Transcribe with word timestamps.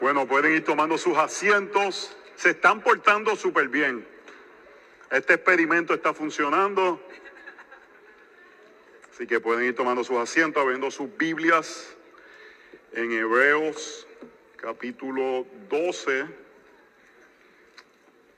Bueno, 0.00 0.26
pueden 0.26 0.52
ir 0.52 0.64
tomando 0.64 0.98
sus 0.98 1.16
asientos. 1.16 2.14
Se 2.36 2.50
están 2.50 2.82
portando 2.82 3.34
súper 3.34 3.68
bien. 3.68 4.06
Este 5.10 5.34
experimento 5.34 5.94
está 5.94 6.12
funcionando. 6.12 7.00
Así 9.10 9.26
que 9.26 9.40
pueden 9.40 9.64
ir 9.64 9.74
tomando 9.74 10.04
sus 10.04 10.18
asientos, 10.18 10.62
abriendo 10.62 10.90
sus 10.90 11.16
Biblias 11.16 11.96
en 12.92 13.10
Hebreos 13.12 14.06
capítulo 14.56 15.46
12. 15.70 16.26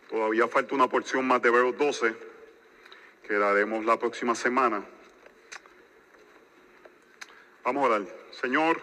Todavía 0.09 0.47
falta 0.47 0.75
una 0.77 0.89
porción 0.89 1.27
más 1.27 1.43
de 1.43 1.49
Hebreos 1.49 1.77
12 1.77 2.15
que 3.27 3.35
daremos 3.35 3.85
la 3.85 3.99
próxima 3.99 4.37
semana. 4.37 4.85
Vamos 7.65 7.83
a 7.83 7.87
orar. 7.87 8.07
Señor, 8.31 8.81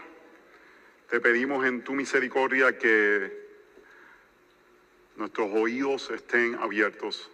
te 1.10 1.20
pedimos 1.20 1.66
en 1.66 1.84
tu 1.84 1.94
misericordia 1.94 2.78
que 2.78 3.46
nuestros 5.16 5.50
oídos 5.54 6.10
estén 6.10 6.56
abiertos, 6.56 7.30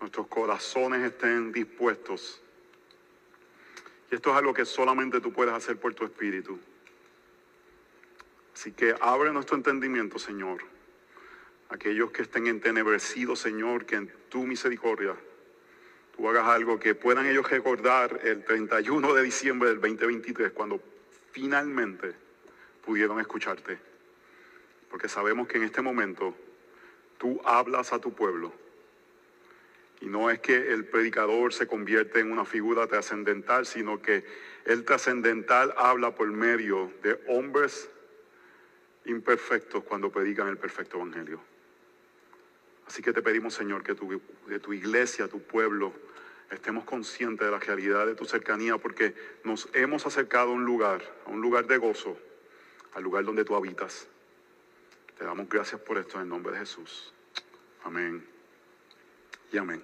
nuestros 0.00 0.26
corazones 0.26 1.02
estén 1.02 1.52
dispuestos. 1.52 2.42
Y 4.10 4.14
esto 4.14 4.30
es 4.30 4.36
algo 4.36 4.54
que 4.54 4.64
solamente 4.64 5.20
tú 5.20 5.32
puedes 5.32 5.54
hacer 5.54 5.78
por 5.78 5.94
tu 5.94 6.04
espíritu. 6.04 6.58
Así 8.54 8.72
que 8.72 8.94
abre 9.00 9.32
nuestro 9.32 9.56
entendimiento, 9.56 10.18
Señor. 10.18 10.62
Aquellos 11.70 12.10
que 12.10 12.22
estén 12.22 12.46
entenebrecidos, 12.46 13.40
Señor, 13.40 13.84
que 13.84 13.96
en 13.96 14.12
tu 14.28 14.44
misericordia 14.44 15.14
tú 16.16 16.28
hagas 16.28 16.46
algo 16.46 16.78
que 16.78 16.94
puedan 16.94 17.26
ellos 17.26 17.48
recordar 17.50 18.20
el 18.24 18.44
31 18.44 19.14
de 19.14 19.22
diciembre 19.22 19.68
del 19.68 19.80
2023, 19.80 20.52
cuando 20.52 20.80
finalmente 21.32 22.27
pudieron 22.88 23.20
escucharte. 23.20 23.78
Porque 24.90 25.10
sabemos 25.10 25.46
que 25.46 25.58
en 25.58 25.64
este 25.64 25.82
momento 25.82 26.34
tú 27.18 27.38
hablas 27.44 27.92
a 27.92 27.98
tu 27.98 28.14
pueblo. 28.14 28.50
Y 30.00 30.06
no 30.06 30.30
es 30.30 30.40
que 30.40 30.72
el 30.72 30.86
predicador 30.86 31.52
se 31.52 31.66
convierte 31.66 32.20
en 32.20 32.32
una 32.32 32.46
figura 32.46 32.86
trascendental, 32.86 33.66
sino 33.66 34.00
que 34.00 34.24
el 34.64 34.86
trascendental 34.86 35.74
habla 35.76 36.14
por 36.14 36.28
medio 36.28 36.90
de 37.02 37.22
hombres 37.28 37.90
imperfectos 39.04 39.84
cuando 39.84 40.10
predican 40.10 40.48
el 40.48 40.56
perfecto 40.56 40.96
evangelio. 40.96 41.42
Así 42.86 43.02
que 43.02 43.12
te 43.12 43.20
pedimos, 43.20 43.52
Señor, 43.52 43.82
que 43.82 43.94
tu, 43.94 44.18
de 44.46 44.60
tu 44.60 44.72
iglesia, 44.72 45.28
tu 45.28 45.42
pueblo, 45.42 45.92
estemos 46.50 46.84
conscientes 46.84 47.46
de 47.46 47.50
la 47.50 47.58
realidad 47.58 48.06
de 48.06 48.14
tu 48.14 48.24
cercanía, 48.24 48.78
porque 48.78 49.14
nos 49.44 49.68
hemos 49.74 50.06
acercado 50.06 50.52
a 50.52 50.54
un 50.54 50.64
lugar, 50.64 51.02
a 51.26 51.28
un 51.28 51.42
lugar 51.42 51.66
de 51.66 51.76
gozo, 51.76 52.16
al 52.94 53.02
lugar 53.02 53.24
donde 53.24 53.44
tú 53.44 53.54
habitas. 53.54 54.06
Te 55.18 55.24
damos 55.24 55.48
gracias 55.48 55.80
por 55.80 55.98
esto 55.98 56.16
en 56.16 56.22
el 56.22 56.28
nombre 56.28 56.52
de 56.52 56.60
Jesús. 56.60 57.12
Amén. 57.84 58.26
Y 59.52 59.58
amén. 59.58 59.82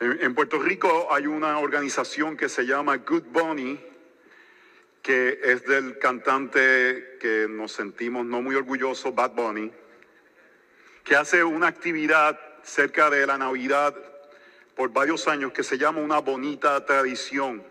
En, 0.00 0.20
en 0.20 0.34
Puerto 0.34 0.58
Rico 0.58 1.12
hay 1.12 1.26
una 1.26 1.58
organización 1.58 2.36
que 2.36 2.48
se 2.48 2.66
llama 2.66 2.98
Good 2.98 3.24
Bunny, 3.32 3.80
que 5.02 5.40
es 5.42 5.64
del 5.64 5.98
cantante 5.98 7.16
que 7.20 7.46
nos 7.48 7.72
sentimos 7.72 8.26
no 8.26 8.42
muy 8.42 8.54
orgullosos, 8.54 9.14
Bad 9.14 9.32
Bunny, 9.32 9.72
que 11.04 11.16
hace 11.16 11.42
una 11.42 11.68
actividad 11.68 12.38
cerca 12.62 13.08
de 13.08 13.26
la 13.26 13.38
Navidad 13.38 13.94
por 14.76 14.92
varios 14.92 15.26
años 15.26 15.52
que 15.52 15.64
se 15.64 15.78
llama 15.78 16.00
una 16.00 16.18
bonita 16.18 16.84
tradición. 16.84 17.64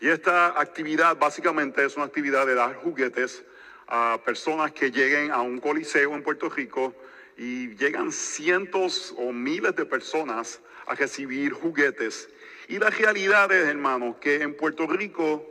Y 0.00 0.08
esta 0.08 0.60
actividad 0.60 1.16
básicamente 1.16 1.84
es 1.84 1.96
una 1.96 2.06
actividad 2.06 2.46
de 2.46 2.54
dar 2.54 2.74
juguetes 2.76 3.44
a 3.88 4.20
personas 4.24 4.70
que 4.72 4.90
lleguen 4.90 5.32
a 5.32 5.40
un 5.42 5.58
coliseo 5.58 6.14
en 6.14 6.22
Puerto 6.22 6.48
Rico 6.48 6.94
y 7.36 7.74
llegan 7.76 8.12
cientos 8.12 9.14
o 9.16 9.32
miles 9.32 9.74
de 9.74 9.84
personas 9.86 10.60
a 10.86 10.94
recibir 10.94 11.52
juguetes. 11.52 12.28
Y 12.68 12.78
la 12.78 12.90
realidad 12.90 13.50
es, 13.50 13.66
hermanos, 13.66 14.16
que 14.20 14.42
en 14.42 14.54
Puerto 14.56 14.86
Rico 14.86 15.44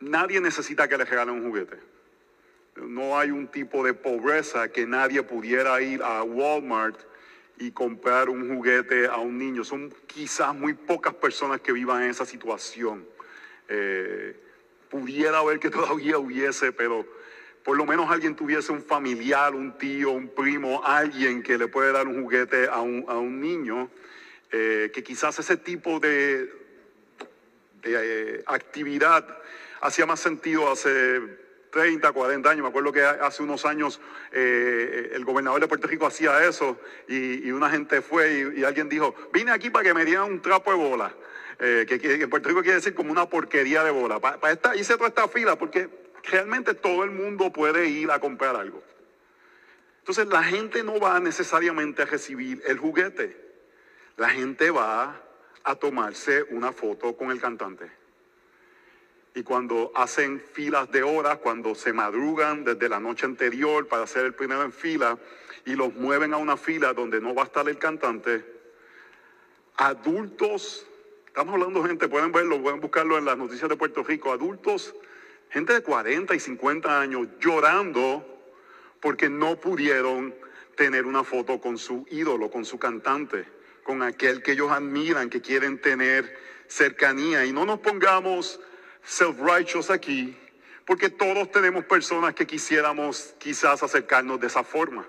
nadie 0.00 0.40
necesita 0.40 0.88
que 0.88 0.96
le 0.96 1.04
regalen 1.04 1.34
un 1.34 1.48
juguete. 1.48 1.78
No 2.76 3.18
hay 3.18 3.30
un 3.30 3.48
tipo 3.48 3.84
de 3.84 3.94
pobreza 3.94 4.68
que 4.68 4.86
nadie 4.86 5.22
pudiera 5.22 5.80
ir 5.80 6.00
a 6.02 6.22
Walmart 6.22 7.00
y 7.58 7.72
comprar 7.72 8.28
un 8.28 8.54
juguete 8.54 9.08
a 9.08 9.16
un 9.16 9.36
niño. 9.36 9.64
Son 9.64 9.92
quizás 10.06 10.54
muy 10.54 10.74
pocas 10.74 11.14
personas 11.14 11.60
que 11.60 11.72
vivan 11.72 12.04
en 12.04 12.10
esa 12.10 12.24
situación. 12.24 13.04
Eh, 13.68 14.34
pudiera 14.90 15.38
haber 15.38 15.60
que 15.60 15.70
todavía 15.70 16.18
hubiese, 16.18 16.72
pero 16.72 17.06
por 17.62 17.76
lo 17.76 17.84
menos 17.84 18.10
alguien 18.10 18.34
tuviese 18.34 18.72
un 18.72 18.82
familiar, 18.82 19.54
un 19.54 19.76
tío, 19.76 20.10
un 20.10 20.28
primo, 20.28 20.82
alguien 20.84 21.42
que 21.42 21.58
le 21.58 21.68
puede 21.68 21.92
dar 21.92 22.08
un 22.08 22.22
juguete 22.22 22.66
a 22.66 22.80
un, 22.80 23.04
a 23.08 23.18
un 23.18 23.40
niño, 23.40 23.90
eh, 24.50 24.90
que 24.94 25.02
quizás 25.02 25.38
ese 25.38 25.58
tipo 25.58 26.00
de, 26.00 26.50
de 27.82 28.38
eh, 28.38 28.42
actividad 28.46 29.26
hacía 29.82 30.06
más 30.06 30.20
sentido 30.20 30.72
hace 30.72 31.20
30, 31.70 32.10
40 32.10 32.48
años. 32.48 32.62
Me 32.62 32.68
acuerdo 32.70 32.90
que 32.90 33.02
hace 33.02 33.42
unos 33.42 33.66
años 33.66 34.00
el 34.32 35.24
gobernador 35.24 35.60
de 35.60 35.68
Puerto 35.68 35.86
Rico 35.86 36.06
hacía 36.06 36.42
eso 36.44 36.80
y, 37.06 37.50
una 37.50 37.68
gente 37.68 38.00
fue 38.00 38.54
y, 38.56 38.64
alguien 38.64 38.88
dijo, 38.88 39.14
vine 39.32 39.50
aquí 39.50 39.68
para 39.68 39.84
que 39.84 39.94
me 39.94 40.06
dieran 40.06 40.24
un 40.24 40.40
trapo 40.40 40.70
de 40.70 40.78
bola. 40.78 41.14
Eh, 41.60 41.86
que, 41.88 41.98
que, 41.98 42.14
en 42.14 42.30
Puerto 42.30 42.48
Rico 42.48 42.62
quiere 42.62 42.76
decir 42.76 42.94
como 42.94 43.10
una 43.10 43.28
porquería 43.28 43.82
de 43.82 43.90
bola. 43.90 44.20
Para 44.20 44.38
pa 44.38 44.52
esta, 44.52 44.76
hice 44.76 44.94
toda 44.94 45.08
esta 45.08 45.28
fila 45.28 45.56
porque 45.56 45.88
realmente 46.24 46.74
todo 46.74 47.04
el 47.04 47.10
mundo 47.10 47.52
puede 47.52 47.88
ir 47.88 48.10
a 48.10 48.20
comprar 48.20 48.54
algo. 48.56 48.82
Entonces 50.00 50.28
la 50.28 50.42
gente 50.42 50.82
no 50.82 50.98
va 50.98 51.20
necesariamente 51.20 52.02
a 52.02 52.06
recibir 52.06 52.62
el 52.66 52.78
juguete. 52.78 53.36
La 54.16 54.30
gente 54.30 54.70
va 54.70 55.20
a 55.64 55.74
tomarse 55.74 56.44
una 56.44 56.72
foto 56.72 57.16
con 57.16 57.30
el 57.30 57.40
cantante. 57.40 57.90
Y 59.34 59.42
cuando 59.42 59.92
hacen 59.94 60.42
filas 60.52 60.90
de 60.90 61.02
horas, 61.02 61.38
cuando 61.38 61.74
se 61.74 61.92
madrugan 61.92 62.64
desde 62.64 62.88
la 62.88 62.98
noche 62.98 63.26
anterior 63.26 63.86
para 63.86 64.04
hacer 64.04 64.24
el 64.24 64.34
primero 64.34 64.62
en 64.62 64.72
fila 64.72 65.18
y 65.66 65.74
los 65.74 65.94
mueven 65.94 66.32
a 66.32 66.38
una 66.38 66.56
fila 66.56 66.94
donde 66.94 67.20
no 67.20 67.34
va 67.34 67.42
a 67.42 67.46
estar 67.46 67.68
el 67.68 67.78
cantante, 67.78 68.44
adultos, 69.76 70.87
estamos 71.28 71.54
hablando 71.54 71.84
gente, 71.84 72.08
pueden 72.08 72.32
verlo, 72.32 72.60
pueden 72.60 72.80
buscarlo 72.80 73.16
en 73.16 73.24
las 73.24 73.38
noticias 73.38 73.68
de 73.68 73.76
Puerto 73.76 74.02
Rico, 74.02 74.32
adultos, 74.32 74.94
gente 75.50 75.72
de 75.72 75.82
40 75.82 76.34
y 76.34 76.40
50 76.40 77.00
años 77.00 77.28
llorando 77.38 78.26
porque 79.00 79.28
no 79.28 79.56
pudieron 79.60 80.34
tener 80.76 81.06
una 81.06 81.24
foto 81.24 81.60
con 81.60 81.78
su 81.78 82.06
ídolo, 82.10 82.50
con 82.50 82.64
su 82.64 82.78
cantante, 82.78 83.44
con 83.84 84.02
aquel 84.02 84.42
que 84.42 84.52
ellos 84.52 84.70
admiran, 84.70 85.30
que 85.30 85.40
quieren 85.40 85.80
tener 85.80 86.36
cercanía. 86.66 87.44
Y 87.44 87.52
no 87.52 87.64
nos 87.64 87.80
pongamos 87.80 88.60
self-righteous 89.04 89.90
aquí, 89.90 90.36
porque 90.84 91.10
todos 91.10 91.50
tenemos 91.52 91.84
personas 91.84 92.34
que 92.34 92.46
quisiéramos 92.46 93.34
quizás 93.38 93.82
acercarnos 93.82 94.40
de 94.40 94.48
esa 94.48 94.64
forma. 94.64 95.06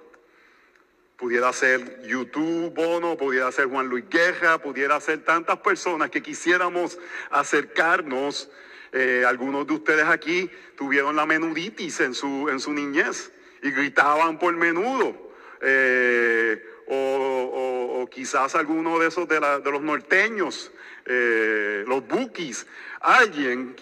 Pudiera 1.19 1.51
ser 1.51 2.01
YouTube 2.03 2.73
Bono, 2.73 3.17
pudiera 3.17 3.51
ser 3.51 3.65
Juan 3.65 3.87
Luis 3.87 4.05
Guerra, 4.09 4.57
pudiera 4.57 5.01
ser 5.01 5.25
tantas 5.25 5.57
personas 5.57 6.09
que 6.09 6.23
quisiéramos 6.23 6.97
acercarnos. 7.29 8.49
Eh, 8.93 9.25
algunos 9.27 9.67
de 9.67 9.73
ustedes 9.73 10.05
aquí 10.05 10.49
tuvieron 10.77 11.17
la 11.17 11.25
menuditis 11.25 11.99
en 11.99 12.13
su, 12.13 12.47
en 12.47 12.61
su 12.61 12.71
niñez 12.71 13.33
y 13.61 13.69
gritaban 13.71 14.39
por 14.39 14.55
menudo. 14.55 15.33
Eh, 15.61 16.63
o, 16.87 18.07
quizás 18.09 18.55
alguno 18.55 18.97
de 18.97 19.09
esos 19.09 19.27
de, 19.27 19.41
la, 19.41 19.59
de 19.59 19.71
los 19.71 19.81
norteños, 19.81 20.71
eh, 21.05 21.83
los 21.85 22.07
bookies, 22.07 22.65
alguien 23.01 23.75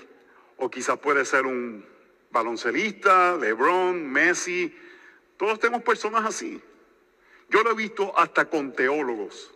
o 0.57 0.71
quizás 0.71 0.97
puede 0.97 1.23
ser 1.23 1.45
un 1.45 1.85
baloncelista, 2.31 3.37
LeBron, 3.37 4.11
Messi. 4.11 4.75
Todos 5.37 5.59
tenemos 5.59 5.83
personas 5.83 6.25
así. 6.25 6.59
Yo 7.49 7.63
lo 7.63 7.71
he 7.71 7.75
visto 7.75 8.17
hasta 8.17 8.45
con 8.45 8.73
teólogos. 8.73 9.53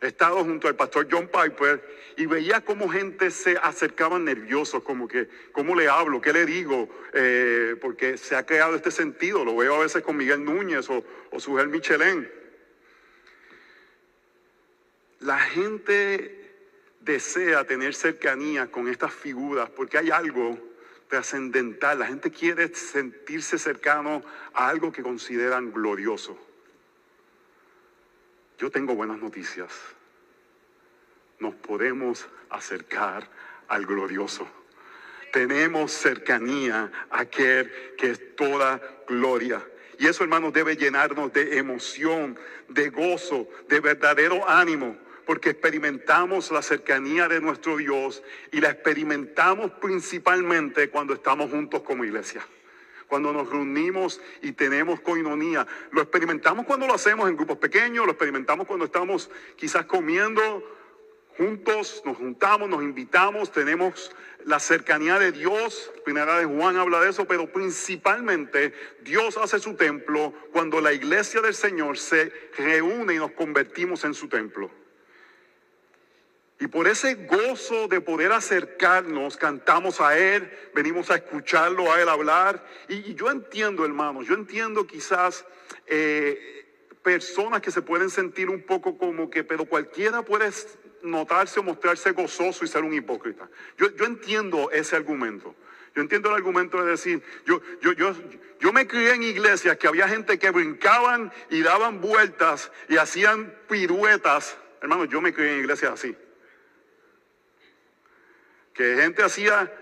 He 0.00 0.08
estado 0.08 0.44
junto 0.44 0.68
al 0.68 0.76
pastor 0.76 1.08
John 1.10 1.28
Piper 1.28 1.82
y 2.16 2.26
veía 2.26 2.60
cómo 2.60 2.90
gente 2.90 3.30
se 3.30 3.56
acercaba 3.56 4.18
nerviosos, 4.18 4.82
como 4.82 5.08
que, 5.08 5.28
¿cómo 5.52 5.74
le 5.74 5.88
hablo? 5.88 6.20
¿Qué 6.20 6.32
le 6.32 6.44
digo? 6.44 6.88
Eh, 7.14 7.76
porque 7.80 8.18
se 8.18 8.36
ha 8.36 8.44
creado 8.44 8.76
este 8.76 8.90
sentido. 8.90 9.44
Lo 9.44 9.56
veo 9.56 9.76
a 9.76 9.78
veces 9.80 10.02
con 10.02 10.16
Miguel 10.16 10.44
Núñez 10.44 10.90
o, 10.90 11.02
o 11.30 11.40
Sujel 11.40 11.68
Michelén. 11.68 12.30
La 15.20 15.38
gente 15.38 16.52
desea 17.00 17.64
tener 17.64 17.94
cercanía 17.94 18.70
con 18.70 18.88
estas 18.88 19.12
figuras 19.12 19.70
porque 19.70 19.96
hay 19.96 20.10
algo 20.10 20.58
trascendental. 21.08 21.98
La 21.98 22.06
gente 22.06 22.30
quiere 22.30 22.74
sentirse 22.74 23.58
cercano 23.58 24.22
a 24.52 24.68
algo 24.68 24.92
que 24.92 25.02
consideran 25.02 25.72
glorioso. 25.72 26.38
Yo 28.58 28.70
tengo 28.70 28.94
buenas 28.94 29.18
noticias. 29.18 29.72
Nos 31.38 31.54
podemos 31.54 32.28
acercar 32.50 33.28
al 33.68 33.86
glorioso. 33.86 34.46
tenemos 35.32 35.90
cercanía 35.90 36.92
a 37.10 37.22
aquel 37.22 37.68
que 37.98 38.10
es 38.10 38.36
toda 38.36 38.80
gloria. 39.08 39.60
Y 39.98 40.06
eso, 40.06 40.22
hermanos, 40.22 40.52
debe 40.52 40.76
llenarnos 40.76 41.32
de 41.32 41.58
emoción, 41.58 42.38
de 42.68 42.88
gozo, 42.90 43.48
de 43.68 43.80
verdadero 43.80 44.48
ánimo, 44.48 44.96
porque 45.26 45.50
experimentamos 45.50 46.52
la 46.52 46.62
cercanía 46.62 47.26
de 47.26 47.40
nuestro 47.40 47.78
Dios 47.78 48.22
y 48.52 48.60
la 48.60 48.70
experimentamos 48.70 49.72
principalmente 49.72 50.88
cuando 50.88 51.14
estamos 51.14 51.50
juntos 51.50 51.82
como 51.82 52.04
iglesia. 52.04 52.46
Cuando 53.08 53.32
nos 53.32 53.48
reunimos 53.50 54.20
y 54.42 54.52
tenemos 54.52 55.00
coinonía. 55.00 55.66
Lo 55.90 56.02
experimentamos 56.02 56.66
cuando 56.66 56.86
lo 56.86 56.94
hacemos 56.94 57.28
en 57.28 57.36
grupos 57.36 57.58
pequeños, 57.58 58.06
lo 58.06 58.12
experimentamos 58.12 58.66
cuando 58.66 58.84
estamos 58.86 59.30
quizás 59.56 59.86
comiendo 59.86 60.62
juntos, 61.36 62.02
nos 62.04 62.16
juntamos, 62.16 62.68
nos 62.68 62.82
invitamos, 62.82 63.50
tenemos 63.50 64.12
la 64.44 64.58
cercanía 64.58 65.18
de 65.18 65.32
Dios. 65.32 65.90
Primera 66.04 66.38
de 66.38 66.44
Juan 66.44 66.76
habla 66.76 67.00
de 67.00 67.10
eso, 67.10 67.24
pero 67.26 67.52
principalmente 67.52 68.72
Dios 69.02 69.36
hace 69.36 69.58
su 69.58 69.74
templo 69.74 70.32
cuando 70.52 70.80
la 70.80 70.92
iglesia 70.92 71.40
del 71.40 71.54
Señor 71.54 71.98
se 71.98 72.32
reúne 72.56 73.14
y 73.14 73.18
nos 73.18 73.32
convertimos 73.32 74.04
en 74.04 74.14
su 74.14 74.28
templo. 74.28 74.70
Y 76.60 76.68
por 76.68 76.86
ese 76.86 77.14
gozo 77.14 77.88
de 77.88 78.00
poder 78.00 78.32
acercarnos, 78.32 79.36
cantamos 79.36 80.00
a 80.00 80.16
Él, 80.16 80.50
venimos 80.74 81.10
a 81.10 81.16
escucharlo, 81.16 81.92
a 81.92 82.00
Él 82.00 82.08
hablar. 82.08 82.64
Y, 82.88 83.14
yo 83.14 83.30
entiendo, 83.30 83.84
hermanos, 83.84 84.26
yo 84.26 84.34
entiendo 84.34 84.86
quizás 84.86 85.44
eh, 85.86 86.64
personas 87.02 87.60
que 87.60 87.72
se 87.72 87.82
pueden 87.82 88.08
sentir 88.08 88.48
un 88.48 88.62
poco 88.62 88.96
como 88.96 89.28
que, 89.30 89.42
pero 89.42 89.64
cualquiera 89.64 90.22
puede 90.22 90.50
notarse 91.02 91.60
o 91.60 91.62
mostrarse 91.62 92.12
gozoso 92.12 92.64
y 92.64 92.68
ser 92.68 92.84
un 92.84 92.94
hipócrita. 92.94 93.48
Yo, 93.76 93.88
entiendo 94.06 94.70
ese 94.70 94.96
argumento. 94.96 95.54
Yo 95.94 96.02
entiendo 96.02 96.30
el 96.30 96.36
argumento 96.36 96.82
de 96.82 96.92
decir, 96.92 97.22
yo, 97.46 97.60
yo, 97.82 97.92
yo, 97.92 98.14
yo 98.60 98.72
me 98.72 98.86
crié 98.86 99.14
en 99.14 99.22
iglesias 99.22 99.76
que 99.76 99.86
había 99.86 100.08
gente 100.08 100.38
que 100.38 100.50
brincaban 100.50 101.32
y 101.50 101.62
daban 101.62 102.00
vueltas 102.00 102.70
y 102.88 102.96
hacían 102.96 103.54
piruetas. 103.68 104.56
Hermanos, 104.80 105.08
yo 105.08 105.20
me 105.20 105.34
crié 105.34 105.54
en 105.54 105.60
iglesias 105.60 105.92
así. 105.92 106.16
Que 108.74 108.96
gente 108.96 109.22
hacía 109.22 109.72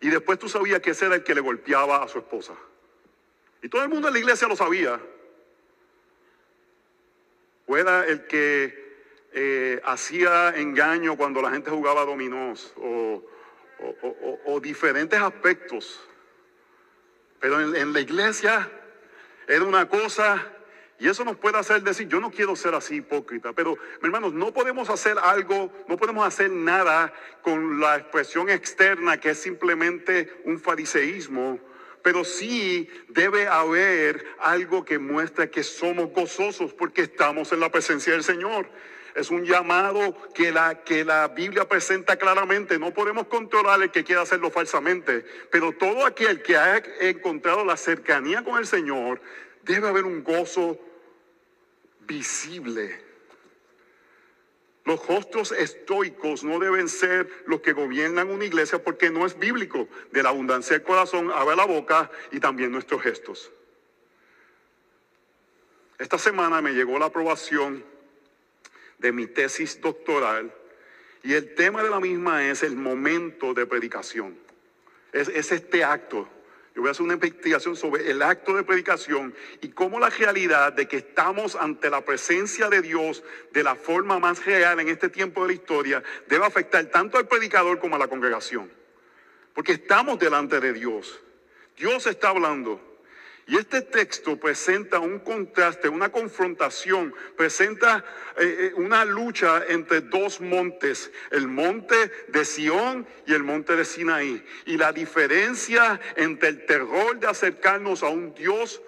y 0.00 0.10
después 0.10 0.38
tú 0.38 0.48
sabías 0.48 0.80
que 0.80 0.90
ese 0.90 1.06
era 1.06 1.14
el 1.14 1.24
que 1.24 1.34
le 1.34 1.40
golpeaba 1.40 2.02
a 2.02 2.08
su 2.08 2.18
esposa. 2.18 2.52
Y 3.62 3.70
todo 3.70 3.82
el 3.82 3.88
mundo 3.88 4.08
en 4.08 4.14
la 4.14 4.20
iglesia 4.20 4.46
lo 4.46 4.56
sabía. 4.56 5.00
O 7.66 7.76
era 7.78 8.06
el 8.06 8.26
que 8.26 8.84
eh, 9.32 9.80
hacía 9.84 10.50
engaño 10.56 11.16
cuando 11.16 11.40
la 11.40 11.50
gente 11.50 11.70
jugaba 11.70 12.04
dominós 12.04 12.74
o, 12.76 13.24
o, 14.44 14.60
diferentes 14.60 15.18
aspectos. 15.18 16.00
Pero 17.40 17.60
en, 17.74 17.92
la 17.92 18.00
iglesia 18.00 18.70
era 19.46 19.64
una 19.64 19.88
cosa 19.88 20.53
y 21.04 21.08
eso 21.08 21.22
nos 21.22 21.36
puede 21.36 21.58
hacer 21.58 21.82
decir, 21.82 22.08
yo 22.08 22.18
no 22.18 22.30
quiero 22.30 22.56
ser 22.56 22.74
así 22.74 22.94
hipócrita, 22.94 23.52
pero 23.52 23.76
hermanos, 24.02 24.32
no 24.32 24.54
podemos 24.54 24.88
hacer 24.88 25.18
algo, 25.22 25.70
no 25.86 25.98
podemos 25.98 26.26
hacer 26.26 26.50
nada 26.50 27.12
con 27.42 27.78
la 27.78 27.96
expresión 27.96 28.48
externa 28.48 29.20
que 29.20 29.28
es 29.28 29.38
simplemente 29.38 30.34
un 30.46 30.58
fariseísmo, 30.58 31.58
pero 32.02 32.24
sí 32.24 32.88
debe 33.10 33.46
haber 33.46 34.24
algo 34.38 34.86
que 34.86 34.98
muestra 34.98 35.50
que 35.50 35.62
somos 35.62 36.10
gozosos 36.10 36.72
porque 36.72 37.02
estamos 37.02 37.52
en 37.52 37.60
la 37.60 37.70
presencia 37.70 38.14
del 38.14 38.24
Señor. 38.24 38.66
Es 39.14 39.30
un 39.30 39.44
llamado 39.44 40.16
que 40.32 40.52
la, 40.52 40.84
que 40.84 41.04
la 41.04 41.28
Biblia 41.28 41.68
presenta 41.68 42.16
claramente. 42.16 42.78
No 42.78 42.94
podemos 42.94 43.26
controlar 43.26 43.82
el 43.82 43.90
que 43.90 44.04
quiera 44.04 44.22
hacerlo 44.22 44.50
falsamente. 44.50 45.24
Pero 45.52 45.70
todo 45.72 46.04
aquel 46.04 46.42
que 46.42 46.56
ha 46.56 46.82
encontrado 47.00 47.64
la 47.64 47.76
cercanía 47.76 48.42
con 48.42 48.58
el 48.58 48.66
Señor, 48.66 49.20
debe 49.62 49.88
haber 49.88 50.04
un 50.04 50.24
gozo 50.24 50.80
visible. 52.06 53.00
Los 54.84 55.06
rostros 55.06 55.52
estoicos 55.52 56.44
no 56.44 56.58
deben 56.58 56.88
ser 56.88 57.28
los 57.46 57.62
que 57.62 57.72
gobiernan 57.72 58.30
una 58.30 58.44
iglesia 58.44 58.82
porque 58.82 59.10
no 59.10 59.24
es 59.24 59.38
bíblico. 59.38 59.88
De 60.12 60.22
la 60.22 60.28
abundancia 60.28 60.76
del 60.76 60.86
corazón 60.86 61.30
abre 61.34 61.56
la 61.56 61.64
boca 61.64 62.10
y 62.32 62.40
también 62.40 62.70
nuestros 62.70 63.02
gestos. 63.02 63.50
Esta 65.98 66.18
semana 66.18 66.60
me 66.60 66.72
llegó 66.72 66.98
la 66.98 67.06
aprobación 67.06 67.84
de 68.98 69.12
mi 69.12 69.26
tesis 69.26 69.80
doctoral 69.80 70.52
y 71.22 71.32
el 71.32 71.54
tema 71.54 71.82
de 71.82 71.88
la 71.88 72.00
misma 72.00 72.46
es 72.46 72.62
el 72.62 72.76
momento 72.76 73.54
de 73.54 73.64
predicación. 73.64 74.36
Es, 75.12 75.28
este 75.28 75.82
acto. 75.82 76.28
Yo 76.74 76.82
voy 76.82 76.88
a 76.88 76.90
hacer 76.90 77.04
una 77.04 77.14
investigación 77.14 77.76
sobre 77.76 78.10
el 78.10 78.20
acto 78.20 78.54
de 78.54 78.64
predicación 78.64 79.32
y 79.60 79.68
cómo 79.68 80.00
la 80.00 80.10
realidad 80.10 80.72
de 80.72 80.88
que 80.88 80.96
estamos 80.96 81.54
ante 81.54 81.88
la 81.88 82.04
presencia 82.04 82.68
de 82.68 82.82
Dios 82.82 83.22
de 83.52 83.62
la 83.62 83.76
forma 83.76 84.18
más 84.18 84.44
real 84.44 84.80
en 84.80 84.88
este 84.88 85.08
tiempo 85.08 85.42
de 85.42 85.48
la 85.48 85.54
historia 85.54 86.02
debe 86.26 86.44
afectar 86.44 86.84
tanto 86.86 87.16
al 87.16 87.28
predicador 87.28 87.78
como 87.78 87.94
a 87.94 87.98
la 88.00 88.08
congregación. 88.08 88.72
Porque 89.54 89.72
estamos 89.72 90.18
delante 90.18 90.58
de 90.58 90.72
Dios. 90.72 91.20
Dios 91.76 92.08
está 92.08 92.30
hablando. 92.30 92.93
Y 93.46 93.56
este 93.56 93.82
texto 93.82 94.38
presenta 94.38 94.98
un 94.98 95.18
contraste, 95.18 95.88
una 95.90 96.10
confrontación, 96.10 97.14
presenta 97.36 98.02
eh, 98.38 98.70
eh, 98.70 98.72
una 98.76 99.04
lucha 99.04 99.64
entre 99.68 100.00
dos 100.00 100.40
montes, 100.40 101.10
el 101.30 101.46
monte 101.46 102.10
de 102.28 102.44
Sión 102.46 103.06
y 103.26 103.34
el 103.34 103.42
monte 103.42 103.76
de 103.76 103.84
Sinaí. 103.84 104.42
Y 104.64 104.78
la 104.78 104.92
diferencia 104.92 106.00
entre 106.16 106.48
el 106.48 106.64
terror 106.64 107.20
de 107.20 107.26
acercarnos 107.26 108.02
a 108.02 108.08
un 108.08 108.34
Dios 108.34 108.80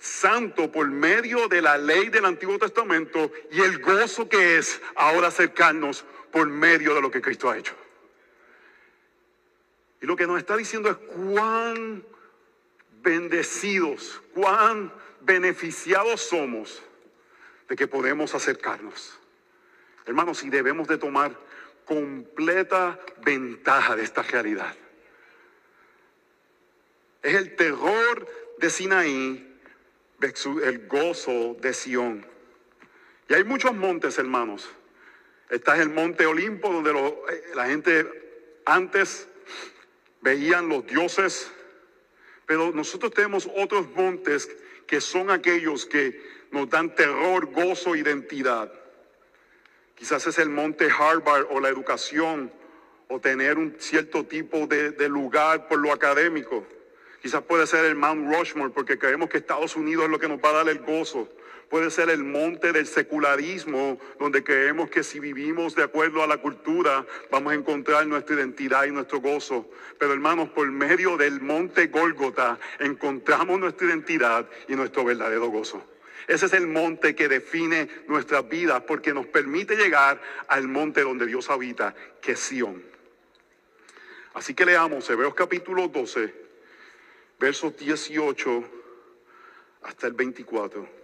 santo 0.00 0.72
por 0.72 0.88
medio 0.88 1.48
de 1.48 1.60
la 1.60 1.76
ley 1.76 2.08
del 2.08 2.24
Antiguo 2.24 2.58
Testamento 2.58 3.30
y 3.50 3.60
el 3.60 3.78
gozo 3.80 4.28
que 4.28 4.56
es 4.56 4.80
ahora 4.94 5.28
acercarnos 5.28 6.04
por 6.30 6.48
medio 6.48 6.94
de 6.94 7.02
lo 7.02 7.10
que 7.10 7.20
Cristo 7.20 7.50
ha 7.50 7.58
hecho. 7.58 7.74
Y 10.00 10.06
lo 10.06 10.16
que 10.16 10.26
nos 10.26 10.38
está 10.38 10.56
diciendo 10.56 10.90
es 10.90 10.96
cuán 10.96 12.04
bendecidos, 13.02 14.22
cuán 14.34 14.92
beneficiados 15.20 16.20
somos 16.22 16.82
de 17.68 17.76
que 17.76 17.86
podemos 17.86 18.34
acercarnos. 18.34 19.18
Hermanos, 20.06 20.42
y 20.42 20.50
debemos 20.50 20.88
de 20.88 20.98
tomar 20.98 21.38
completa 21.84 22.98
ventaja 23.24 23.96
de 23.96 24.04
esta 24.04 24.22
realidad. 24.22 24.74
Es 27.22 27.34
el 27.34 27.56
terror 27.56 28.26
de 28.58 28.70
Sinaí, 28.70 29.60
el 30.20 30.86
gozo 30.86 31.56
de 31.60 31.74
Sión. 31.74 32.26
Y 33.28 33.34
hay 33.34 33.44
muchos 33.44 33.74
montes, 33.74 34.18
hermanos. 34.18 34.68
Está 35.50 35.76
es 35.76 35.82
el 35.82 35.90
monte 35.90 36.26
Olimpo, 36.26 36.72
donde 36.72 36.90
eh, 36.90 37.42
la 37.54 37.66
gente 37.66 38.60
antes 38.64 39.28
veían 40.20 40.68
los 40.68 40.86
dioses 40.86 41.50
pero 42.48 42.72
nosotros 42.72 43.12
tenemos 43.12 43.46
otros 43.56 43.90
montes 43.90 44.48
que 44.86 45.02
son 45.02 45.30
aquellos 45.30 45.84
que 45.84 46.18
nos 46.50 46.70
dan 46.70 46.94
terror, 46.94 47.44
gozo, 47.52 47.94
identidad. 47.94 48.72
Quizás 49.94 50.26
es 50.26 50.38
el 50.38 50.48
monte 50.48 50.88
Harvard 50.90 51.46
o 51.50 51.60
la 51.60 51.68
educación 51.68 52.50
o 53.08 53.20
tener 53.20 53.58
un 53.58 53.76
cierto 53.78 54.24
tipo 54.24 54.66
de, 54.66 54.92
de 54.92 55.10
lugar 55.10 55.68
por 55.68 55.78
lo 55.78 55.92
académico. 55.92 56.66
Quizás 57.20 57.42
puede 57.42 57.66
ser 57.66 57.84
el 57.84 57.96
Mount 57.96 58.34
Rushmore 58.34 58.72
porque 58.72 58.98
creemos 58.98 59.28
que 59.28 59.36
Estados 59.36 59.76
Unidos 59.76 60.06
es 60.06 60.10
lo 60.10 60.18
que 60.18 60.28
nos 60.28 60.40
va 60.40 60.48
a 60.48 60.64
dar 60.64 60.68
el 60.70 60.78
gozo 60.78 61.28
puede 61.68 61.90
ser 61.90 62.10
el 62.10 62.24
monte 62.24 62.72
del 62.72 62.86
secularismo, 62.86 63.98
donde 64.18 64.42
creemos 64.42 64.90
que 64.90 65.02
si 65.02 65.20
vivimos 65.20 65.74
de 65.74 65.82
acuerdo 65.82 66.22
a 66.22 66.26
la 66.26 66.38
cultura, 66.38 67.06
vamos 67.30 67.52
a 67.52 67.56
encontrar 67.56 68.06
nuestra 68.06 68.36
identidad 68.36 68.84
y 68.84 68.90
nuestro 68.90 69.20
gozo. 69.20 69.70
Pero 69.98 70.12
hermanos, 70.12 70.48
por 70.50 70.70
medio 70.70 71.16
del 71.16 71.40
monte 71.40 71.88
Gólgota 71.88 72.58
encontramos 72.80 73.60
nuestra 73.60 73.86
identidad 73.86 74.48
y 74.68 74.74
nuestro 74.74 75.04
verdadero 75.04 75.48
gozo. 75.48 75.84
Ese 76.26 76.46
es 76.46 76.52
el 76.52 76.66
monte 76.66 77.14
que 77.14 77.28
define 77.28 77.88
nuestras 78.06 78.46
vidas 78.48 78.82
porque 78.86 79.14
nos 79.14 79.26
permite 79.26 79.76
llegar 79.76 80.20
al 80.48 80.68
monte 80.68 81.02
donde 81.02 81.26
Dios 81.26 81.48
habita, 81.48 81.94
que 82.20 82.32
es 82.32 82.40
Sión. 82.40 82.82
Así 84.34 84.54
que 84.54 84.66
leamos 84.66 85.08
Hebreos 85.08 85.34
capítulo 85.34 85.88
12, 85.88 86.34
versos 87.40 87.76
18 87.78 88.64
hasta 89.82 90.06
el 90.06 90.12
24. 90.12 90.97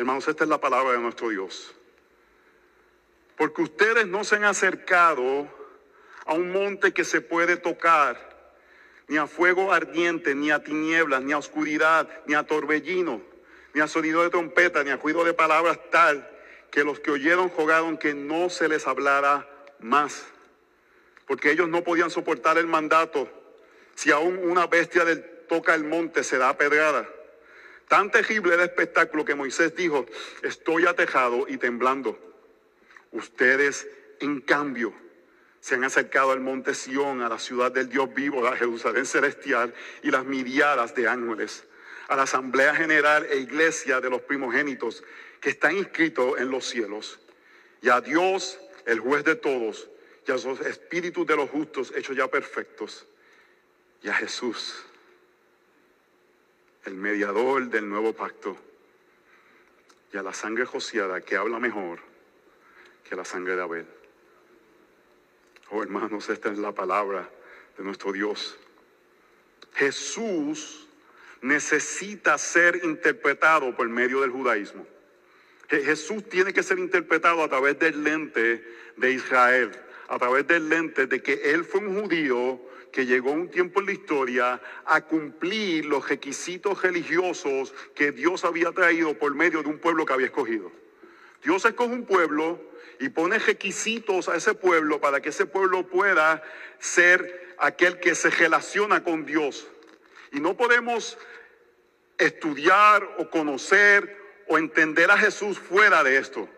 Hermanos, 0.00 0.26
esta 0.26 0.44
es 0.44 0.50
la 0.50 0.60
palabra 0.60 0.92
de 0.92 0.98
nuestro 0.98 1.28
Dios. 1.28 1.74
Porque 3.36 3.62
ustedes 3.62 4.06
no 4.06 4.24
se 4.24 4.36
han 4.36 4.44
acercado 4.44 5.46
a 6.26 6.34
un 6.34 6.50
monte 6.50 6.92
que 6.92 7.04
se 7.04 7.20
puede 7.20 7.56
tocar, 7.56 8.18
ni 9.08 9.16
a 9.16 9.26
fuego 9.26 9.72
ardiente, 9.72 10.34
ni 10.34 10.50
a 10.50 10.64
tinieblas, 10.64 11.22
ni 11.22 11.32
a 11.32 11.38
oscuridad, 11.38 12.08
ni 12.26 12.34
a 12.34 12.44
torbellino, 12.44 13.20
ni 13.74 13.80
a 13.80 13.86
sonido 13.86 14.22
de 14.22 14.30
trompeta, 14.30 14.82
ni 14.82 14.90
a 14.90 14.96
ruido 14.96 15.22
de 15.24 15.34
palabras 15.34 15.78
tal 15.90 16.28
que 16.70 16.82
los 16.82 16.98
que 16.98 17.10
oyeron 17.10 17.48
jugaron 17.48 17.98
que 17.98 18.14
no 18.14 18.50
se 18.50 18.68
les 18.68 18.86
hablara 18.86 19.48
más 19.80 20.24
porque 21.30 21.52
ellos 21.52 21.68
no 21.68 21.84
podían 21.84 22.10
soportar 22.10 22.58
el 22.58 22.66
mandato. 22.66 23.28
Si 23.94 24.10
aún 24.10 24.36
una 24.38 24.66
bestia 24.66 25.04
del 25.04 25.22
toca 25.48 25.76
el 25.76 25.84
monte 25.84 26.24
se 26.24 26.38
da 26.38 26.58
pedrada. 26.58 27.08
Tan 27.90 28.08
terrible 28.08 28.54
el 28.54 28.60
espectáculo 28.60 29.24
que 29.24 29.34
Moisés 29.34 29.74
dijo, 29.74 30.06
estoy 30.44 30.86
atejado 30.86 31.46
y 31.48 31.56
temblando. 31.56 32.16
Ustedes, 33.10 33.84
en 34.20 34.42
cambio, 34.42 34.94
se 35.58 35.74
han 35.74 35.82
acercado 35.82 36.30
al 36.30 36.38
monte 36.38 36.72
Sión, 36.72 37.20
a 37.20 37.28
la 37.28 37.40
ciudad 37.40 37.72
del 37.72 37.88
Dios 37.88 38.14
vivo, 38.14 38.46
a 38.46 38.56
Jerusalén 38.56 39.06
celestial 39.06 39.74
y 40.04 40.12
las 40.12 40.24
miriadas 40.24 40.94
de 40.94 41.08
ángeles, 41.08 41.64
a 42.06 42.14
la 42.14 42.22
asamblea 42.22 42.76
general 42.76 43.26
e 43.28 43.38
iglesia 43.38 44.00
de 44.00 44.08
los 44.08 44.20
primogénitos 44.20 45.02
que 45.40 45.50
están 45.50 45.76
inscritos 45.76 46.38
en 46.38 46.48
los 46.48 46.66
cielos, 46.66 47.18
y 47.82 47.88
a 47.88 48.00
Dios, 48.00 48.60
el 48.86 49.00
juez 49.00 49.24
de 49.24 49.34
todos, 49.34 49.90
y 50.28 50.30
a 50.30 50.34
los 50.34 50.60
espíritus 50.60 51.26
de 51.26 51.34
los 51.34 51.50
justos 51.50 51.92
hechos 51.96 52.16
ya 52.16 52.28
perfectos, 52.28 53.08
y 54.00 54.08
a 54.08 54.14
Jesús, 54.14 54.84
el 56.84 56.94
mediador 56.94 57.68
del 57.68 57.88
nuevo 57.88 58.12
pacto, 58.12 58.56
y 60.12 60.16
a 60.16 60.22
la 60.22 60.32
sangre 60.32 60.64
jociada 60.64 61.20
que 61.20 61.36
habla 61.36 61.58
mejor 61.58 62.00
que 63.08 63.16
la 63.16 63.24
sangre 63.24 63.56
de 63.56 63.62
Abel. 63.62 63.86
Oh 65.70 65.82
hermanos, 65.82 66.28
esta 66.28 66.50
es 66.50 66.58
la 66.58 66.72
palabra 66.72 67.28
de 67.76 67.84
nuestro 67.84 68.12
Dios. 68.12 68.58
Jesús 69.74 70.88
necesita 71.42 72.36
ser 72.38 72.84
interpretado 72.84 73.74
por 73.76 73.88
medio 73.88 74.20
del 74.20 74.30
judaísmo. 74.30 74.86
Jesús 75.68 76.28
tiene 76.28 76.52
que 76.52 76.62
ser 76.62 76.78
interpretado 76.78 77.44
a 77.44 77.48
través 77.48 77.78
del 77.78 78.02
lente 78.02 78.64
de 78.96 79.12
Israel, 79.12 79.70
a 80.08 80.18
través 80.18 80.46
del 80.48 80.68
lente 80.68 81.06
de 81.06 81.22
que 81.22 81.52
Él 81.52 81.64
fue 81.64 81.80
un 81.80 82.00
judío 82.02 82.60
que 82.92 83.06
llegó 83.06 83.32
un 83.32 83.48
tiempo 83.48 83.80
en 83.80 83.86
la 83.86 83.92
historia 83.92 84.60
a 84.84 85.00
cumplir 85.02 85.86
los 85.86 86.08
requisitos 86.08 86.82
religiosos 86.82 87.74
que 87.94 88.12
Dios 88.12 88.44
había 88.44 88.72
traído 88.72 89.14
por 89.14 89.34
medio 89.34 89.62
de 89.62 89.68
un 89.68 89.78
pueblo 89.78 90.04
que 90.04 90.12
había 90.12 90.26
escogido. 90.26 90.72
Dios 91.42 91.64
escoge 91.64 91.94
un 91.94 92.04
pueblo 92.04 92.60
y 92.98 93.08
pone 93.08 93.38
requisitos 93.38 94.28
a 94.28 94.36
ese 94.36 94.54
pueblo 94.54 95.00
para 95.00 95.20
que 95.20 95.30
ese 95.30 95.46
pueblo 95.46 95.86
pueda 95.86 96.42
ser 96.78 97.54
aquel 97.58 97.98
que 97.98 98.14
se 98.14 98.30
relaciona 98.30 99.02
con 99.02 99.24
Dios. 99.24 99.68
Y 100.32 100.40
no 100.40 100.56
podemos 100.56 101.18
estudiar 102.18 103.16
o 103.18 103.30
conocer 103.30 104.18
o 104.48 104.58
entender 104.58 105.10
a 105.10 105.16
Jesús 105.16 105.58
fuera 105.58 106.04
de 106.04 106.18
esto. 106.18 106.48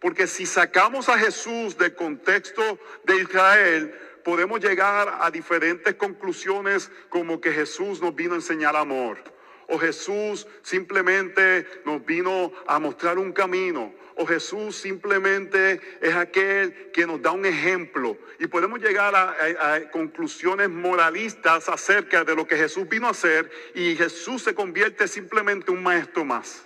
Porque 0.00 0.26
si 0.26 0.44
sacamos 0.44 1.08
a 1.08 1.18
Jesús 1.18 1.78
del 1.78 1.94
contexto 1.94 2.78
de 3.04 3.16
Israel, 3.16 3.98
podemos 4.26 4.58
llegar 4.58 5.20
a 5.20 5.30
diferentes 5.30 5.94
conclusiones 5.94 6.90
como 7.08 7.40
que 7.40 7.52
Jesús 7.52 8.02
nos 8.02 8.12
vino 8.12 8.32
a 8.32 8.38
enseñar 8.38 8.74
amor. 8.74 9.18
O 9.68 9.78
Jesús 9.78 10.48
simplemente 10.62 11.64
nos 11.84 12.04
vino 12.04 12.52
a 12.66 12.80
mostrar 12.80 13.20
un 13.20 13.30
camino. 13.30 13.94
O 14.16 14.26
Jesús 14.26 14.74
simplemente 14.74 15.80
es 16.00 16.12
aquel 16.16 16.90
que 16.90 17.06
nos 17.06 17.22
da 17.22 17.30
un 17.30 17.46
ejemplo. 17.46 18.16
Y 18.40 18.48
podemos 18.48 18.80
llegar 18.80 19.14
a, 19.14 19.90
conclusiones 19.92 20.70
moralistas 20.70 21.68
acerca 21.68 22.24
de 22.24 22.34
lo 22.34 22.48
que 22.48 22.56
Jesús 22.56 22.88
vino 22.88 23.06
a 23.06 23.10
hacer. 23.10 23.48
Y 23.76 23.94
Jesús 23.94 24.42
se 24.42 24.56
convierte 24.56 25.06
simplemente 25.06 25.70
en 25.70 25.78
un 25.78 25.84
maestro 25.84 26.24
más 26.24 26.65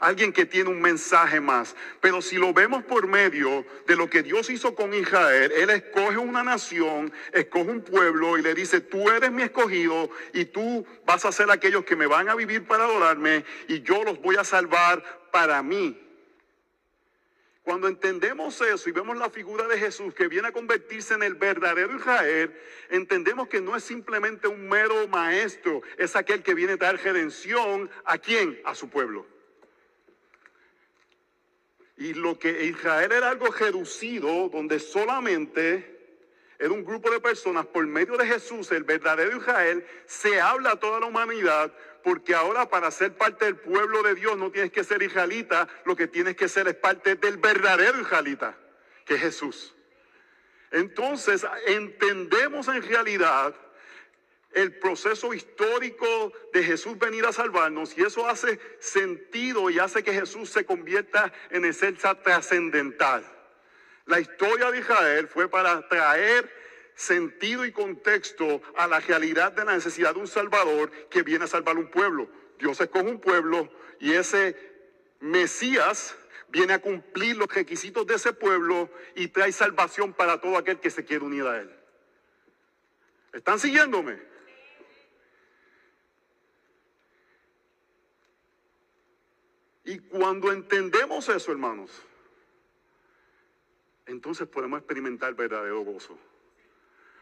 alguien 0.00 0.32
que 0.32 0.46
tiene 0.46 0.70
un 0.70 0.80
mensaje 0.80 1.40
más. 1.40 1.76
Pero 2.00 2.20
si 2.20 2.36
lo 2.36 2.52
vemos 2.52 2.82
por 2.84 3.06
medio 3.06 3.64
de 3.86 3.96
lo 3.96 4.10
que 4.10 4.22
Dios 4.22 4.50
hizo 4.50 4.74
con 4.74 4.92
Israel, 4.92 5.52
Él 5.52 5.70
escoge 5.70 6.16
una 6.16 6.42
nación, 6.42 7.12
escoge 7.32 7.70
un 7.70 7.82
pueblo 7.82 8.36
y 8.36 8.42
le 8.42 8.54
dice, 8.54 8.80
tú 8.80 9.08
eres 9.10 9.30
mi 9.30 9.42
escogido 9.42 10.10
y 10.32 10.46
tú 10.46 10.84
vas 11.06 11.24
a 11.24 11.32
ser 11.32 11.50
aquellos 11.50 11.84
que 11.84 11.96
me 11.96 12.06
van 12.06 12.28
a 12.28 12.34
vivir 12.34 12.66
para 12.66 12.84
adorarme 12.84 13.44
y 13.68 13.82
yo 13.82 14.02
los 14.02 14.20
voy 14.20 14.36
a 14.36 14.44
salvar 14.44 15.28
para 15.30 15.62
mí. 15.62 16.06
Cuando 17.62 17.88
entendemos 17.88 18.58
eso 18.62 18.88
y 18.88 18.92
vemos 18.92 19.18
la 19.18 19.28
figura 19.28 19.68
de 19.68 19.78
Jesús 19.78 20.14
que 20.14 20.28
viene 20.28 20.48
a 20.48 20.52
convertirse 20.52 21.14
en 21.14 21.22
el 21.22 21.34
verdadero 21.34 21.94
Israel, 21.94 22.58
entendemos 22.88 23.48
que 23.48 23.60
no 23.60 23.76
es 23.76 23.84
simplemente 23.84 24.48
un 24.48 24.66
mero 24.66 25.06
maestro, 25.08 25.82
es 25.98 26.16
aquel 26.16 26.42
que 26.42 26.54
viene 26.54 26.72
a 26.72 26.76
dar 26.78 26.96
redención 26.96 27.90
a 28.06 28.16
quién? 28.16 28.60
A 28.64 28.74
su 28.74 28.88
pueblo. 28.88 29.26
Y 32.00 32.14
lo 32.14 32.38
que 32.38 32.64
Israel 32.64 33.12
era 33.12 33.28
algo 33.28 33.48
reducido, 33.48 34.48
donde 34.48 34.78
solamente 34.78 35.98
era 36.58 36.72
un 36.72 36.82
grupo 36.82 37.10
de 37.10 37.20
personas, 37.20 37.66
por 37.66 37.86
medio 37.86 38.16
de 38.16 38.26
Jesús, 38.26 38.72
el 38.72 38.84
verdadero 38.84 39.36
Israel, 39.36 39.84
se 40.06 40.40
habla 40.40 40.72
a 40.72 40.76
toda 40.76 40.98
la 40.98 41.06
humanidad, 41.06 41.70
porque 42.02 42.34
ahora 42.34 42.70
para 42.70 42.90
ser 42.90 43.18
parte 43.18 43.44
del 43.44 43.56
pueblo 43.56 44.02
de 44.02 44.14
Dios 44.14 44.38
no 44.38 44.50
tienes 44.50 44.72
que 44.72 44.82
ser 44.82 45.02
israelita, 45.02 45.68
lo 45.84 45.94
que 45.94 46.06
tienes 46.06 46.36
que 46.36 46.48
ser 46.48 46.68
es 46.68 46.74
parte 46.74 47.16
del 47.16 47.36
verdadero 47.36 48.00
israelita, 48.00 48.56
que 49.04 49.16
es 49.16 49.20
Jesús. 49.20 49.74
Entonces 50.70 51.46
entendemos 51.66 52.68
en 52.68 52.82
realidad 52.82 53.54
el 54.52 54.78
proceso 54.78 55.32
histórico 55.32 56.32
de 56.52 56.62
Jesús 56.64 56.98
venir 56.98 57.24
a 57.24 57.32
salvarnos 57.32 57.96
y 57.96 58.02
eso 58.02 58.28
hace 58.28 58.58
sentido 58.80 59.70
y 59.70 59.78
hace 59.78 60.02
que 60.02 60.12
Jesús 60.12 60.50
se 60.50 60.64
convierta 60.64 61.32
en 61.50 61.64
esencia 61.64 62.14
trascendental. 62.20 63.24
La 64.06 64.18
historia 64.18 64.70
de 64.70 64.80
Israel 64.80 65.28
fue 65.28 65.48
para 65.48 65.86
traer 65.88 66.52
sentido 66.94 67.64
y 67.64 67.72
contexto 67.72 68.60
a 68.76 68.86
la 68.86 69.00
realidad 69.00 69.52
de 69.52 69.64
la 69.64 69.74
necesidad 69.74 70.14
de 70.14 70.20
un 70.20 70.26
Salvador 70.26 70.90
que 71.08 71.22
viene 71.22 71.44
a 71.44 71.48
salvar 71.48 71.76
un 71.76 71.90
pueblo. 71.90 72.28
Dios 72.58 72.80
escoge 72.80 73.08
un 73.08 73.20
pueblo 73.20 73.70
y 74.00 74.12
ese 74.12 74.56
Mesías 75.20 76.16
viene 76.48 76.72
a 76.72 76.80
cumplir 76.80 77.36
los 77.36 77.48
requisitos 77.54 78.06
de 78.06 78.14
ese 78.14 78.32
pueblo 78.32 78.90
y 79.14 79.28
trae 79.28 79.52
salvación 79.52 80.12
para 80.12 80.40
todo 80.40 80.56
aquel 80.56 80.80
que 80.80 80.90
se 80.90 81.04
quiere 81.04 81.24
unir 81.24 81.44
a 81.44 81.60
él. 81.60 81.70
¿Están 83.32 83.60
siguiéndome? 83.60 84.29
Y 89.84 89.98
cuando 89.98 90.52
entendemos 90.52 91.28
eso, 91.28 91.52
hermanos, 91.52 91.90
entonces 94.06 94.46
podemos 94.48 94.78
experimentar 94.78 95.34
verdadero 95.34 95.82
gozo. 95.82 96.18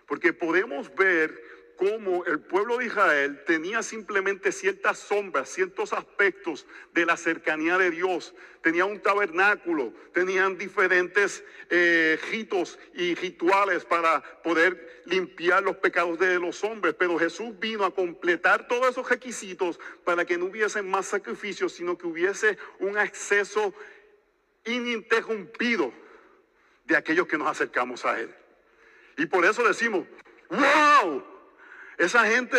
Porque 0.06 0.32
podemos 0.32 0.94
ver 0.94 1.57
cómo 1.78 2.24
el 2.24 2.40
pueblo 2.40 2.78
de 2.78 2.86
Israel 2.86 3.44
tenía 3.46 3.84
simplemente 3.84 4.50
ciertas 4.50 4.98
sombras, 4.98 5.48
ciertos 5.48 5.92
aspectos 5.92 6.66
de 6.92 7.06
la 7.06 7.16
cercanía 7.16 7.78
de 7.78 7.92
Dios. 7.92 8.34
Tenía 8.62 8.84
un 8.84 9.00
tabernáculo, 9.00 9.92
tenían 10.12 10.58
diferentes 10.58 11.44
eh, 11.70 12.18
ritos 12.32 12.80
y 12.94 13.14
rituales 13.14 13.84
para 13.84 14.20
poder 14.42 15.02
limpiar 15.06 15.62
los 15.62 15.76
pecados 15.76 16.18
de 16.18 16.40
los 16.40 16.64
hombres. 16.64 16.96
Pero 16.98 17.16
Jesús 17.16 17.56
vino 17.60 17.84
a 17.84 17.94
completar 17.94 18.66
todos 18.66 18.90
esos 18.90 19.08
requisitos 19.08 19.78
para 20.04 20.24
que 20.24 20.36
no 20.36 20.46
hubiese 20.46 20.82
más 20.82 21.06
sacrificios, 21.06 21.72
sino 21.72 21.96
que 21.96 22.08
hubiese 22.08 22.58
un 22.80 22.98
acceso 22.98 23.72
ininterrumpido 24.64 25.92
de 26.84 26.96
aquellos 26.96 27.28
que 27.28 27.38
nos 27.38 27.48
acercamos 27.48 28.04
a 28.04 28.18
Él. 28.18 28.34
Y 29.16 29.26
por 29.26 29.44
eso 29.44 29.62
decimos, 29.62 30.06
wow, 30.50 31.37
esa 31.98 32.24
gente 32.26 32.56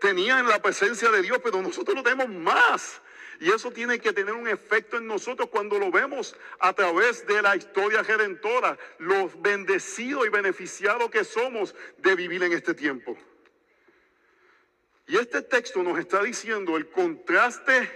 tenía 0.00 0.38
en 0.38 0.48
la 0.48 0.60
presencia 0.60 1.10
de 1.10 1.22
Dios, 1.22 1.38
pero 1.42 1.62
nosotros 1.62 1.96
lo 1.96 2.02
tenemos 2.02 2.28
más. 2.28 3.00
Y 3.40 3.50
eso 3.50 3.72
tiene 3.72 3.98
que 3.98 4.12
tener 4.12 4.34
un 4.34 4.46
efecto 4.46 4.98
en 4.98 5.06
nosotros 5.06 5.48
cuando 5.48 5.78
lo 5.78 5.90
vemos 5.90 6.36
a 6.60 6.72
través 6.74 7.26
de 7.26 7.42
la 7.42 7.56
historia 7.56 8.02
redentora, 8.02 8.78
los 8.98 9.40
bendecidos 9.42 10.26
y 10.26 10.28
beneficiados 10.28 11.10
que 11.10 11.24
somos 11.24 11.74
de 11.98 12.14
vivir 12.14 12.42
en 12.44 12.52
este 12.52 12.74
tiempo. 12.74 13.16
Y 15.08 15.16
este 15.16 15.42
texto 15.42 15.82
nos 15.82 15.98
está 15.98 16.22
diciendo 16.22 16.76
el 16.76 16.88
contraste 16.88 17.90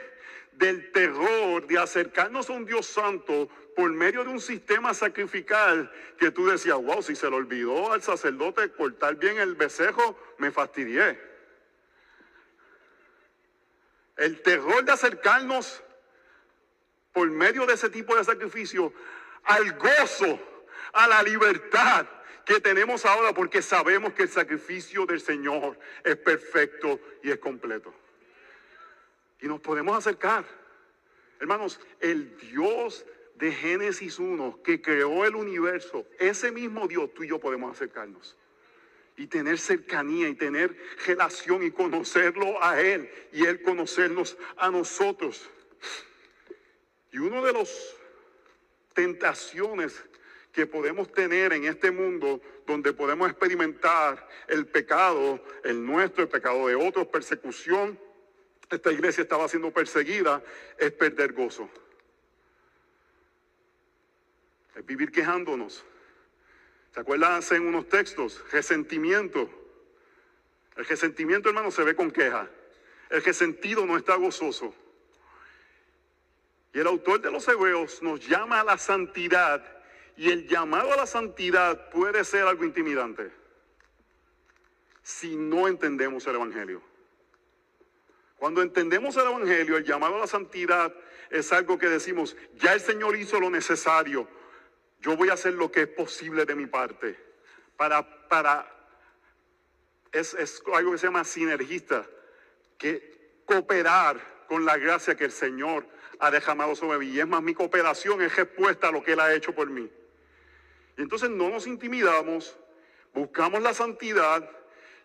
del 0.57 0.91
terror 0.91 1.67
de 1.67 1.79
acercarnos 1.79 2.49
a 2.49 2.53
un 2.53 2.65
Dios 2.65 2.87
santo 2.87 3.49
por 3.75 3.91
medio 3.91 4.25
de 4.25 4.31
un 4.31 4.41
sistema 4.41 4.95
sacrificial 4.95 5.91
que 6.19 6.31
tú 6.31 6.47
decías, 6.47 6.77
wow, 6.77 7.03
si 7.03 7.15
se 7.15 7.29
le 7.29 7.37
olvidó 7.37 7.93
al 7.93 8.03
sacerdote 8.03 8.71
cortar 8.73 9.17
bien 9.17 9.39
el 9.39 9.55
becerro, 9.55 10.19
me 10.39 10.51
fastidié. 10.51 11.21
El 14.17 14.41
terror 14.43 14.83
de 14.83 14.93
acercarnos 14.93 15.83
por 17.13 17.31
medio 17.31 17.67
de 17.67 17.75
ese 17.75 17.91
tipo 17.91 18.17
de 18.17 18.25
sacrificio 18.25 18.95
al 19.45 19.73
gozo, 19.75 20.41
a 20.95 21.07
la 21.07 21.23
libertad 21.23 22.07
que 22.47 22.61
tenemos 22.61 23.05
ahora, 23.05 23.35
porque 23.35 23.61
sabemos 23.61 24.15
que 24.15 24.23
el 24.23 24.31
sacrificio 24.31 25.05
del 25.05 25.21
Señor 25.21 25.79
es 26.03 26.17
perfecto 26.17 26.99
y 27.23 27.31
es 27.31 27.39
completo. 27.39 27.93
Y 29.41 29.47
nos 29.47 29.61
podemos 29.61 29.97
acercar. 29.97 30.45
Hermanos, 31.41 31.81
el 32.01 32.37
Dios 32.39 33.05
de 33.37 33.53
Génesis 33.53 34.19
1, 34.19 34.63
que 34.63 34.81
creó 34.81 35.25
el 35.27 35.35
universo, 35.35 36.07
ese 36.19 36.51
mismo 36.51 36.89
Dios, 36.89 37.13
tú 37.15 37.23
y 37.23 37.29
yo 37.29 37.39
podemos 37.39 37.75
acercarnos. 37.75 38.37
y 39.19 39.29
tener 39.29 39.59
cercanía 39.59 40.29
y 40.29 40.35
tener 40.35 40.77
relación 41.07 41.63
y 41.63 41.71
conocerlo 41.71 42.63
a 42.63 42.79
Él 42.83 43.11
y 43.33 43.47
Él 43.47 43.63
conocernos 43.63 44.37
a 44.59 44.71
nosotros. 44.71 45.49
Y 47.13 47.19
uno 47.19 47.43
de 47.43 47.55
los 47.55 47.97
tentaciones 48.93 50.05
que 50.53 50.67
podemos 50.67 51.13
tener 51.13 51.53
en 51.53 51.65
este 51.65 51.91
mundo 51.91 52.41
donde 52.67 52.93
podemos 52.93 53.31
experimentar 53.31 54.29
el 54.49 54.67
pecado, 54.67 55.43
el 55.65 55.85
nuestro, 55.85 56.25
el 56.25 56.29
pecado 56.29 56.67
de 56.67 56.75
otros, 56.75 57.07
persecución. 57.07 57.99
Esta 58.71 58.91
iglesia 58.91 59.23
estaba 59.23 59.49
siendo 59.49 59.71
perseguida, 59.71 60.43
es 60.79 60.93
perder 60.93 61.33
gozo. 61.33 61.71
Es 64.75 64.85
vivir 64.85 65.13
quejándonos. 65.13 65.85
¿Se 66.93 67.01
acuerdan 67.01 67.43
en 67.51 67.67
unos 67.67 67.89
textos? 67.89 68.43
Resentimiento. 68.51 69.49
El 70.77 70.85
resentimiento, 70.85 71.49
hermano, 71.49 71.71
se 71.71 71.85
ve 71.85 71.95
con 71.95 72.11
queja. 72.11 72.49
El 73.11 73.23
resentido 73.23 73.87
no 73.87 73.97
está 73.97 74.17
gozoso. 74.17 74.75
Y 76.73 76.81
el 76.81 76.87
autor 76.87 77.21
de 77.21 77.31
los 77.31 77.47
Hebreos 77.49 78.03
nos 78.03 78.27
llama 78.27 78.61
a 78.61 78.65
la 78.65 78.79
santidad 78.79 79.65
y 80.17 80.31
el 80.31 80.49
llamado 80.49 80.93
a 80.93 80.97
la 80.97 81.07
santidad 81.07 81.91
puede 81.91 82.25
ser 82.25 82.47
algo 82.47 82.65
intimidante 82.65 83.31
si 85.03 85.37
no 85.37 85.69
entendemos 85.69 86.27
el 86.27 86.35
Evangelio. 86.35 86.83
Cuando 88.37 88.63
entendemos 88.63 89.17
el 89.17 89.27
Evangelio, 89.27 89.77
el 89.77 89.85
llamado 89.85 90.17
a 90.17 90.21
la 90.21 90.27
santidad 90.27 90.95
es 91.31 91.53
algo 91.53 91.79
que 91.79 91.89
decimos, 91.89 92.37
ya 92.55 92.75
el 92.75 92.81
Señor 92.81 93.17
hizo 93.17 93.41
lo 93.41 93.51
necesario, 93.51 94.29
yo 95.01 95.17
voy 95.17 95.31
a 95.31 95.35
hacer 95.35 95.55
lo 95.55 95.71
que 95.71 95.83
es 95.83 95.89
posible 95.89 96.45
de 96.45 96.55
mi 96.55 96.67
parte 96.67 97.19
para, 97.77 98.29
para, 98.29 98.67
es, 100.13 100.35
es 100.35 100.63
algo 100.73 100.93
que 100.93 100.99
se 100.99 101.07
llama 101.07 101.25
sinergista, 101.25 102.07
que 102.79 103.43
cooperar 103.45 104.45
con 104.49 104.65
la 104.65 104.77
gracia 104.77 105.17
que 105.17 105.25
el 105.25 105.33
Señor 105.33 105.87
ha 106.19 106.31
dejado 106.31 106.75
sobre 106.75 106.99
mí. 106.99 107.07
Y 107.09 107.21
es 107.21 107.27
más, 107.27 107.43
mi 107.43 107.55
cooperación 107.55 108.23
es 108.23 108.35
respuesta 108.35 108.89
a 108.89 108.93
lo 108.93 109.03
que 109.03 109.13
Él 109.13 109.21
ha 109.21 109.35
hecho 109.35 109.55
por 109.55 109.69
mí. 109.69 109.91
Y 110.97 111.03
entonces 111.03 111.31
no 111.31 111.51
nos 111.51 111.67
intimidamos, 111.67 112.57
buscamos 113.13 113.63
la 113.63 113.75
santidad 113.75 114.49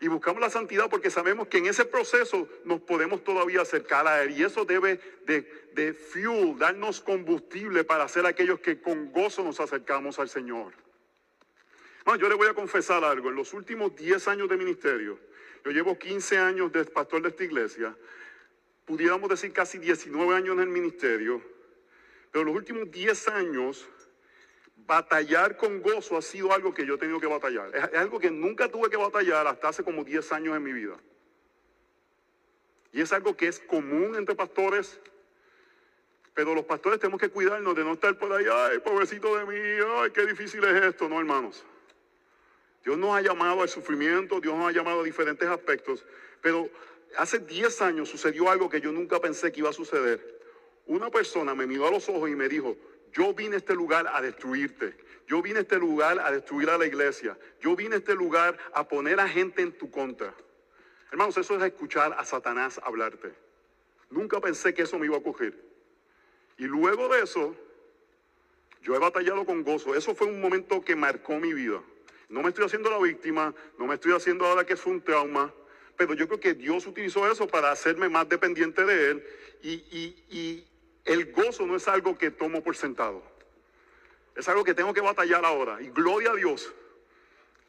y 0.02 0.08
buscamos 0.08 0.42
la 0.42 0.50
santidad 0.50 0.90
porque 0.90 1.12
sabemos 1.12 1.48
que 1.48 1.60
en 1.60 1.68
ese 1.68 1.86
proceso 1.86 2.50
nos 2.66 2.82
podemos 2.82 3.24
todavía 3.24 3.62
acercar 3.62 4.08
a 4.08 4.24
Él. 4.24 4.32
Y 4.32 4.44
eso 4.44 4.66
debe 4.66 5.00
de, 5.28 5.48
de 5.76 5.94
fuel, 5.94 6.58
darnos 6.58 7.00
combustible 7.02 7.84
para 7.84 8.08
ser 8.08 8.26
aquellos 8.26 8.60
que 8.60 8.82
con 8.82 9.12
gozo 9.12 9.44
nos 9.44 9.60
acercamos 9.60 10.18
al 10.18 10.28
Señor. 10.28 10.74
yo 12.20 12.28
le 12.28 12.34
voy 12.34 12.48
a 12.48 12.56
confesar 12.56 13.04
algo. 13.04 13.30
En 13.30 13.36
los 13.36 13.54
últimos 13.54 13.96
10 13.96 14.28
años 14.28 14.50
de 14.50 14.58
ministerio, 14.58 15.20
yo 15.64 15.72
llevo 15.72 16.00
15 16.00 16.40
años 16.40 16.72
de 16.72 16.84
pastor 16.86 17.22
de 17.22 17.30
esta 17.30 17.44
iglesia, 17.44 17.96
pudiéramos 18.86 19.30
decir 19.30 19.54
casi 19.54 19.78
19 19.78 20.36
años 20.36 20.56
en 20.56 20.62
el 20.62 20.70
ministerio, 20.70 21.44
pero 22.32 22.46
los 22.46 22.56
últimos 22.56 22.90
10 22.90 23.28
años 23.28 23.88
batallar 24.86 25.58
con 25.58 25.82
gozo 25.82 26.18
ha 26.18 26.22
sido 26.22 26.54
algo 26.54 26.74
que 26.74 26.86
yo 26.86 26.96
he 26.96 26.98
tenido 26.98 27.20
que 27.20 27.28
batallar. 27.28 27.76
Es, 27.76 28.00
algo 28.00 28.20
que 28.20 28.32
nunca 28.32 28.70
tuve 28.70 28.90
que 28.90 28.98
batallar 28.98 29.48
hasta 29.48 29.70
hace 29.70 29.84
como 29.84 30.04
10 30.04 30.32
años 30.32 30.56
en 30.56 30.64
mi 30.64 30.74
vida. 30.74 30.98
Y 32.92 33.02
es 33.02 33.14
algo 33.14 33.36
que 33.36 33.48
es 33.48 33.60
común 33.60 34.16
entre 34.16 34.36
pastores. 34.36 35.00
Pero 36.34 36.56
los 36.56 36.66
pastores 36.66 37.00
tenemos 37.00 37.20
que 37.20 37.30
cuidarnos 37.30 37.76
de 37.76 37.84
no 37.84 37.94
estar 37.94 38.18
por 38.18 38.32
ahí, 38.32 38.46
ay, 38.50 38.80
pobrecito 38.80 39.38
de 39.38 39.46
mí, 39.46 39.86
ay, 39.98 40.12
qué 40.12 40.26
difícil 40.26 40.64
es 40.64 40.84
esto, 40.84 41.10
no, 41.10 41.20
hermanos. 41.20 41.66
Dios 42.84 42.98
nos 42.98 43.16
ha 43.16 43.22
llamado 43.22 43.62
al 43.62 43.70
sufrimiento, 43.70 44.40
Dios 44.40 44.58
nos 44.58 44.70
ha 44.70 44.72
llamado 44.72 45.02
a 45.02 45.04
diferentes 45.04 45.48
aspectos, 45.48 46.06
pero 46.42 46.70
hace 47.18 47.40
10 47.40 47.82
años 47.82 48.10
sucedió 48.10 48.50
algo 48.50 48.70
que 48.70 48.82
yo 48.82 48.92
nunca 48.92 49.20
pensé 49.20 49.52
que 49.52 49.60
iba 49.60 49.70
a 49.70 49.74
suceder. 49.74 50.40
Una 50.88 51.10
persona 51.10 51.54
me 51.54 51.68
miró 51.68 51.88
a 51.88 51.92
los 51.92 52.08
ojos 52.10 52.30
y 52.30 52.36
me 52.36 52.48
dijo, 52.48 52.78
yo 53.14 53.34
vine 53.34 53.56
a 53.56 53.58
este 53.58 53.76
lugar 53.76 54.08
a 54.12 54.22
destruirte. 54.22 54.96
Yo 55.28 55.42
vine 55.42 55.60
a 55.60 55.62
este 55.62 55.78
lugar 55.78 56.20
a 56.20 56.32
destruir 56.32 56.70
a 56.70 56.78
la 56.78 56.86
iglesia. 56.86 57.38
Yo 57.62 57.76
vine 57.76 57.96
a 57.96 57.98
este 58.00 58.16
lugar 58.16 58.58
a 58.74 58.88
poner 58.88 59.20
a 59.20 59.28
gente 59.28 59.62
en 59.62 59.72
tu 59.78 59.90
contra. 59.90 60.34
Hermanos, 61.12 61.38
eso 61.38 61.56
es 61.58 61.64
escuchar 61.64 62.16
a 62.18 62.26
Satanás 62.26 62.80
hablarte. 62.84 63.34
Nunca 64.10 64.40
pensé 64.40 64.74
que 64.74 64.84
eso 64.84 64.98
me 65.00 65.06
iba 65.06 65.16
a 65.16 65.20
ocurrir. 65.20 65.62
Y 66.58 66.66
luego 66.66 67.08
de 67.10 67.24
eso, 67.24 67.56
yo 68.82 68.96
he 68.96 69.00
batallado 69.00 69.46
con 69.46 69.64
gozo. 69.64 69.96
Eso 69.96 70.16
fue 70.16 70.28
un 70.28 70.42
momento 70.42 70.82
que 70.82 70.96
marcó 70.96 71.40
mi 71.40 71.54
vida. 71.54 71.82
No 72.30 72.42
me 72.42 72.50
estoy 72.50 72.66
haciendo 72.66 72.90
la 72.90 73.00
víctima, 73.00 73.54
no 73.78 73.88
me 73.88 73.96
estoy 73.96 74.14
haciendo 74.14 74.46
ahora 74.46 74.66
que 74.66 74.78
fue 74.78 74.94
un 74.94 75.02
trauma, 75.02 75.54
pero 75.98 76.14
yo 76.14 76.28
creo 76.28 76.40
que 76.40 76.54
Dios 76.54 76.88
utilizó 76.88 77.30
eso 77.30 77.46
para 77.48 77.72
hacerme 77.72 78.08
más 78.08 78.28
dependiente 78.30 78.86
de 78.86 79.12
Él 79.12 79.24
y, 79.62 79.74
y 80.30 80.66
el 81.06 81.32
gozo 81.32 81.66
no 81.66 81.76
es 81.76 81.88
algo 81.88 82.18
que 82.18 82.32
tomo 82.32 82.64
por 82.64 82.76
sentado. 82.76 83.24
Es 84.36 84.48
algo 84.48 84.64
que 84.64 84.74
tengo 84.74 84.94
que 84.94 85.02
batallar 85.02 85.44
ahora. 85.46 85.82
Y 85.82 85.90
gloria 85.90 86.32
a 86.32 86.36
Dios. 86.36 86.74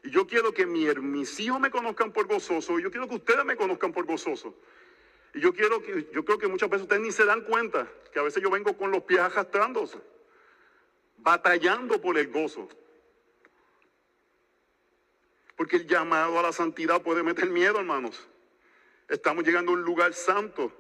Y 0.05 0.11
yo 0.11 0.27
quiero 0.27 0.53
que 0.53 0.67
mis 0.67 1.41
hijos 1.41 1.61
me 1.61 1.71
conozcan 1.71 2.13
por 2.13 2.27
gozoso. 2.27 2.79
Y 2.79 2.83
yo 2.83 2.91
quiero 2.91 3.09
que 3.09 3.17
ustedes 3.17 3.45
me 3.45 3.57
conozcan 3.57 3.93
por 3.93 4.05
gozoso. 4.05 4.55
Y 5.35 5.41
yo 5.41 5.55
quiero 5.55 5.83
que, 5.83 6.11
yo 6.13 6.25
creo 6.25 6.39
que 6.39 6.49
muchas 6.49 6.69
veces 6.69 6.83
ustedes 6.83 7.03
ni 7.03 7.11
se 7.11 7.25
dan 7.25 7.43
cuenta 7.43 7.89
que 8.13 8.19
a 8.19 8.23
veces 8.23 8.43
yo 8.43 8.51
vengo 8.51 8.77
con 8.77 8.91
los 8.91 9.03
pies 9.05 9.21
arrastrándose, 9.21 9.99
batallando 11.19 12.01
por 12.01 12.19
el 12.19 12.31
gozo. 12.31 12.69
Porque 15.57 15.77
el 15.77 15.87
llamado 15.87 16.39
a 16.39 16.43
la 16.43 16.53
santidad 16.53 17.01
puede 17.03 17.23
meter 17.23 17.49
miedo, 17.49 17.79
hermanos. 17.79 18.29
Estamos 19.09 19.45
llegando 19.45 19.73
a 19.73 19.75
un 19.75 19.83
lugar 19.83 20.13
santo 20.13 20.73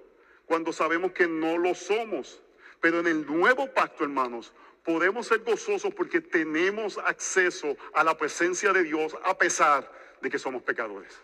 cuando 0.44 0.72
sabemos 0.72 1.12
que 1.12 1.26
no 1.26 1.56
lo 1.56 1.74
somos. 1.74 2.41
Pero 2.82 2.98
en 2.98 3.06
el 3.06 3.24
nuevo 3.24 3.72
pacto, 3.72 4.02
hermanos, 4.02 4.52
podemos 4.84 5.28
ser 5.28 5.38
gozosos 5.38 5.94
porque 5.94 6.20
tenemos 6.20 6.98
acceso 6.98 7.76
a 7.94 8.02
la 8.02 8.18
presencia 8.18 8.72
de 8.72 8.82
Dios 8.82 9.16
a 9.22 9.38
pesar 9.38 9.90
de 10.20 10.28
que 10.28 10.38
somos 10.38 10.64
pecadores. 10.64 11.16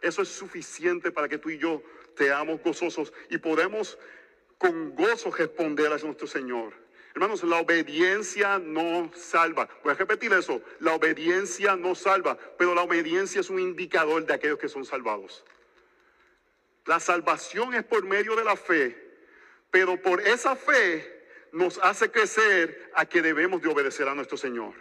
Eso 0.00 0.22
es 0.22 0.28
suficiente 0.28 1.12
para 1.12 1.28
que 1.28 1.36
tú 1.36 1.50
y 1.50 1.58
yo 1.58 1.82
teamos 2.16 2.62
gozosos 2.62 3.12
y 3.28 3.36
podemos 3.36 3.98
con 4.56 4.94
gozo 4.94 5.30
responder 5.30 5.92
a 5.92 5.98
nuestro 5.98 6.26
Señor. 6.26 6.72
Hermanos, 7.14 7.44
la 7.44 7.60
obediencia 7.60 8.58
no 8.58 9.10
salva. 9.14 9.68
Voy 9.84 9.92
a 9.92 9.96
repetir 9.96 10.32
eso. 10.32 10.62
La 10.80 10.94
obediencia 10.94 11.76
no 11.76 11.94
salva, 11.94 12.38
pero 12.56 12.74
la 12.74 12.82
obediencia 12.82 13.42
es 13.42 13.50
un 13.50 13.58
indicador 13.58 14.24
de 14.24 14.32
aquellos 14.32 14.58
que 14.58 14.68
son 14.68 14.86
salvados. 14.86 15.44
La 16.86 17.00
salvación 17.00 17.74
es 17.74 17.84
por 17.84 18.04
medio 18.04 18.34
de 18.34 18.44
la 18.44 18.56
fe, 18.56 19.05
pero 19.70 20.00
por 20.00 20.20
esa 20.20 20.56
fe 20.56 21.16
nos 21.52 21.78
hace 21.78 22.10
crecer 22.10 22.90
a 22.94 23.06
que 23.06 23.22
debemos 23.22 23.62
de 23.62 23.68
obedecer 23.68 24.08
a 24.08 24.14
nuestro 24.14 24.36
Señor. 24.36 24.74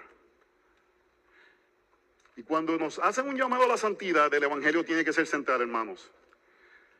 Y 2.35 2.43
cuando 2.43 2.77
nos 2.77 2.99
hacen 2.99 3.27
un 3.27 3.37
llamado 3.37 3.63
a 3.63 3.67
la 3.67 3.77
santidad, 3.77 4.33
el 4.33 4.43
Evangelio 4.43 4.83
tiene 4.83 5.05
que 5.05 5.13
ser 5.13 5.25
central, 5.25 5.61
hermanos. 5.61 6.11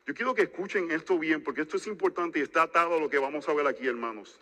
Yo 0.06 0.14
quiero 0.14 0.34
que 0.36 0.44
escuchen 0.44 0.92
esto 0.92 1.18
bien, 1.18 1.44
porque 1.44 1.62
esto 1.62 1.78
es 1.78 1.88
importante 1.88 2.40
y 2.40 2.44
está 2.44 2.64
atado 2.64 2.96
a 2.96 3.00
lo 3.00 3.10
que 3.10 3.18
vamos 3.18 3.50
a 3.50 3.54
ver 3.54 3.68
aquí, 3.68 3.88
hermanos. 3.88 4.40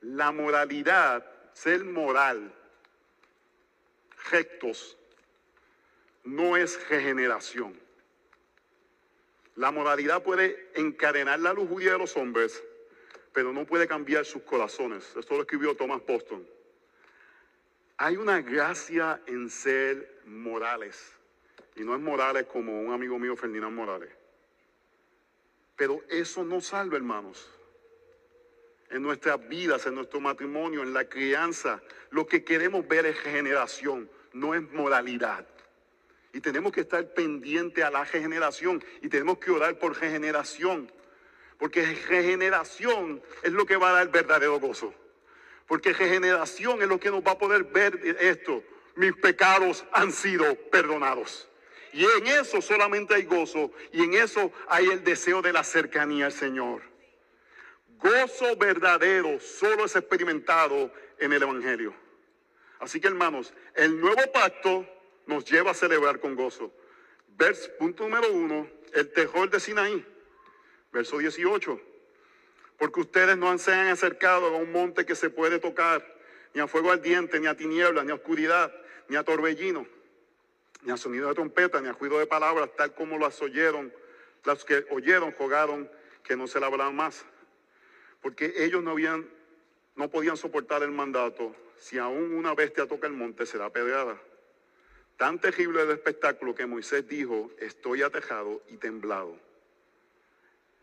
La 0.00 0.32
moralidad, 0.32 1.24
ser 1.52 1.84
moral, 1.84 2.52
rectos, 4.30 4.96
no 6.24 6.56
es 6.56 6.88
regeneración. 6.88 7.83
La 9.56 9.70
moralidad 9.70 10.22
puede 10.22 10.70
encadenar 10.74 11.38
la 11.40 11.52
lujuria 11.52 11.92
de 11.92 11.98
los 11.98 12.16
hombres, 12.16 12.62
pero 13.32 13.52
no 13.52 13.64
puede 13.64 13.86
cambiar 13.86 14.24
sus 14.24 14.42
corazones. 14.42 15.14
Esto 15.16 15.34
lo 15.34 15.42
escribió 15.42 15.76
Thomas 15.76 16.02
Boston. 16.06 16.46
Hay 17.96 18.16
una 18.16 18.40
gracia 18.40 19.20
en 19.26 19.48
ser 19.48 20.22
morales. 20.26 21.12
Y 21.76 21.82
no 21.82 21.94
es 21.94 22.00
morales 22.00 22.46
como 22.46 22.80
un 22.80 22.92
amigo 22.92 23.18
mío, 23.18 23.36
Ferdinand 23.36 23.74
Morales. 23.74 24.10
Pero 25.76 26.02
eso 26.08 26.44
no 26.44 26.60
salva, 26.60 26.96
hermanos. 26.96 27.50
En 28.90 29.02
nuestras 29.02 29.48
vidas, 29.48 29.86
en 29.86 29.96
nuestro 29.96 30.20
matrimonio, 30.20 30.82
en 30.82 30.92
la 30.92 31.08
crianza, 31.08 31.82
lo 32.10 32.26
que 32.26 32.44
queremos 32.44 32.86
ver 32.86 33.06
es 33.06 33.22
regeneración, 33.24 34.08
no 34.32 34.54
es 34.54 34.62
moralidad. 34.72 35.46
Y 36.34 36.40
tenemos 36.40 36.72
que 36.72 36.80
estar 36.80 37.14
pendiente 37.14 37.84
a 37.84 37.92
la 37.92 38.04
regeneración 38.04 38.84
y 39.00 39.08
tenemos 39.08 39.38
que 39.38 39.52
orar 39.52 39.78
por 39.78 39.98
regeneración. 39.98 40.90
Porque 41.58 41.86
regeneración 41.86 43.22
es 43.44 43.52
lo 43.52 43.64
que 43.64 43.76
va 43.76 43.90
a 43.90 43.92
dar 43.92 44.10
verdadero 44.10 44.58
gozo. 44.58 44.92
Porque 45.68 45.92
regeneración 45.92 46.82
es 46.82 46.88
lo 46.88 46.98
que 46.98 47.12
nos 47.12 47.22
va 47.22 47.30
a 47.30 47.38
poder 47.38 47.62
ver 47.62 48.00
esto. 48.20 48.64
Mis 48.96 49.12
pecados 49.14 49.84
han 49.92 50.10
sido 50.10 50.56
perdonados. 50.70 51.48
Y 51.92 52.04
en 52.04 52.26
eso 52.26 52.60
solamente 52.60 53.14
hay 53.14 53.22
gozo. 53.26 53.70
Y 53.92 54.02
en 54.02 54.14
eso 54.14 54.50
hay 54.66 54.86
el 54.86 55.04
deseo 55.04 55.40
de 55.40 55.52
la 55.52 55.62
cercanía 55.62 56.26
al 56.26 56.32
Señor. 56.32 56.82
Gozo 57.90 58.56
verdadero 58.56 59.38
solo 59.38 59.84
es 59.84 59.94
experimentado 59.94 60.92
en 61.20 61.32
el 61.32 61.44
Evangelio. 61.44 61.94
Así 62.80 63.00
que 63.00 63.06
hermanos, 63.06 63.54
el 63.76 64.00
nuevo 64.00 64.20
pacto 64.32 64.84
nos 65.26 65.44
lleva 65.44 65.70
a 65.70 65.74
celebrar 65.74 66.20
con 66.20 66.34
gozo. 66.34 66.72
Vers, 67.36 67.68
punto 67.78 68.04
número 68.04 68.32
uno, 68.32 68.68
el 68.92 69.12
terror 69.12 69.50
de 69.50 69.60
Sinaí. 69.60 70.04
Verso 70.92 71.18
18. 71.18 71.80
Porque 72.78 73.00
ustedes 73.00 73.36
no 73.36 73.56
se 73.58 73.72
han 73.72 73.88
acercado 73.88 74.46
a 74.46 74.56
un 74.56 74.70
monte 74.70 75.04
que 75.04 75.14
se 75.14 75.30
puede 75.30 75.58
tocar, 75.58 76.04
ni 76.52 76.60
a 76.60 76.66
fuego 76.66 76.92
ardiente, 76.92 77.40
ni 77.40 77.46
a 77.46 77.56
tinieblas, 77.56 78.04
ni 78.04 78.12
a 78.12 78.14
oscuridad, 78.14 78.72
ni 79.08 79.16
a 79.16 79.24
torbellino, 79.24 79.86
ni 80.82 80.92
a 80.92 80.96
sonido 80.96 81.28
de 81.28 81.34
trompeta, 81.34 81.80
ni 81.80 81.88
a 81.88 81.92
ruido 81.92 82.18
de 82.18 82.26
palabras, 82.26 82.70
tal 82.76 82.94
como 82.94 83.18
las 83.18 83.40
oyeron, 83.42 83.92
las 84.44 84.64
que 84.64 84.86
oyeron, 84.90 85.32
jugaron, 85.32 85.90
que 86.22 86.36
no 86.36 86.46
se 86.46 86.60
la 86.60 86.66
hablaban 86.66 86.94
más. 86.94 87.24
Porque 88.20 88.52
ellos 88.56 88.82
no 88.82 88.92
habían, 88.92 89.28
no 89.96 90.08
podían 90.10 90.36
soportar 90.36 90.82
el 90.82 90.90
mandato. 90.90 91.54
Si 91.76 91.98
aún 91.98 92.34
una 92.34 92.54
bestia 92.54 92.86
toca 92.86 93.06
el 93.06 93.12
monte, 93.12 93.46
será 93.46 93.70
pedrada. 93.70 94.20
Tan 95.16 95.38
terrible 95.38 95.82
el 95.82 95.90
espectáculo 95.90 96.54
que 96.54 96.66
Moisés 96.66 97.06
dijo, 97.08 97.50
estoy 97.58 98.02
atejado 98.02 98.62
y 98.68 98.76
temblado. 98.76 99.38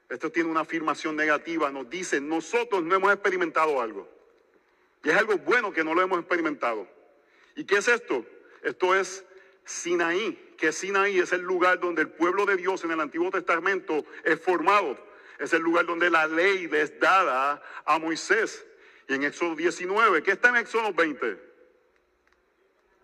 Esto 0.09 0.31
tiene 0.31 0.49
una 0.49 0.61
afirmación 0.61 1.15
negativa, 1.15 1.71
nos 1.71 1.89
dice, 1.89 2.19
nosotros 2.19 2.83
no 2.83 2.95
hemos 2.95 3.13
experimentado 3.13 3.81
algo. 3.81 4.09
Y 5.03 5.09
es 5.09 5.15
algo 5.15 5.37
bueno 5.37 5.73
que 5.73 5.83
no 5.83 5.93
lo 5.93 6.01
hemos 6.01 6.19
experimentado. 6.19 6.87
¿Y 7.55 7.65
qué 7.65 7.77
es 7.77 7.87
esto? 7.87 8.25
Esto 8.61 8.95
es 8.95 9.25
Sinaí, 9.65 10.53
que 10.57 10.71
Sinaí 10.71 11.19
es 11.19 11.33
el 11.33 11.41
lugar 11.41 11.79
donde 11.79 12.03
el 12.03 12.09
pueblo 12.09 12.45
de 12.45 12.55
Dios 12.55 12.83
en 12.83 12.91
el 12.91 12.99
Antiguo 12.99 13.31
Testamento 13.31 14.05
es 14.23 14.39
formado. 14.39 14.97
Es 15.39 15.53
el 15.53 15.61
lugar 15.61 15.85
donde 15.85 16.09
la 16.09 16.27
ley 16.27 16.69
es 16.71 16.99
dada 16.99 17.61
a 17.85 17.97
Moisés. 17.97 18.65
Y 19.07 19.13
en 19.13 19.23
Éxodo 19.23 19.55
19, 19.55 20.21
¿qué 20.23 20.31
está 20.31 20.49
en 20.49 20.57
Éxodo 20.57 20.93
20? 20.93 21.50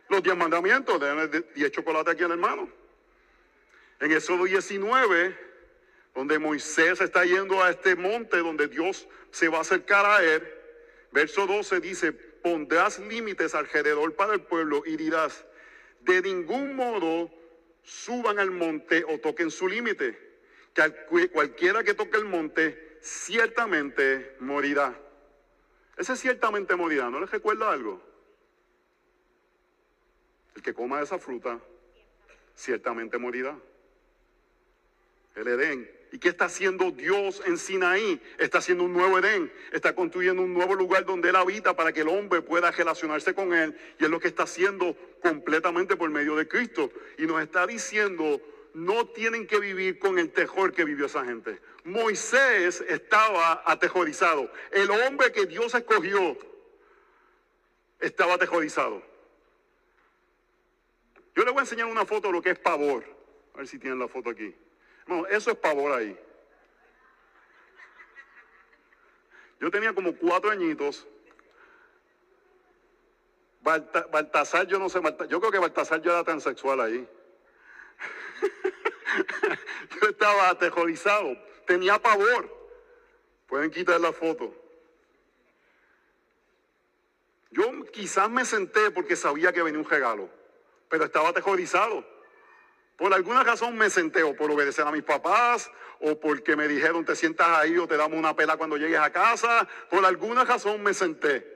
Los 0.10 0.24
diez 0.24 0.38
mandamientos, 0.38 1.00
de 1.00 1.46
10 1.56 1.72
chocolate 1.72 2.12
aquí 2.12 2.24
al 2.24 2.32
hermano. 2.32 2.70
En 4.00 4.12
Éxodo 4.12 4.46
19, 4.46 5.38
donde 6.15 6.39
Moisés 6.39 7.02
está 7.02 7.26
yendo 7.26 7.62
a 7.62 7.72
este 7.72 7.96
monte 7.96 8.38
donde 8.38 8.67
Dios 8.67 9.08
se 9.32 9.50
va 9.50 9.60
a 9.60 9.62
acercar 9.62 10.06
a 10.06 10.24
él, 10.24 10.48
verso 11.12 11.46
12 11.46 11.80
dice, 11.80 12.12
pondrás 12.13 13.00
límites 13.00 13.54
alrededor 13.54 14.15
para 14.15 14.34
el 14.34 14.41
pueblo 14.41 14.84
y 14.86 14.96
dirás, 14.96 15.46
de 16.02 16.22
ningún 16.22 16.76
modo 16.76 17.32
suban 17.84 18.39
al 18.39 18.52
monte 18.52 19.04
o 19.08 19.20
toquen 19.20 19.52
su 19.52 19.67
límite, 19.67 20.17
que 20.74 21.30
cualquiera 21.30 21.84
que 21.84 21.93
toque 21.93 22.17
el 22.17 22.26
monte 22.26 23.00
ciertamente 23.02 24.36
morirá. 24.39 24.98
Ese 25.98 26.15
ciertamente 26.15 26.76
morirá, 26.76 27.10
¿no 27.10 27.20
les 27.20 27.32
recuerda 27.32 27.72
algo? 27.72 28.07
El 30.58 30.63
que 30.63 30.74
coma 30.74 31.04
esa 31.04 31.20
fruta 31.20 31.60
ciertamente 32.56 33.20
morirá. 33.20 33.56
El 35.36 35.48
Edén. 35.50 35.91
¿Y 36.12 36.17
qué 36.17 36.30
está 36.30 36.46
haciendo 36.46 36.89
Dios 36.89 37.43
en 37.46 37.60
Sinaí? 37.60 38.20
Está 38.39 38.58
haciendo 38.58 38.86
un 38.86 38.93
nuevo 38.93 39.20
Edén. 39.20 39.54
Está 39.72 39.93
construyendo 39.93 40.41
un 40.41 40.56
nuevo 40.56 40.74
lugar 40.74 41.06
donde 41.06 41.30
Él 41.30 41.36
habita 41.36 41.76
para 41.76 41.93
que 41.93 42.02
el 42.02 42.08
hombre 42.08 42.41
pueda 42.41 42.72
relacionarse 42.72 43.36
con 43.36 43.54
Él. 43.54 43.78
Y 44.00 44.06
es 44.06 44.10
lo 44.10 44.20
que 44.20 44.30
está 44.30 44.43
haciendo 44.43 44.98
completamente 45.22 45.96
por 45.96 46.10
medio 46.10 46.36
de 46.36 46.48
Cristo. 46.48 46.91
Y 47.20 47.28
nos 47.28 47.39
está 47.43 47.67
diciendo, 47.67 48.41
no 48.74 49.06
tienen 49.10 49.46
que 49.46 49.60
vivir 49.60 50.00
con 50.00 50.17
el 50.17 50.32
terror 50.32 50.74
que 50.74 50.86
vivió 50.86 51.06
esa 51.06 51.24
gente. 51.24 51.62
Moisés 51.84 52.84
estaba 52.89 53.62
aterrorizado. 53.63 54.52
El 54.72 54.89
hombre 54.89 55.32
que 55.32 55.46
Dios 55.46 55.76
escogió 55.76 56.36
estaba 58.00 58.34
aterrorizado. 58.34 59.16
Yo 61.38 61.43
les 61.43 61.54
voy 61.54 61.60
a 61.60 61.65
enseñar 61.65 61.86
una 61.86 62.04
foto 62.04 62.30
de 62.30 62.34
lo 62.34 62.41
que 62.41 62.50
es 62.50 62.58
pavor. 62.58 63.04
A 63.54 63.58
ver 63.58 63.67
si 63.67 63.78
tienen 63.78 64.00
la 64.00 64.08
foto 64.08 64.32
aquí. 64.32 64.56
No, 65.06 65.28
eso 65.28 65.52
es 65.52 65.58
pavor 65.58 65.91
ahí. 65.91 66.19
Yo 69.60 69.69
tenía 69.69 69.93
como 69.93 70.15
cuatro 70.15 70.50
añitos. 70.50 71.06
Baltasar, 73.62 74.65
yo 74.65 74.80
no 74.80 74.89
sé, 74.89 75.00
yo 75.30 75.39
creo 75.39 75.52
que 75.52 75.60
Baltasar 75.60 76.02
ya 76.02 76.13
era 76.13 76.23
transexual 76.23 76.82
ahí. 76.82 77.08
yo 80.02 80.10
estaba 80.10 80.50
aterrorizado, 80.50 81.38
tenía 81.67 82.00
pavor. 82.00 82.50
Pueden 83.45 83.69
quitar 83.69 84.02
la 84.02 84.12
foto. 84.12 84.56
Yo 87.52 87.86
quizás 87.91 88.28
me 88.28 88.43
senté 88.43 88.89
porque 88.89 89.15
sabía 89.15 89.54
que 89.54 89.62
venía 89.62 89.80
un 89.80 89.88
regalo 89.88 90.37
pero 90.89 91.06
estaba 91.06 91.30
aterrorizado. 91.30 92.06
Por 92.97 93.13
alguna 93.13 93.43
razón 93.43 93.78
me 93.78 93.89
senté, 93.89 94.23
o 94.23 94.36
por 94.36 94.50
obedecer 94.50 94.86
a 94.88 94.91
mis 94.91 95.04
papás, 95.04 95.69
o 96.00 96.19
porque 96.19 96.56
me 96.56 96.67
dijeron 96.67 97.06
te 97.06 97.15
sientas 97.15 97.47
ahí 97.50 97.78
o 97.78 97.88
te 97.88 97.95
damos 97.95 98.17
una 98.17 98.36
pela 98.36 98.58
cuando 98.58 98.78
llegues 98.78 99.00
a 99.00 99.12
casa. 99.12 99.67
Por 99.89 100.04
alguna 100.04 100.43
razón 100.43 100.82
me 100.82 100.93
senté. 100.93 101.56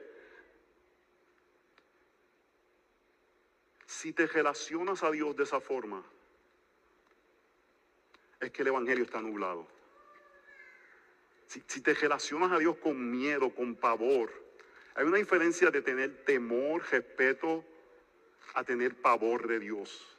Si 3.86 4.12
te 4.12 4.26
relacionas 4.26 5.02
a 5.02 5.10
Dios 5.10 5.36
de 5.36 5.44
esa 5.44 5.60
forma, 5.60 6.02
es 8.40 8.50
que 8.50 8.62
el 8.62 8.68
Evangelio 8.68 9.04
está 9.04 9.20
nublado. 9.20 9.66
Si, 11.46 11.62
si 11.66 11.80
te 11.80 11.94
relacionas 11.94 12.50
a 12.52 12.58
Dios 12.58 12.76
con 12.78 13.10
miedo, 13.10 13.54
con 13.54 13.76
pavor, 13.76 14.30
hay 14.94 15.04
una 15.04 15.18
diferencia 15.18 15.70
de 15.70 15.82
tener 15.82 16.24
temor, 16.24 16.82
respeto, 16.90 17.64
a 18.54 18.64
tener 18.64 19.00
pavor 19.00 19.46
de 19.48 19.58
Dios. 19.58 20.16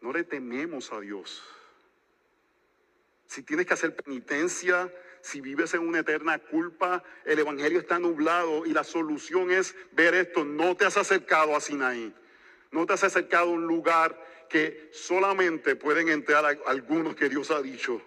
No 0.00 0.12
le 0.12 0.24
tememos 0.24 0.92
a 0.92 1.00
Dios. 1.00 1.42
Si 3.26 3.42
tienes 3.42 3.66
que 3.66 3.74
hacer 3.74 3.96
penitencia, 3.96 4.92
si 5.22 5.40
vives 5.40 5.72
en 5.74 5.86
una 5.86 6.00
eterna 6.00 6.38
culpa, 6.38 7.02
el 7.24 7.38
Evangelio 7.38 7.78
está 7.78 7.98
nublado 7.98 8.66
y 8.66 8.72
la 8.72 8.84
solución 8.84 9.50
es 9.50 9.74
ver 9.92 10.14
esto. 10.14 10.44
No 10.44 10.76
te 10.76 10.84
has 10.84 10.96
acercado 10.96 11.56
a 11.56 11.60
Sinaí. 11.60 12.12
No 12.72 12.84
te 12.84 12.94
has 12.94 13.04
acercado 13.04 13.50
a 13.50 13.52
un 13.52 13.66
lugar 13.66 14.18
que 14.48 14.90
solamente 14.92 15.76
pueden 15.76 16.08
entrar 16.08 16.58
algunos 16.66 17.14
que 17.14 17.28
Dios 17.28 17.50
ha 17.50 17.62
dicho. 17.62 18.02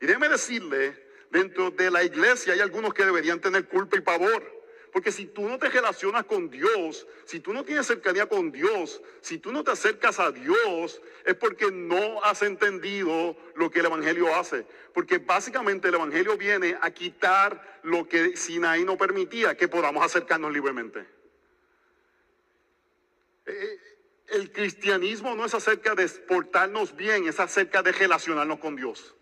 Y 0.00 0.06
déjeme 0.06 0.28
decirle, 0.28 1.08
dentro 1.30 1.70
de 1.70 1.90
la 1.90 2.04
iglesia 2.04 2.52
hay 2.52 2.60
algunos 2.60 2.94
que 2.94 3.04
deberían 3.04 3.40
tener 3.40 3.66
culpa 3.66 3.96
y 3.96 4.00
pavor. 4.00 4.59
Porque 4.92 5.12
si 5.12 5.26
tú 5.26 5.48
no 5.48 5.58
te 5.58 5.68
relacionas 5.68 6.24
con 6.24 6.50
Dios, 6.50 7.06
si 7.24 7.40
tú 7.40 7.52
no 7.52 7.64
tienes 7.64 7.86
cercanía 7.86 8.26
con 8.26 8.50
Dios, 8.50 9.00
si 9.20 9.38
tú 9.38 9.52
no 9.52 9.62
te 9.62 9.70
acercas 9.70 10.18
a 10.18 10.32
Dios, 10.32 11.00
es 11.24 11.34
porque 11.34 11.70
no 11.70 12.22
has 12.24 12.42
entendido 12.42 13.36
lo 13.54 13.70
que 13.70 13.80
el 13.80 13.86
Evangelio 13.86 14.34
hace. 14.34 14.66
Porque 14.92 15.18
básicamente 15.18 15.88
el 15.88 15.94
Evangelio 15.94 16.36
viene 16.36 16.76
a 16.80 16.90
quitar 16.90 17.80
lo 17.84 18.08
que 18.08 18.36
Sinaí 18.36 18.84
no 18.84 18.96
permitía, 18.96 19.56
que 19.56 19.68
podamos 19.68 20.04
acercarnos 20.04 20.52
libremente. 20.52 21.00
Eh, 23.46 23.52
eh, 23.52 23.78
el 24.30 24.52
cristianismo 24.52 25.34
no 25.34 25.44
es 25.44 25.54
acerca 25.54 25.94
de 25.94 26.08
portarnos 26.08 26.96
bien, 26.96 27.26
es 27.28 27.38
acerca 27.38 27.82
de 27.82 27.92
relacionarnos 27.92 28.58
con 28.58 28.76
Dios. 28.76 29.14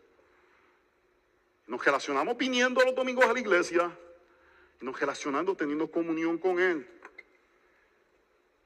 Nos 1.67 1.85
relacionamos 1.85 2.37
viniendo 2.39 2.83
los 2.83 2.95
domingos 2.95 3.27
a 3.27 3.33
la 3.33 3.41
iglesia, 3.41 3.97
nos 4.81 4.99
relacionando, 4.99 5.57
teniendo 5.57 5.91
comunión 5.91 6.38
con 6.38 6.59
Él. 6.59 6.87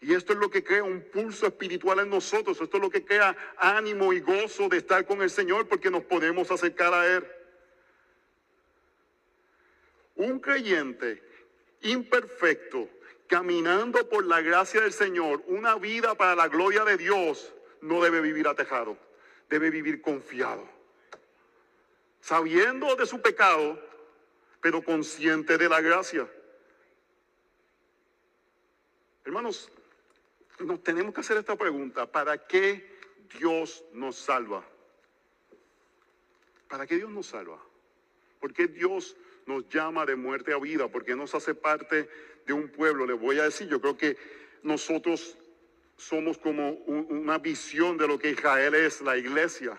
Y 0.01 0.15
esto 0.15 0.33
es 0.33 0.39
lo 0.41 0.51
que 0.51 0.65
crea 0.65 0.83
un 0.83 1.01
pulso 1.01 1.47
espiritual 1.47 2.01
en 2.01 2.11
nosotros. 2.11 2.61
Esto 2.61 2.77
es 2.77 2.83
lo 2.83 2.91
que 2.91 3.05
crea 3.05 3.37
ánimo 3.57 4.13
y 4.13 4.21
gozo 4.21 4.69
de 4.69 4.79
estar 4.79 5.07
con 5.07 5.23
el 5.23 5.31
Señor 5.31 5.69
porque 5.69 5.91
nos 5.91 6.03
podemos 6.03 6.51
acercar 6.51 6.93
a 6.93 7.07
Él. 7.07 7.25
Un 10.17 10.41
creyente 10.41 11.23
imperfecto, 11.83 12.89
caminando 13.29 14.09
por 14.09 14.27
la 14.27 14.41
gracia 14.41 14.81
del 14.81 14.93
Señor, 14.93 15.43
una 15.47 15.77
vida 15.77 16.17
para 16.17 16.35
la 16.35 16.49
gloria 16.49 16.85
de 16.85 16.97
Dios, 16.97 17.53
no 17.81 18.03
debe 18.03 18.21
vivir 18.21 18.49
atejado, 18.49 18.97
debe 19.49 19.71
vivir 19.71 20.03
confiado. 20.03 20.69
Sabiendo 22.21 22.95
de 22.97 23.07
su 23.07 23.21
pecado, 23.21 23.81
pero 24.63 24.81
consciente 24.81 25.59
de 25.59 25.69
la 25.69 25.81
gracia. 25.81 26.27
Hermanos, 29.25 29.71
nos 30.61 30.83
tenemos 30.85 31.13
que 31.13 31.21
hacer 31.21 31.37
esta 31.37 31.57
pregunta. 31.57 32.11
¿Para 32.11 32.47
qué 32.47 32.97
Dios 33.39 33.85
nos 33.93 34.17
salva? 34.17 34.65
¿Para 36.69 36.87
qué 36.87 36.97
Dios 36.97 37.11
nos 37.11 37.27
salva? 37.27 37.61
¿Por 38.41 38.55
qué 38.55 38.69
Dios 38.69 39.17
nos 39.47 39.69
llama 39.69 40.07
de 40.07 40.15
muerte 40.15 40.53
a 40.53 40.59
vida? 40.59 40.87
¿Por 40.87 41.05
qué 41.05 41.17
nos 41.17 41.35
hace 41.35 41.57
parte 41.57 42.09
de 42.47 42.53
un 42.53 42.69
pueblo? 42.69 43.05
Les 43.05 43.19
voy 43.19 43.41
a 43.41 43.45
decir, 43.45 43.69
yo 43.69 43.81
creo 43.81 43.97
que 43.97 44.17
nosotros 44.63 45.37
somos 45.97 46.39
como 46.39 46.71
una 46.71 47.39
visión 47.39 47.99
de 47.99 48.07
lo 48.07 48.17
que 48.17 48.31
Israel 48.31 48.77
es, 48.77 49.01
la 49.01 49.17
iglesia. 49.17 49.77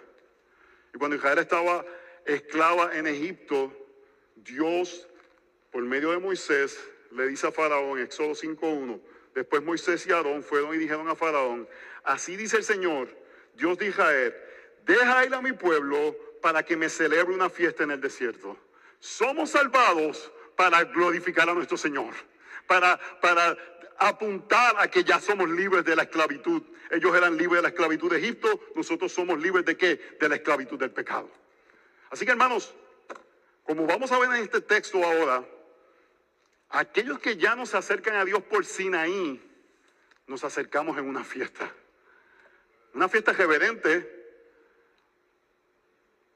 Y 0.93 0.97
cuando 0.97 1.15
Israel 1.15 1.39
estaba 1.39 1.85
esclava 2.25 2.97
en 2.97 3.07
Egipto, 3.07 3.82
Dios, 4.35 5.07
por 5.71 5.83
medio 5.83 6.11
de 6.11 6.17
Moisés, 6.17 6.79
le 7.11 7.27
dice 7.27 7.47
a 7.47 7.51
Faraón 7.51 7.99
Éxodo 7.99 8.31
5.1, 8.31 8.99
Después 9.33 9.63
Moisés 9.63 10.05
y 10.05 10.11
Aarón 10.11 10.43
fueron 10.43 10.75
y 10.75 10.77
dijeron 10.77 11.09
a 11.09 11.15
Faraón, 11.15 11.67
así 12.03 12.35
dice 12.35 12.57
el 12.57 12.63
Señor, 12.63 13.09
Dios 13.55 13.77
de 13.77 13.87
Israel, 13.87 14.35
deja 14.85 15.25
ir 15.25 15.33
a 15.33 15.41
mi 15.41 15.53
pueblo 15.53 16.15
para 16.41 16.63
que 16.63 16.77
me 16.77 16.89
celebre 16.89 17.33
una 17.33 17.49
fiesta 17.49 17.83
en 17.83 17.91
el 17.91 18.01
desierto. 18.01 18.57
Somos 18.99 19.51
salvados 19.51 20.31
para 20.55 20.83
glorificar 20.83 21.49
a 21.49 21.53
nuestro 21.53 21.77
Señor, 21.77 22.13
para, 22.67 22.99
para 23.21 23.57
apuntar 23.97 24.75
a 24.77 24.87
que 24.87 25.03
ya 25.03 25.19
somos 25.19 25.49
libres 25.49 25.83
de 25.83 25.95
la 25.95 26.03
esclavitud. 26.03 26.61
Ellos 26.91 27.15
eran 27.15 27.35
libres 27.35 27.57
de 27.57 27.63
la 27.63 27.69
esclavitud 27.69 28.11
de 28.11 28.19
Egipto, 28.19 28.59
nosotros 28.75 29.11
somos 29.11 29.39
libres 29.39 29.65
de 29.65 29.75
qué? 29.75 29.99
De 30.19 30.29
la 30.29 30.35
esclavitud 30.35 30.77
del 30.77 30.91
pecado. 30.91 31.29
Así 32.11 32.25
que 32.25 32.31
hermanos, 32.31 32.75
como 33.63 33.85
vamos 33.87 34.11
a 34.11 34.19
ver 34.19 34.29
en 34.31 34.43
este 34.43 34.61
texto 34.61 35.03
ahora, 35.03 35.43
aquellos 36.69 37.19
que 37.19 37.37
ya 37.37 37.55
nos 37.55 37.73
acercan 37.75 38.15
a 38.15 38.25
Dios 38.25 38.41
por 38.43 38.65
Sinaí, 38.65 39.41
nos 40.27 40.43
acercamos 40.43 40.97
en 40.97 41.07
una 41.07 41.23
fiesta. 41.23 41.71
Una 42.93 43.09
fiesta 43.09 43.33
reverente. 43.33 44.21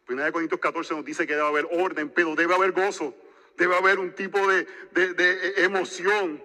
1 0.08 0.32
Corintios 0.32 0.62
14 0.62 0.96
nos 0.96 1.06
dice 1.06 1.28
que 1.28 1.36
debe 1.36 1.48
haber 1.48 1.68
orden, 1.72 2.10
pero 2.10 2.36
debe 2.36 2.56
haber 2.56 2.72
gozo, 2.72 3.14
debe 3.58 3.76
haber 3.76 4.00
un 4.00 4.14
tipo 4.14 4.48
de, 4.48 4.66
de 4.94 5.64
emoción, 5.64 6.44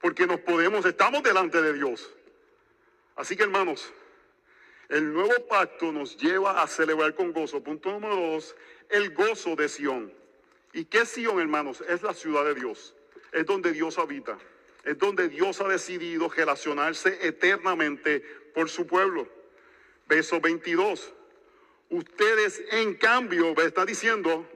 porque 0.00 0.26
nos 0.26 0.40
podemos, 0.40 0.86
estamos 0.86 1.22
delante 1.22 1.60
de 1.60 1.74
Dios. 1.74 2.10
Así 3.16 3.36
que 3.36 3.42
hermanos, 3.42 3.92
el 4.88 5.12
nuevo 5.12 5.46
pacto 5.48 5.92
nos 5.92 6.16
lleva 6.16 6.62
a 6.62 6.66
celebrar 6.66 7.14
con 7.14 7.32
gozo. 7.32 7.62
Punto 7.62 7.90
número 7.90 8.16
dos, 8.16 8.54
el 8.90 9.14
gozo 9.14 9.56
de 9.56 9.68
Sión. 9.68 10.12
¿Y 10.72 10.84
qué 10.86 11.02
es 11.02 11.10
Sión, 11.10 11.40
hermanos? 11.40 11.82
Es 11.88 12.02
la 12.02 12.14
ciudad 12.14 12.44
de 12.44 12.54
Dios. 12.54 12.94
Es 13.32 13.46
donde 13.46 13.72
Dios 13.72 13.98
habita. 13.98 14.38
Es 14.84 14.98
donde 14.98 15.28
Dios 15.28 15.60
ha 15.60 15.68
decidido 15.68 16.28
relacionarse 16.28 17.26
eternamente 17.26 18.20
por 18.54 18.68
su 18.68 18.86
pueblo. 18.86 19.28
Verso 20.06 20.40
22. 20.40 21.12
Ustedes, 21.90 22.62
en 22.70 22.94
cambio, 22.94 23.54
está 23.62 23.84
diciendo, 23.84 24.48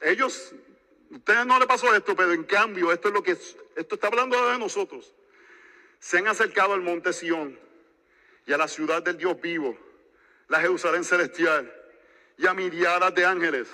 ellos, 0.00 0.54
ustedes 1.10 1.46
no 1.46 1.58
le 1.58 1.66
pasó 1.66 1.94
esto, 1.94 2.14
pero 2.14 2.32
en 2.32 2.44
cambio, 2.44 2.92
esto 2.92 3.08
es 3.08 3.14
lo 3.14 3.22
que, 3.22 3.32
esto 3.32 3.94
está 3.94 4.08
hablando 4.08 4.50
de 4.50 4.58
nosotros. 4.58 5.14
Se 5.98 6.18
han 6.18 6.28
acercado 6.28 6.74
al 6.74 6.82
monte 6.82 7.12
Sión 7.12 7.58
y 8.46 8.52
a 8.52 8.58
la 8.58 8.68
ciudad 8.68 9.02
del 9.02 9.16
Dios 9.16 9.40
vivo, 9.40 9.76
la 10.48 10.60
Jerusalén 10.60 11.04
celestial, 11.04 11.72
y 12.36 12.46
a 12.46 12.54
miriadas 12.54 13.14
de 13.14 13.24
ángeles. 13.24 13.68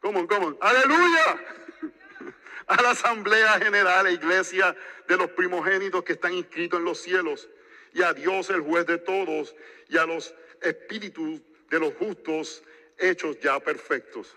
¿Cómo, 0.00 0.26
cómo? 0.26 0.56
¡Aleluya! 0.60 1.44
A 2.68 2.82
la 2.82 2.90
asamblea 2.90 3.60
general, 3.60 4.12
iglesia 4.12 4.76
de 5.06 5.16
los 5.16 5.30
primogénitos 5.30 6.02
que 6.02 6.14
están 6.14 6.32
inscritos 6.32 6.80
en 6.80 6.84
los 6.84 7.00
cielos, 7.00 7.48
y 7.92 8.02
a 8.02 8.12
Dios 8.12 8.50
el 8.50 8.60
juez 8.60 8.84
de 8.86 8.98
todos, 8.98 9.54
y 9.88 9.96
a 9.96 10.04
los 10.04 10.34
espíritus 10.60 11.40
de 11.70 11.78
los 11.78 11.94
justos 11.94 12.64
hechos 12.98 13.38
ya 13.40 13.60
perfectos. 13.60 14.34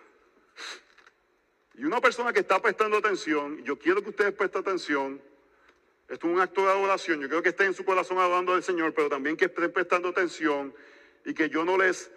Y 1.74 1.86
una 1.86 2.00
persona 2.00 2.32
que 2.32 2.42
está 2.42 2.62
prestando 2.62 2.98
atención, 2.98 3.64
yo 3.64 3.80
quiero 3.80 4.04
que 4.04 4.10
ustedes 4.10 4.34
presten 4.34 4.62
atención, 4.62 5.22
esto 6.10 6.28
es 6.28 6.34
un 6.34 6.42
acto 6.42 6.66
de 6.66 6.72
adoración. 6.72 7.22
Yo 7.22 7.30
creo 7.30 7.44
que 7.44 7.50
estén 7.50 7.68
en 7.68 7.74
su 7.76 7.86
corazón 7.86 8.18
adorando 8.18 8.54
al 8.54 8.64
Señor, 8.64 8.94
pero 8.96 9.10
también 9.10 9.38
que 9.38 9.46
estén 9.46 9.72
prestando 9.72 10.10
atención 10.10 10.74
y 11.24 11.36
que 11.36 11.50
yo 11.50 11.64
no 11.64 11.78
les 11.78 12.12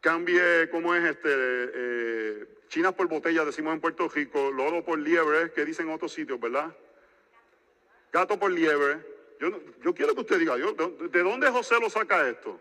cambie, 0.00 0.68
como 0.70 0.94
es 0.94 1.04
este? 1.04 1.28
Eh, 1.28 2.48
chinas 2.68 2.94
por 2.94 3.08
botella, 3.08 3.44
decimos 3.44 3.74
en 3.74 3.80
Puerto 3.80 4.08
Rico, 4.08 4.50
lodo 4.50 4.84
por 4.84 4.98
liebre, 4.98 5.52
que 5.52 5.64
dicen 5.64 5.88
en 5.88 5.94
otros 5.94 6.12
sitios, 6.12 6.40
¿verdad? 6.40 6.74
Gato 8.12 8.38
por 8.38 8.50
liebre. 8.50 9.04
Yo, 9.40 9.50
yo 9.82 9.94
quiero 9.94 10.14
que 10.14 10.20
usted 10.20 10.38
diga, 10.38 10.56
¿de 10.56 11.22
dónde 11.22 11.50
José 11.50 11.80
lo 11.80 11.88
saca 11.88 12.28
esto? 12.28 12.60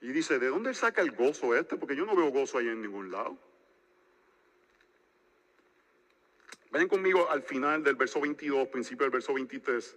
Y 0.00 0.08
dice, 0.08 0.38
¿de 0.38 0.48
dónde 0.48 0.74
saca 0.74 1.00
el 1.00 1.12
gozo 1.12 1.54
este? 1.54 1.76
Porque 1.76 1.94
yo 1.94 2.04
no 2.04 2.16
veo 2.16 2.30
gozo 2.30 2.58
ahí 2.58 2.68
en 2.68 2.82
ningún 2.82 3.10
lado. 3.10 3.38
Vayan 6.72 6.88
conmigo 6.88 7.30
al 7.30 7.42
final 7.42 7.84
del 7.84 7.96
verso 7.96 8.20
22, 8.20 8.68
principio 8.68 9.04
del 9.04 9.12
verso 9.12 9.34
23. 9.34 9.96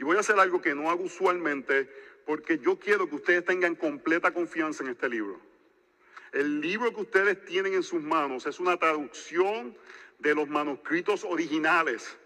Y 0.00 0.04
voy 0.04 0.16
a 0.16 0.20
hacer 0.20 0.38
algo 0.38 0.60
que 0.60 0.74
no 0.74 0.90
hago 0.90 1.04
usualmente 1.04 1.88
porque 2.28 2.58
yo 2.58 2.78
quiero 2.78 3.08
que 3.08 3.14
ustedes 3.14 3.42
tengan 3.42 3.74
completa 3.74 4.34
confianza 4.34 4.84
en 4.84 4.90
este 4.90 5.08
libro. 5.08 5.40
El 6.30 6.60
libro 6.60 6.92
que 6.92 7.00
ustedes 7.00 7.42
tienen 7.46 7.72
en 7.72 7.82
sus 7.82 8.02
manos 8.02 8.44
es 8.44 8.60
una 8.60 8.76
traducción 8.76 9.74
de 10.18 10.34
los 10.34 10.46
manuscritos 10.46 11.24
originales. 11.24 12.18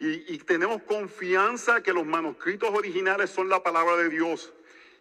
Y, 0.00 0.38
tenemos 0.38 0.82
confianza 0.82 1.84
que 1.84 1.92
los 1.92 2.04
manuscritos 2.04 2.70
originales 2.70 3.30
son 3.30 3.48
la 3.48 3.62
palabra 3.62 3.96
de 3.96 4.08
Dios. 4.08 4.52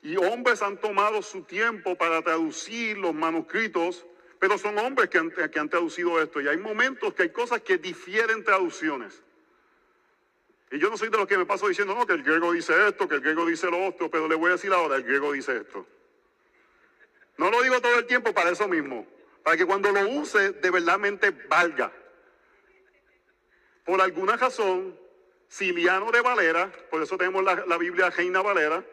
Y 0.03 0.17
hombres 0.17 0.61
han 0.61 0.79
tomado 0.79 1.23
su 1.23 1.41
tiempo 1.41 1.97
para 1.97 2.21
traducir 2.21 2.99
los 2.99 3.15
manuscritos 3.15 4.05
pero 4.37 4.57
son 4.57 4.77
hombres 4.79 5.07
que 5.09 5.19
han, 5.19 5.69
traducido 5.69 6.19
esto 6.19 6.41
y 6.41 6.47
hay 6.47 6.57
momentos 6.57 7.13
que 7.13 7.23
hay 7.23 7.29
cosas 7.29 7.61
que 7.61 7.77
difieren 7.77 8.43
traducciones. 8.43 9.21
Y 10.71 10.79
yo 10.79 10.89
no 10.89 10.97
soy 10.97 11.09
de 11.09 11.17
los 11.17 11.27
que 11.27 11.37
me 11.37 11.45
paso 11.45 11.67
diciendo, 11.67 11.93
no, 11.93 12.07
que 12.07 12.13
el 12.13 12.23
griego 12.23 12.51
dice 12.53 12.73
esto, 12.87 13.07
que 13.07 13.15
el 13.15 13.21
griego 13.21 13.45
dice 13.45 13.69
lo 13.69 13.85
otro, 13.85 14.09
pero 14.09 14.27
le 14.27 14.35
voy 14.35 14.49
a 14.49 14.53
decir 14.53 14.71
ahora, 14.71 14.95
el 14.95 15.03
griego 15.03 15.33
dice 15.33 15.57
esto. 15.57 15.85
No 17.37 17.51
lo 17.51 17.61
digo 17.61 17.81
todo 17.81 17.99
el 17.99 18.05
tiempo 18.05 18.33
para 18.33 18.51
eso 18.51 18.67
mismo, 18.69 19.05
para 19.43 19.57
que 19.57 19.65
cuando 19.65 19.91
lo 19.91 20.07
use 20.09 20.53
de 20.53 20.71
verdadmente 20.71 21.31
valga. 21.49 21.91
Por 23.83 23.99
alguna 23.99 24.37
razón, 24.37 24.97
Siliano 25.49 26.09
de 26.09 26.21
Valera, 26.21 26.71
por 26.89 27.01
eso 27.01 27.17
tenemos 27.17 27.43
la, 27.43 27.65
la 27.65 27.77
Biblia 27.77 28.09
Reina 28.09 28.41
Valera, 28.41 28.85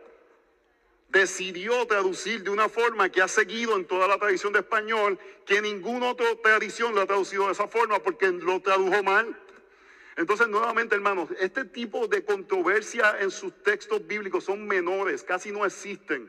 decidió 1.10 1.86
traducir 1.86 2.42
de 2.42 2.50
una 2.50 2.68
forma 2.68 3.08
que 3.08 3.22
ha 3.22 3.28
seguido 3.28 3.76
en 3.76 3.86
toda 3.86 4.08
la 4.08 4.18
tradición 4.18 4.52
de 4.52 4.60
español, 4.60 5.18
que 5.46 5.62
ninguna 5.62 6.10
otra 6.10 6.26
tradición 6.42 6.94
lo 6.94 7.02
ha 7.02 7.06
traducido 7.06 7.46
de 7.46 7.52
esa 7.52 7.68
forma 7.68 8.00
porque 8.00 8.28
lo 8.30 8.60
tradujo 8.60 9.02
mal. 9.04 9.38
Entonces, 10.18 10.48
nuevamente, 10.48 10.96
hermanos, 10.96 11.28
este 11.38 11.64
tipo 11.64 12.08
de 12.08 12.24
controversia 12.24 13.18
en 13.20 13.30
sus 13.30 13.62
textos 13.62 14.04
bíblicos 14.04 14.42
son 14.42 14.66
menores, 14.66 15.22
casi 15.22 15.52
no 15.52 15.64
existen. 15.64 16.28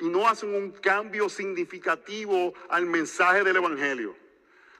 Y 0.00 0.08
no 0.08 0.26
hacen 0.26 0.54
un 0.54 0.70
cambio 0.70 1.28
significativo 1.28 2.54
al 2.70 2.86
mensaje 2.86 3.44
del 3.44 3.56
Evangelio. 3.56 4.16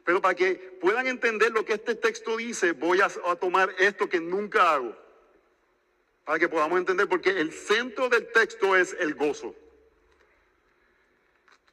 Pero 0.02 0.22
para 0.22 0.34
que 0.34 0.54
puedan 0.80 1.06
entender 1.06 1.52
lo 1.52 1.62
que 1.62 1.74
este 1.74 1.94
texto 1.94 2.38
dice, 2.38 2.72
voy 2.72 3.02
a, 3.02 3.10
tomar 3.36 3.74
esto 3.78 4.08
que 4.08 4.18
nunca 4.18 4.72
hago 4.72 4.96
para 6.24 6.38
que 6.38 6.48
podamos 6.48 6.78
entender, 6.78 7.06
porque 7.06 7.38
el 7.38 7.52
centro 7.52 8.08
del 8.08 8.32
texto 8.32 8.76
es 8.76 8.96
el 8.98 9.14
gozo. 9.14 9.54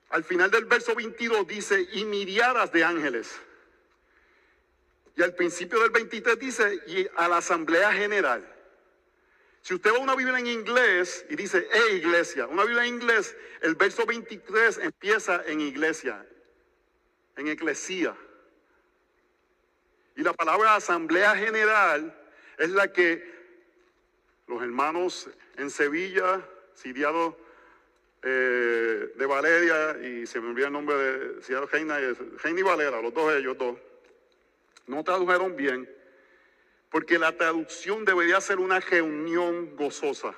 Al 0.09 0.25
final 0.25 0.51
del 0.51 0.65
verso 0.65 0.93
22 0.93 1.47
dice, 1.47 1.87
y 1.93 2.03
miriadas 2.03 2.69
de 2.73 2.83
ángeles. 2.83 3.39
Y 5.19 5.21
al 5.21 5.35
principio 5.35 5.81
del 5.81 5.89
23 5.89 6.39
dice, 6.39 6.79
y 6.87 7.05
a 7.17 7.27
la 7.27 7.39
asamblea 7.39 7.91
general. 7.91 8.41
Si 9.61 9.73
usted 9.73 9.91
va 9.91 9.97
a 9.97 9.99
una 9.99 10.15
Biblia 10.15 10.39
en 10.39 10.47
inglés 10.47 11.25
y 11.29 11.35
dice, 11.35 11.67
e 11.73 11.95
iglesia, 11.95 12.47
una 12.47 12.63
Biblia 12.63 12.85
en 12.85 12.93
inglés, 12.93 13.35
el 13.59 13.75
verso 13.75 14.05
23 14.05 14.77
empieza 14.77 15.43
en 15.45 15.59
iglesia, 15.59 16.25
en 17.35 17.49
eclesía. 17.49 18.15
Y 20.15 20.23
la 20.23 20.31
palabra 20.31 20.75
asamblea 20.75 21.35
general 21.35 22.17
es 22.57 22.69
la 22.69 22.93
que 22.93 23.21
los 24.47 24.63
hermanos 24.63 25.29
en 25.57 25.69
Sevilla, 25.69 26.47
Siriado 26.75 27.37
eh, 28.23 29.11
de 29.17 29.25
Valeria, 29.25 29.97
y 30.01 30.25
se 30.25 30.39
me 30.39 30.47
olvida 30.47 30.67
el 30.67 30.73
nombre 30.73 30.95
de 30.95 31.41
Siriado 31.41 31.65
Reina, 31.65 31.99
Reina 32.41 32.59
y 32.61 32.63
Valera, 32.63 33.01
los 33.01 33.13
dos 33.13 33.33
ellos 33.33 33.57
dos, 33.57 33.77
no 34.89 35.03
tradujeron 35.03 35.55
bien, 35.55 35.87
porque 36.89 37.19
la 37.19 37.37
traducción 37.37 38.05
debería 38.05 38.41
ser 38.41 38.57
una 38.57 38.79
reunión 38.79 39.75
gozosa. 39.75 40.33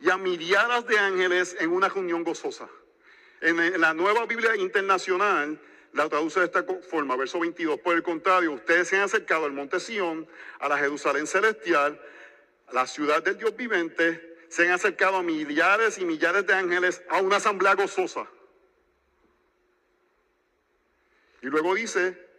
Y 0.00 0.08
a 0.08 0.16
miriadas 0.16 0.86
de 0.86 0.98
ángeles 0.98 1.54
en 1.60 1.70
una 1.70 1.90
reunión 1.90 2.24
gozosa. 2.24 2.68
En 3.42 3.78
la 3.78 3.92
nueva 3.92 4.24
Biblia 4.24 4.56
internacional 4.56 5.60
la 5.92 6.08
traduce 6.08 6.40
de 6.40 6.46
esta 6.46 6.64
forma, 6.88 7.16
verso 7.16 7.38
22. 7.38 7.80
Por 7.80 7.96
el 7.96 8.02
contrario, 8.02 8.52
ustedes 8.52 8.88
se 8.88 8.96
han 8.96 9.02
acercado 9.02 9.44
al 9.44 9.52
monte 9.52 9.78
Sión, 9.78 10.26
a 10.58 10.68
la 10.68 10.78
Jerusalén 10.78 11.26
celestial, 11.26 12.00
la 12.72 12.86
ciudad 12.86 13.22
del 13.22 13.36
Dios 13.36 13.54
vivente, 13.56 14.38
se 14.48 14.66
han 14.66 14.72
acercado 14.72 15.18
a 15.18 15.22
millares 15.22 15.98
y 15.98 16.06
millares 16.06 16.46
de 16.46 16.54
ángeles 16.54 17.02
a 17.10 17.20
una 17.20 17.36
asamblea 17.36 17.74
gozosa. 17.74 18.26
Y 21.42 21.46
luego 21.46 21.74
dice, 21.74 22.29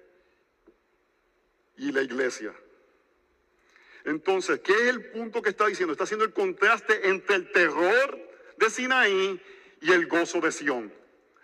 y 1.81 1.91
la 1.91 2.03
iglesia. 2.03 2.53
Entonces, 4.05 4.59
¿qué 4.59 4.71
es 4.71 4.81
el 4.81 5.05
punto 5.05 5.41
que 5.41 5.49
está 5.49 5.65
diciendo? 5.65 5.93
Está 5.93 6.03
haciendo 6.03 6.25
el 6.25 6.31
contraste 6.31 7.09
entre 7.09 7.37
el 7.37 7.51
terror 7.51 8.19
de 8.57 8.69
Sinaí 8.69 9.41
y 9.81 9.91
el 9.91 10.05
gozo 10.05 10.39
de 10.39 10.51
Sión. 10.51 10.93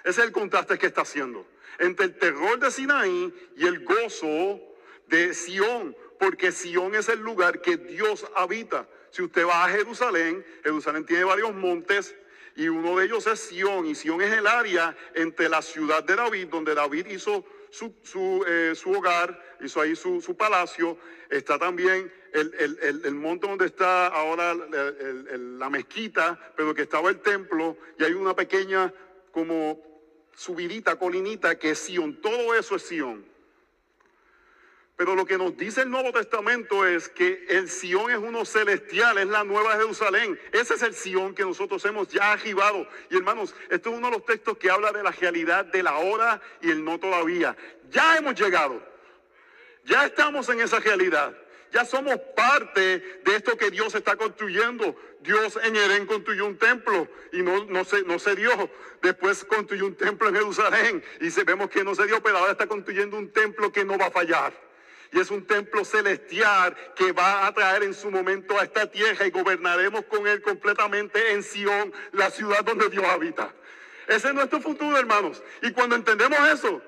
Ese 0.04 0.22
es 0.22 0.28
el 0.28 0.32
contraste 0.32 0.78
que 0.78 0.88
está 0.88 1.02
haciendo. 1.02 1.46
Entre 1.80 2.06
el 2.06 2.18
terror 2.18 2.60
de 2.60 2.70
Sinaí 2.70 3.34
y 3.56 3.66
el 3.66 3.84
gozo 3.84 4.62
de 5.08 5.34
Sión. 5.34 5.96
porque 6.20 6.52
Sión 6.52 6.96
es 6.96 7.10
el 7.10 7.20
lugar 7.20 7.62
que 7.62 7.78
Dios 7.78 8.26
habita. 8.36 8.88
Si 9.12 9.24
usted 9.24 9.46
va 9.46 9.66
a 9.66 9.70
Jerusalén, 9.70 10.46
Jerusalén 10.64 11.06
tiene 11.06 11.24
varios 11.24 11.54
montes 11.54 12.16
y 12.56 12.68
uno 12.70 12.98
de 12.98 13.06
ellos 13.06 13.26
es 13.28 13.40
Sión. 13.40 13.88
Y 13.88 13.96
Sión 13.96 14.22
es 14.22 14.32
el 14.32 14.46
área 14.46 14.96
entre 15.16 15.50
la 15.50 15.64
ciudad 15.64 16.04
de 16.04 16.16
David, 16.16 16.48
donde 16.48 16.76
David 16.76 17.08
hizo 17.08 17.44
su, 17.70 17.94
su, 18.04 18.44
eh, 18.48 18.74
su 18.76 18.92
hogar, 18.92 19.40
hizo 19.62 19.82
ahí 19.82 19.96
su, 19.96 20.22
su, 20.22 20.36
palacio. 20.36 20.98
Está 21.30 21.58
también 21.58 22.12
el, 22.34 22.54
el, 22.60 22.80
el, 22.82 23.06
el 23.06 23.16
monte 23.16 23.48
donde 23.48 23.66
está 23.66 24.08
ahora 24.08 24.56
la 24.56 25.70
mezquita, 25.70 26.54
pero 26.56 26.74
que 26.74 26.84
estaba 26.84 27.10
el 27.10 27.20
templo. 27.20 27.78
Y 28.00 28.04
hay 28.04 28.14
una 28.14 28.36
pequeña 28.36 28.94
como 29.32 29.82
subidita, 30.36 30.98
colinita, 30.98 31.58
que 31.58 31.72
es 31.72 31.80
Sión. 31.80 32.22
Todo 32.22 32.56
eso 32.56 32.76
es 32.76 32.84
Sión. 32.84 33.26
Pero 34.98 35.14
lo 35.14 35.28
que 35.28 35.38
nos 35.38 35.56
dice 35.56 35.82
el 35.82 35.92
Nuevo 35.92 36.12
Testamento 36.12 36.86
es 36.88 37.08
que 37.08 37.46
el 37.50 37.70
Sión 37.70 38.10
es 38.10 38.18
uno 38.18 38.44
celestial, 38.46 39.20
es 39.20 39.28
la 39.28 39.44
nueva 39.44 39.76
Jerusalén. 39.78 40.40
Ese 40.52 40.74
es 40.74 40.82
el 40.82 40.96
Sión 40.96 41.36
que 41.36 41.44
nosotros 41.44 41.86
hemos 41.86 42.08
ya 42.08 42.32
arribado. 42.32 42.88
Y 43.12 43.18
hermanos, 43.18 43.54
esto 43.70 43.92
es 43.92 43.96
uno 43.96 44.08
de 44.08 44.14
los 44.14 44.26
textos 44.26 44.58
que 44.58 44.72
habla 44.72 44.92
de 44.92 45.04
la 45.04 45.12
realidad 45.12 45.66
de 45.66 45.84
la 45.84 45.98
hora 45.98 46.42
y 46.62 46.72
el 46.72 46.84
no 46.84 47.00
todavía. 47.00 47.56
Ya 47.92 48.18
hemos 48.18 48.40
llegado. 48.42 48.82
Ya 49.88 50.06
estamos 50.06 50.50
en 50.50 50.60
esa 50.60 50.80
realidad. 50.80 51.34
Ya 51.72 51.86
somos 51.86 52.18
parte 52.36 53.22
de 53.24 53.36
esto 53.36 53.58
que 53.58 53.72
Dios 53.72 53.96
está 53.96 54.16
construyendo. 54.18 54.96
Dios 55.22 55.58
en 55.64 55.76
Edén 55.76 56.06
construyó 56.06 56.46
un 56.46 56.58
templo 56.58 57.08
y 57.32 57.42
no, 57.42 57.66
no, 57.66 57.86
se, 57.86 58.04
no 58.04 58.20
se 58.20 58.36
dio. 58.36 58.70
Después 59.02 59.46
construyó 59.46 59.86
un 59.86 59.96
templo 59.96 60.28
en 60.28 60.36
Jerusalén 60.36 61.04
y 61.22 61.30
vemos 61.44 61.70
que 61.70 61.86
no 61.86 61.96
se 61.96 62.06
dio, 62.06 62.22
pero 62.22 62.38
ahora 62.38 62.52
está 62.52 62.68
construyendo 62.68 63.18
un 63.18 63.32
templo 63.32 63.72
que 63.72 63.86
no 63.86 63.98
va 63.98 64.08
a 64.08 64.12
fallar. 64.12 64.54
Y 65.14 65.20
es 65.20 65.32
un 65.32 65.46
templo 65.46 65.86
celestial 65.86 66.76
que 66.96 67.14
va 67.14 67.48
a 67.48 67.54
traer 67.54 67.84
en 67.84 67.94
su 67.94 68.12
momento 68.12 68.60
a 68.60 68.64
esta 68.64 68.92
tierra 68.92 69.26
y 69.26 69.32
gobernaremos 69.32 70.04
con 70.06 70.28
él 70.28 70.42
completamente 70.42 71.32
en 71.32 71.44
Sion, 71.44 71.94
la 72.12 72.30
ciudad 72.30 72.64
donde 72.66 72.90
Dios 72.90 73.06
habita. 73.06 73.54
Ese 74.08 74.30
es 74.30 74.34
nuestro 74.34 74.60
futuro, 74.60 74.98
hermanos. 74.98 75.42
Y 75.62 75.72
cuando 75.72 75.96
entendemos 75.96 76.40
eso, 76.50 76.82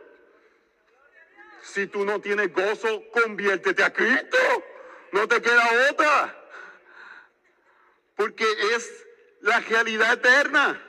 si 1.62 1.88
tú 1.88 2.06
no 2.06 2.20
tienes 2.22 2.54
gozo, 2.54 3.04
conviértete 3.12 3.84
a 3.84 3.94
Cristo. 3.94 4.38
No 5.12 5.28
te 5.28 5.42
queda 5.42 5.92
otra. 5.92 6.36
Porque 8.16 8.46
es 8.76 9.06
la 9.42 9.60
realidad 9.62 10.14
eterna 10.14 10.82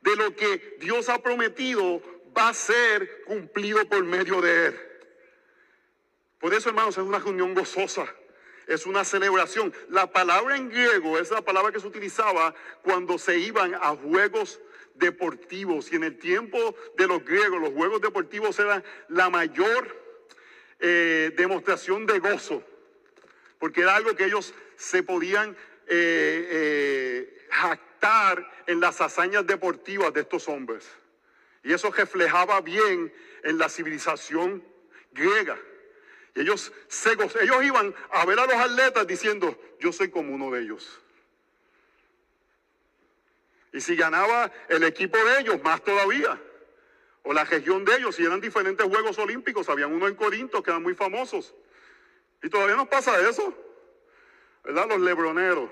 de 0.00 0.16
lo 0.16 0.34
que 0.34 0.76
Dios 0.80 1.08
ha 1.08 1.18
prometido 1.18 2.02
va 2.36 2.48
a 2.48 2.54
ser 2.54 3.24
cumplido 3.24 3.86
por 3.88 4.04
medio 4.04 4.40
de 4.40 4.66
Él. 4.66 4.80
Por 6.38 6.54
eso, 6.54 6.68
hermanos, 6.68 6.96
es 6.96 7.04
una 7.04 7.18
reunión 7.18 7.54
gozosa. 7.54 8.06
Es 8.66 8.86
una 8.86 9.02
celebración. 9.02 9.72
La 9.88 10.12
palabra 10.12 10.56
en 10.56 10.68
griego 10.68 11.18
es 11.18 11.30
la 11.30 11.42
palabra 11.42 11.72
que 11.72 11.80
se 11.80 11.86
utilizaba 11.86 12.54
cuando 12.82 13.18
se 13.18 13.38
iban 13.38 13.74
a 13.74 13.96
juegos 13.96 14.60
deportivos. 14.98 15.92
Y 15.92 15.96
en 15.96 16.04
el 16.04 16.18
tiempo 16.18 16.74
de 16.96 17.06
los 17.06 17.24
griegos, 17.24 17.60
los 17.60 17.72
juegos 17.72 18.00
deportivos 18.00 18.58
eran 18.58 18.84
la 19.08 19.30
mayor 19.30 19.96
eh, 20.80 21.32
demostración 21.36 22.06
de 22.06 22.18
gozo. 22.18 22.62
Porque 23.58 23.82
era 23.82 23.96
algo 23.96 24.14
que 24.14 24.24
ellos 24.24 24.54
se 24.76 25.02
podían 25.02 25.56
eh, 25.86 26.48
eh, 26.50 27.46
jactar 27.50 28.48
en 28.66 28.80
las 28.80 29.00
hazañas 29.00 29.46
deportivas 29.46 30.12
de 30.12 30.20
estos 30.20 30.48
hombres. 30.48 30.88
Y 31.64 31.72
eso 31.72 31.90
reflejaba 31.90 32.60
bien 32.60 33.12
en 33.42 33.58
la 33.58 33.68
civilización 33.68 34.62
griega. 35.12 35.58
Ellos, 36.34 36.72
se 36.86 37.12
ellos 37.12 37.64
iban 37.64 37.94
a 38.10 38.24
ver 38.24 38.38
a 38.38 38.46
los 38.46 38.54
atletas 38.54 39.06
diciendo, 39.06 39.58
yo 39.80 39.92
soy 39.92 40.08
como 40.08 40.34
uno 40.34 40.52
de 40.52 40.62
ellos. 40.62 41.00
Y 43.72 43.80
si 43.80 43.96
ganaba 43.96 44.50
el 44.68 44.82
equipo 44.84 45.18
de 45.18 45.40
ellos, 45.40 45.62
más 45.62 45.82
todavía. 45.82 46.40
O 47.22 47.32
la 47.32 47.44
región 47.44 47.84
de 47.84 47.96
ellos, 47.96 48.16
si 48.16 48.24
eran 48.24 48.40
diferentes 48.40 48.86
Juegos 48.86 49.18
Olímpicos, 49.18 49.68
habían 49.68 49.92
uno 49.92 50.08
en 50.08 50.14
Corinto 50.14 50.62
que 50.62 50.70
eran 50.70 50.82
muy 50.82 50.94
famosos. 50.94 51.54
Y 52.42 52.48
todavía 52.48 52.76
nos 52.76 52.88
pasa 52.88 53.18
eso. 53.28 53.54
¿Verdad? 54.64 54.88
Los 54.88 55.00
lebroneros, 55.00 55.70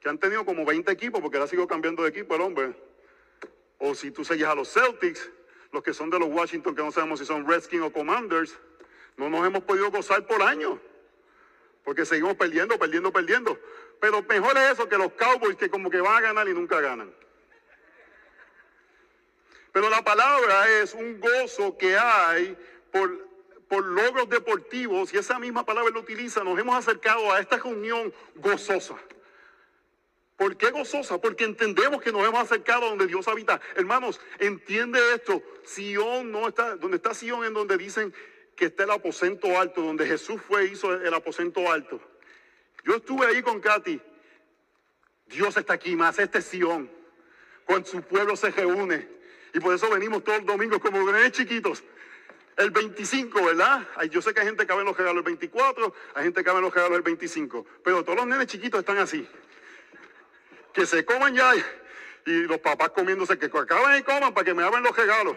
que 0.00 0.08
han 0.08 0.18
tenido 0.18 0.44
como 0.44 0.64
20 0.64 0.90
equipos, 0.92 1.20
porque 1.20 1.36
ahora 1.36 1.48
sigo 1.48 1.66
cambiando 1.66 2.02
de 2.02 2.10
equipo 2.10 2.34
el 2.34 2.42
hombre. 2.42 2.74
O 3.78 3.94
si 3.94 4.10
tú 4.10 4.24
seguís 4.24 4.46
a 4.46 4.54
los 4.54 4.72
Celtics, 4.72 5.30
los 5.72 5.82
que 5.82 5.92
son 5.92 6.10
de 6.10 6.18
los 6.18 6.28
Washington, 6.28 6.74
que 6.74 6.82
no 6.82 6.92
sabemos 6.92 7.18
si 7.18 7.26
son 7.26 7.46
Redskins 7.46 7.82
o 7.82 7.92
Commanders. 7.92 8.58
No 9.16 9.28
nos 9.28 9.46
hemos 9.46 9.62
podido 9.64 9.90
gozar 9.90 10.26
por 10.26 10.42
años. 10.42 10.78
Porque 11.84 12.06
seguimos 12.06 12.34
perdiendo, 12.34 12.78
perdiendo, 12.78 13.12
perdiendo. 13.12 13.58
Pero 14.00 14.22
mejor 14.22 14.56
es 14.58 14.72
eso 14.72 14.88
que 14.88 14.98
los 14.98 15.12
Cowboys 15.12 15.56
que 15.56 15.70
como 15.70 15.90
que 15.90 16.00
van 16.00 16.16
a 16.16 16.20
ganar 16.20 16.48
y 16.48 16.54
nunca 16.54 16.80
ganan. 16.80 17.14
Pero 19.72 19.90
la 19.90 20.02
palabra 20.02 20.68
es 20.80 20.94
un 20.94 21.20
gozo 21.20 21.76
que 21.76 21.96
hay 21.98 22.56
por, 22.92 23.28
por 23.66 23.84
logros 23.84 24.28
deportivos 24.28 25.12
y 25.12 25.18
esa 25.18 25.38
misma 25.38 25.66
palabra 25.66 25.90
lo 25.90 26.00
utiliza. 26.00 26.44
Nos 26.44 26.58
hemos 26.58 26.76
acercado 26.76 27.32
a 27.32 27.40
esta 27.40 27.56
reunión 27.56 28.14
gozosa. 28.36 28.96
¿Por 30.36 30.56
qué 30.56 30.70
gozosa? 30.70 31.20
Porque 31.20 31.44
entendemos 31.44 32.02
que 32.02 32.12
nos 32.12 32.26
hemos 32.26 32.40
acercado 32.40 32.86
a 32.86 32.88
donde 32.88 33.06
Dios 33.06 33.26
habita. 33.28 33.60
Hermanos, 33.76 34.20
entiende 34.38 35.00
esto. 35.14 35.42
Sion 35.64 36.30
no 36.30 36.48
está, 36.48 36.76
donde 36.76 36.96
está 36.96 37.14
Sion 37.14 37.44
en 37.44 37.54
donde 37.54 37.76
dicen 37.76 38.12
que 38.56 38.66
está 38.66 38.84
el 38.84 38.90
aposento 38.90 39.58
alto, 39.58 39.80
donde 39.80 40.06
Jesús 40.06 40.40
fue, 40.40 40.66
hizo 40.66 40.92
el 40.92 41.14
aposento 41.14 41.70
alto. 41.70 42.00
Yo 42.84 42.96
estuve 42.96 43.26
ahí 43.26 43.42
con 43.42 43.60
Katy. 43.60 44.00
Dios 45.26 45.56
está 45.56 45.74
aquí 45.74 45.96
más, 45.96 46.18
este 46.18 46.38
es 46.38 46.44
Sion. 46.46 46.90
Cuando 47.64 47.88
su 47.88 48.02
pueblo 48.02 48.36
se 48.36 48.50
reúne. 48.50 49.08
Y 49.54 49.60
por 49.60 49.74
eso 49.74 49.88
venimos 49.90 50.22
todos 50.22 50.38
los 50.38 50.46
domingos 50.46 50.80
como 50.80 51.10
nenes 51.10 51.32
chiquitos. 51.32 51.82
El 52.56 52.70
25, 52.70 53.44
¿verdad? 53.44 53.86
Yo 54.10 54.22
sé 54.22 54.32
que 54.32 54.40
hay 54.40 54.46
gente 54.46 54.62
que 54.62 54.66
cabe 54.68 54.80
en 54.80 54.86
los 54.86 54.96
regalos 54.96 55.18
el 55.18 55.24
24, 55.24 55.92
hay 56.14 56.24
gente 56.24 56.40
que 56.40 56.44
cabe 56.44 56.58
en 56.58 56.64
los 56.64 56.74
regalos 56.74 56.98
el 56.98 57.02
25. 57.02 57.66
Pero 57.82 58.04
todos 58.04 58.18
los 58.18 58.26
nenes 58.26 58.46
chiquitos 58.46 58.80
están 58.80 58.98
así. 58.98 59.26
Que 60.72 60.86
se 60.86 61.04
coman 61.04 61.34
ya 61.34 61.52
y 62.26 62.32
los 62.42 62.58
papás 62.58 62.90
comiéndose, 62.90 63.38
que 63.38 63.46
acaben 63.46 63.98
y 63.98 64.02
coman 64.02 64.34
para 64.34 64.44
que 64.44 64.54
me 64.54 64.62
abran 64.62 64.82
los 64.82 64.96
regalos. 64.96 65.36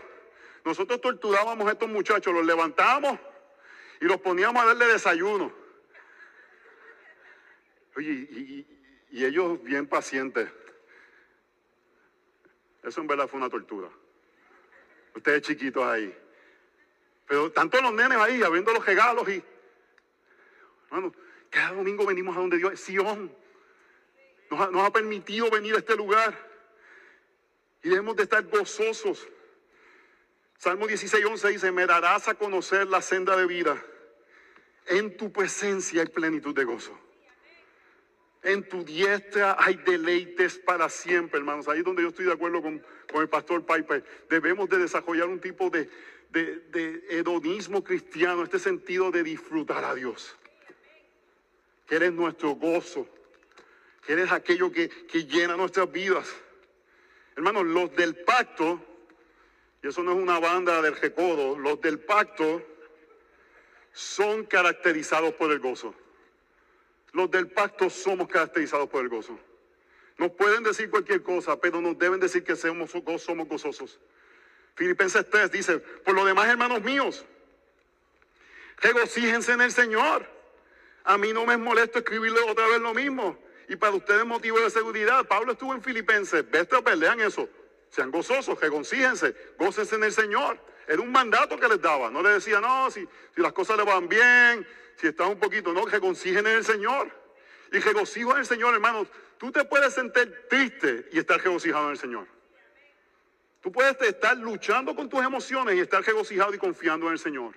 Nosotros 0.66 1.00
torturábamos 1.00 1.68
a 1.68 1.72
estos 1.72 1.88
muchachos, 1.88 2.34
los 2.34 2.46
levantábamos 2.46 3.20
y 4.02 4.06
los 4.06 4.18
poníamos 4.18 4.62
a 4.62 4.66
darle 4.66 4.88
desayuno. 4.88 5.52
Oye, 7.98 8.12
y, 9.12 9.26
ellos 9.26 9.62
bien 9.64 9.88
pacientes. 9.88 10.50
Eso 12.84 13.02
en 13.02 13.08
verdad 13.08 13.28
fue 13.28 13.40
una 13.40 13.50
tortura. 13.50 13.90
Ustedes 15.16 15.42
chiquitos 15.42 15.84
ahí. 15.84 16.16
Pero 17.28 17.52
tanto 17.52 17.82
los 17.82 17.92
nenes 17.92 18.18
ahí, 18.18 18.42
abriendo 18.44 18.72
los 18.72 18.86
regalos 18.86 19.28
y. 19.28 19.44
Bueno, 20.90 21.14
cada 21.50 21.74
domingo 21.74 22.06
venimos 22.06 22.38
a 22.38 22.40
donde 22.40 22.58
Dios, 22.58 22.80
Sion. 22.80 23.36
Nos 24.50 24.72
nos 24.72 24.88
ha 24.88 24.92
permitido 24.92 25.50
venir 25.50 25.76
a 25.76 25.80
este 25.80 25.98
lugar. 25.98 26.38
Y 27.84 27.90
debemos 27.90 28.16
de 28.16 28.24
estar 28.24 28.44
gozosos 28.44 29.28
Salmo 30.58 30.88
16, 30.88 31.24
11 31.24 31.48
dice, 31.50 31.72
me 31.72 31.86
darás 31.86 32.28
a 32.28 32.34
conocer 32.34 32.88
la 32.88 33.02
senda 33.02 33.36
de 33.36 33.46
vida. 33.46 33.84
En 34.88 35.16
tu 35.16 35.32
presencia 35.32 36.02
hay 36.02 36.08
plenitud 36.08 36.56
de 36.56 36.64
gozo. 36.64 36.98
En 38.44 38.68
tu 38.68 38.84
diestra 38.84 39.58
hay 39.60 39.76
deleites 39.76 40.60
para 40.60 40.90
siempre, 40.90 41.40
hermanos. 41.40 41.68
Ahí 41.68 41.80
es 41.80 41.86
donde 41.86 42.04
yo 42.04 42.10
estoy 42.10 42.26
de 42.26 42.34
acuerdo 42.34 42.62
con, 42.62 42.84
el 43.16 43.30
pastor 43.30 43.66
Piper. 43.66 44.04
Debemos 44.30 44.70
de 44.70 44.78
desarrollar 44.78 45.28
un 45.28 45.40
tipo 45.40 45.70
de, 45.70 45.90
de, 46.30 47.04
hedonismo 47.10 47.84
cristiano, 47.84 48.44
este 48.44 48.60
sentido 48.60 49.12
de 49.12 49.24
disfrutar 49.24 49.84
a 49.84 49.96
Dios. 49.96 50.36
Que 51.88 51.96
eres 51.96 52.14
nuestro 52.14 52.52
gozo. 52.52 53.08
Que 54.06 54.14
eres 54.14 54.32
aquello 54.32 54.72
que, 54.72 54.90
que 54.90 55.26
llena 55.26 55.58
nuestras 55.58 55.92
vidas. 55.92 56.34
Hermanos, 57.36 57.66
los 57.66 57.96
del 57.96 58.16
pacto 58.16 58.82
y 59.84 59.88
eso 59.88 60.04
no 60.04 60.12
es 60.12 60.18
una 60.18 60.40
banda 60.40 60.82
del 60.82 60.96
recodo, 60.96 61.58
los 61.58 61.80
del 61.82 62.00
pacto 62.00 62.62
son 63.94 64.46
caracterizados 64.46 65.34
por 65.36 65.52
el 65.52 65.60
gozo. 65.60 65.94
Los 67.14 67.32
del 67.32 67.50
pacto 67.50 67.90
somos 67.90 68.28
caracterizados 68.28 68.90
por 68.90 69.04
el 69.04 69.10
gozo. 69.10 69.40
Nos 70.18 70.32
pueden 70.32 70.64
decir 70.64 70.90
cualquier 70.90 71.22
cosa, 71.24 71.60
pero 71.60 71.80
nos 71.80 71.98
deben 71.98 72.20
decir 72.20 72.44
que 72.44 72.56
somos, 72.56 72.92
somos 73.20 73.48
gozosos. 73.48 74.00
Filipenses 74.76 75.30
3 75.30 75.52
dice, 75.52 75.80
por 75.80 76.14
lo 76.16 76.26
demás, 76.26 76.48
hermanos 76.48 76.82
míos, 76.82 77.26
regocíjense 78.78 79.54
en 79.54 79.62
el 79.62 79.72
Señor. 79.72 80.28
A 81.04 81.18
mí 81.18 81.34
no 81.34 81.46
me 81.46 81.54
es 81.54 81.60
molesto 81.60 82.00
escribirle 82.00 82.40
otra 82.42 82.68
vez 82.68 82.80
lo 82.80 82.94
mismo. 82.94 83.40
Y 83.70 83.76
para 83.76 83.94
ustedes 83.94 84.26
motivo 84.26 84.60
de 84.60 84.70
seguridad. 84.70 85.26
Pablo 85.26 85.54
estuvo 85.54 85.74
en 85.74 85.82
Filipenses. 85.82 86.50
Vete 86.50 86.82
pelean 86.82 87.20
eso. 87.22 87.50
Sean 87.90 88.12
gozosos, 88.12 88.60
regoncíjense, 88.60 89.36
gócense 89.58 89.96
en 89.96 90.04
el 90.04 90.12
Señor. 90.12 90.60
Era 90.88 91.02
un 91.02 91.12
mandato 91.12 91.60
que 91.60 91.68
les 91.68 91.82
daba. 91.82 92.10
No 92.10 92.24
le 92.24 92.30
decía, 92.30 92.62
no, 92.62 92.90
si, 92.90 93.08
las 93.36 93.52
cosas 93.52 93.78
le 93.78 93.84
van 93.84 94.08
bien, 94.08 94.66
si 94.96 95.08
están 95.08 95.30
un 95.30 95.40
poquito, 95.40 95.74
no, 95.74 95.86
regocijen 95.86 96.48
en 96.48 96.58
el 96.58 96.66
Señor. 96.66 97.12
Y 97.72 97.80
regocijo 97.80 98.32
en 98.32 98.40
el 98.40 98.46
Señor, 98.46 98.74
hermanos. 98.74 99.10
Tú 99.38 99.52
te 99.52 99.66
puedes 99.66 99.94
sentir 99.94 100.48
triste 100.50 101.10
y 101.12 101.20
estar 101.20 101.40
regocijado 101.42 101.86
en 101.86 101.92
el 101.92 101.98
Señor. 101.98 102.28
Tú 103.62 103.72
puedes 103.72 104.00
estar 104.02 104.38
luchando 104.38 104.96
con 104.96 105.10
tus 105.10 105.22
emociones 105.22 105.76
y 105.76 105.80
estar 105.80 106.02
regocijado 106.04 106.54
y 106.54 106.58
confiando 106.58 107.08
en 107.08 107.14
el 107.14 107.20
Señor. 107.20 107.54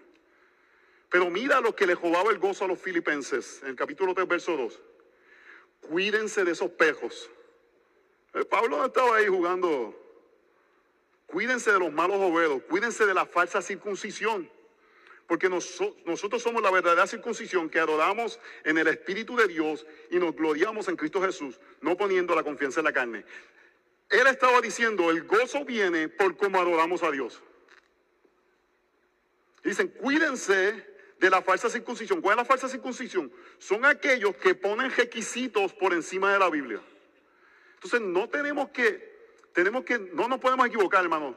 Pero 1.09 1.31
mira 1.31 1.61
lo 1.61 1.75
que 1.75 1.87
le 1.87 1.95
robaba 1.95 2.31
el 2.31 2.39
gozo 2.39 2.65
a 2.65 2.69
los 2.69 2.79
filipenses 2.81 3.61
en 3.63 3.71
el 3.71 3.77
capítulo 3.77 4.15
3, 4.15 4.27
verso 4.27 4.57
2. 4.57 4.81
Cuídense 5.83 6.45
de 6.45 6.53
esos 6.53 6.71
pejos. 6.71 7.31
Eh, 8.35 8.45
Pablo 8.45 8.79
no 8.79 8.87
estaba 8.87 9.17
ahí 9.17 9.27
jugando. 9.27 10.00
Cuídense 11.31 11.73
de 11.73 11.79
los 11.79 11.93
malos 11.93 12.17
ovedos, 12.19 12.63
cuídense 12.69 13.07
de 13.07 13.15
la 13.15 13.27
falsa 13.27 13.63
circuncisión. 13.63 14.51
Porque 15.27 15.49
nosotros 15.49 16.43
somos 16.43 16.61
la 16.61 16.73
verdadera 16.73 17.07
circuncisión 17.07 17.71
que 17.71 17.79
adoramos 17.79 18.41
en 18.65 18.79
el 18.79 18.89
Espíritu 18.89 19.37
de 19.37 19.47
Dios 19.47 19.87
y 20.11 20.19
nos 20.19 20.35
gloriamos 20.35 20.89
en 20.89 20.97
Cristo 20.97 21.23
Jesús, 21.23 21.61
no 21.81 21.97
poniendo 21.97 22.35
la 22.35 22.43
confianza 22.43 22.81
en 22.81 22.85
la 22.87 22.93
carne. 22.93 23.25
Él 24.09 24.27
estaba 24.27 24.61
diciendo, 24.61 25.09
el 25.09 25.23
gozo 25.23 25.65
viene 25.65 26.09
por 26.09 26.37
cómo 26.37 26.59
adoramos 26.59 27.05
a 27.05 27.13
Dios. 27.13 27.41
Dicen, 29.63 29.87
cuídense 29.87 30.85
de 31.21 31.31
la 31.31 31.43
falsa 31.43 31.71
circuncisión. 31.71 32.21
¿Cuál 32.21 32.33
es 32.33 32.39
la 32.39 32.45
falsa 32.45 32.69
circuncisión? 32.69 33.31
Son 33.59 33.85
aquellos 33.85 34.35
que 34.35 34.57
ponen 34.57 34.91
requisitos 34.91 35.73
por 35.75 35.93
encima 35.93 36.33
de 36.33 36.41
la 36.41 36.51
Biblia. 36.51 36.81
Entonces 37.75 38.01
no 38.01 38.29
tenemos 38.29 38.71
que, 38.71 39.10
tenemos 39.53 39.85
que, 39.85 39.99
no 39.99 40.29
nos 40.29 40.41
podemos 40.41 40.67
equivocar, 40.67 41.03
hermanos. 41.03 41.37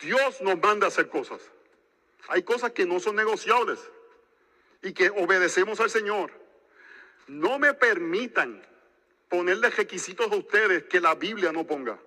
Dios 0.00 0.40
nos 0.40 0.58
manda 0.60 0.86
a 0.86 0.88
hacer 0.88 1.08
cosas. 1.08 1.40
Hay 2.28 2.42
cosas 2.42 2.72
que 2.72 2.86
no 2.86 3.00
son 3.00 3.16
negociables 3.16 3.80
y 4.82 4.92
que 4.92 5.10
obedecemos 5.10 5.80
al 5.80 5.90
Señor. 5.90 6.30
No 7.26 7.58
me 7.58 7.74
permitan 7.74 8.62
ponerle 9.28 9.70
requisitos 9.70 10.30
a 10.30 10.36
ustedes 10.36 10.84
que 10.84 11.00
la 11.00 11.14
Biblia 11.14 11.52
no 11.52 11.66
ponga. 11.66 11.98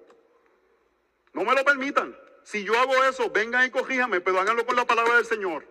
No 1.34 1.44
me 1.44 1.54
lo 1.54 1.64
permitan. 1.64 2.18
Si 2.44 2.64
yo 2.64 2.78
hago 2.78 3.04
eso, 3.06 3.30
vengan 3.30 3.66
y 3.66 3.72
corríjame, 3.72 4.22
pero 4.22 4.40
háganlo 4.40 4.66
con 4.66 4.76
la 4.76 4.86
palabra 4.86 5.16
del 5.16 5.26
Señor. 5.26 5.66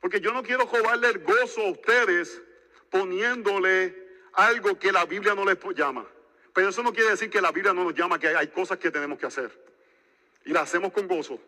Porque 0.00 0.20
yo 0.20 0.32
no 0.32 0.42
quiero 0.42 0.66
robarle 0.66 1.08
el 1.08 1.18
gozo 1.20 1.62
a 1.62 1.70
ustedes 1.70 2.42
poniéndole 2.90 4.03
algo 4.36 4.78
que 4.78 4.92
la 4.92 5.04
Biblia 5.04 5.34
no 5.34 5.44
les 5.44 5.58
llama. 5.76 6.06
Pero 6.52 6.68
eso 6.68 6.82
no 6.82 6.92
quiere 6.92 7.10
decir 7.10 7.30
que 7.30 7.40
la 7.40 7.50
Biblia 7.50 7.72
no 7.72 7.84
nos 7.84 7.94
llama, 7.94 8.18
que 8.18 8.28
hay 8.28 8.48
cosas 8.48 8.78
que 8.78 8.90
tenemos 8.90 9.18
que 9.18 9.26
hacer. 9.26 9.50
Y 10.44 10.52
las 10.52 10.64
hacemos 10.64 10.92
con 10.92 11.08
gozo. 11.08 11.40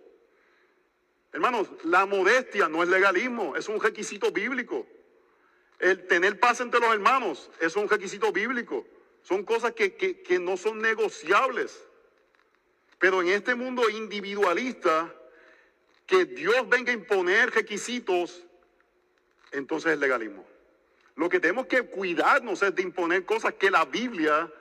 Hermanos, 1.33 1.69
la 1.85 2.07
modestia 2.07 2.69
no 2.69 2.83
es 2.83 2.89
legalismo, 2.89 3.57
es 3.57 3.69
un 3.69 3.81
requisito 3.81 4.33
bíblico. 4.33 4.87
El 5.79 6.07
tener 6.07 6.41
paz 6.41 6.61
entre 6.61 6.81
los 6.81 6.93
hermanos 6.93 7.51
es 7.61 7.77
un 7.77 7.89
requisito 7.89 8.33
bíblico. 8.33 8.87
Son 9.23 9.45
cosas 9.45 9.73
que, 9.73 10.39
no 10.41 10.57
son 10.57 10.81
negociables. 10.81 11.85
Pero 12.99 13.21
en 13.21 13.29
este 13.29 13.55
mundo 13.55 13.89
individualista, 13.91 15.15
que 16.07 16.25
Dios 16.25 16.69
venga 16.69 16.91
a 16.91 16.95
imponer 16.95 17.51
requisitos, 17.51 18.45
entonces 19.53 19.93
es 19.93 19.99
legalismo. 19.99 20.47
Lo 21.17 21.31
que 21.31 21.41
tenemos 21.41 21.67
que 21.67 21.83
cuidarnos 21.83 22.63
es 22.63 22.75
de 22.75 22.83
imponer 22.83 23.25
cosas 23.25 23.55
que 23.55 23.71
la 23.71 23.87
Biblia 23.87 24.53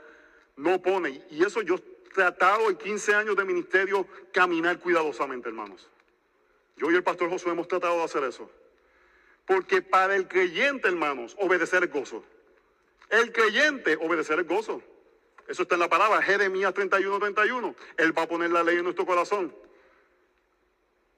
no 0.56 0.82
pone. 0.82 1.22
Y 1.30 1.43
eso 1.43 1.62
yo 1.62 1.76
he 1.76 2.10
tratado 2.14 2.70
en 2.70 2.78
15 2.78 3.14
años 3.14 3.36
de 3.36 3.43
ministerio 3.43 4.08
caminar 4.32 4.80
cuidadosamente, 4.80 5.49
hermanos. 5.49 5.89
Yo 6.78 6.89
y 6.91 6.95
el 6.95 7.03
pastor 7.03 7.30
Josué 7.30 7.51
hemos 7.51 7.68
tratado 7.68 7.97
de 7.97 8.03
hacer 8.03 8.24
eso. 8.24 8.49
Porque 9.45 9.82
para 9.82 10.16
el 10.16 10.28
creyente, 10.28 10.88
hermanos, 10.88 11.36
obedecer 11.39 11.84
es 11.84 11.91
gozo. 11.91 12.24
El 13.10 13.32
creyente 13.34 13.97
obedecer 13.97 14.39
es 14.39 14.47
gozo. 14.47 14.82
Eso 15.47 15.64
está 15.64 15.76
en 15.76 15.82
la 15.82 15.89
palabra, 15.89 16.22
Jeremías 16.22 16.74
31, 16.74 17.20
31. 17.20 17.76
Él 17.97 18.18
va 18.18 18.24
a 18.24 18.28
poner 18.28 18.49
la 18.49 18.64
ley 18.64 18.78
en 18.78 18.84
nuestro 18.84 19.06
corazón. 19.06 19.53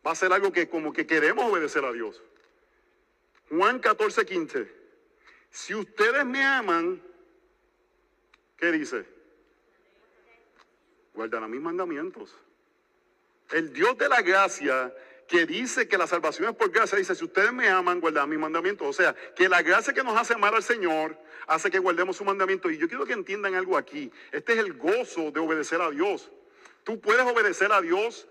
Va 0.06 0.12
a 0.12 0.16
ser 0.16 0.34
algo 0.34 0.52
que 0.52 0.68
como 0.68 0.92
que 0.92 1.06
queremos 1.06 1.46
obedecer 1.46 1.86
a 1.86 1.94
Dios. 1.94 2.22
Juan 3.50 3.80
14, 3.80 4.26
15. 4.26 4.87
Si 5.52 5.74
ustedes 5.74 6.26
me 6.26 6.44
aman, 6.44 7.02
¿qué 8.58 8.72
dice? 8.72 9.06
Guardarán 11.14 11.50
mis 11.50 11.62
mandamientos. 11.62 12.36
El 13.52 13.74
Dios 13.74 13.98
de 13.98 14.10
la 14.10 14.22
gracia 14.22 14.94
que 15.28 15.46
dice 15.46 15.88
que 15.88 15.98
la 15.98 16.08
salvación 16.08 16.50
es 16.50 16.56
por 16.56 16.72
gracia, 16.72 16.98
dice, 16.98 17.14
si 17.14 17.26
ustedes 17.26 17.52
me 17.52 17.68
aman, 17.70 18.00
guardan 18.00 18.30
mis 18.30 18.40
mandamientos. 18.40 18.88
O 18.88 18.94
sea, 18.94 19.14
que 19.36 19.50
la 19.50 19.62
gracia 19.62 19.94
que 19.94 20.04
nos 20.04 20.18
hace 20.18 20.34
amar 20.34 20.56
al 20.56 20.64
Señor 20.64 21.18
hace 21.48 21.70
que 21.70 21.80
guardemos 21.80 22.18
su 22.18 22.24
mandamiento. 22.24 22.70
Y 22.70 22.78
yo 22.78 22.88
quiero 22.88 23.06
que 23.06 23.14
entiendan 23.14 23.56
algo 23.56 23.78
aquí. 23.78 24.12
Este 24.32 24.54
es 24.54 24.60
el 24.60 24.74
gozo 24.74 25.32
de 25.32 25.40
obedecer 25.40 25.82
a 25.82 25.92
Dios. 25.92 26.32
Tú 26.84 27.00
puedes 27.02 27.26
obedecer 27.26 27.72
a 27.72 27.82
Dios 27.82 28.28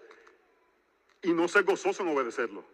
y 1.23 1.33
no 1.33 1.49
ser 1.49 1.64
gozoso 1.64 2.03
en 2.03 2.09
obedecerlo. 2.09 2.64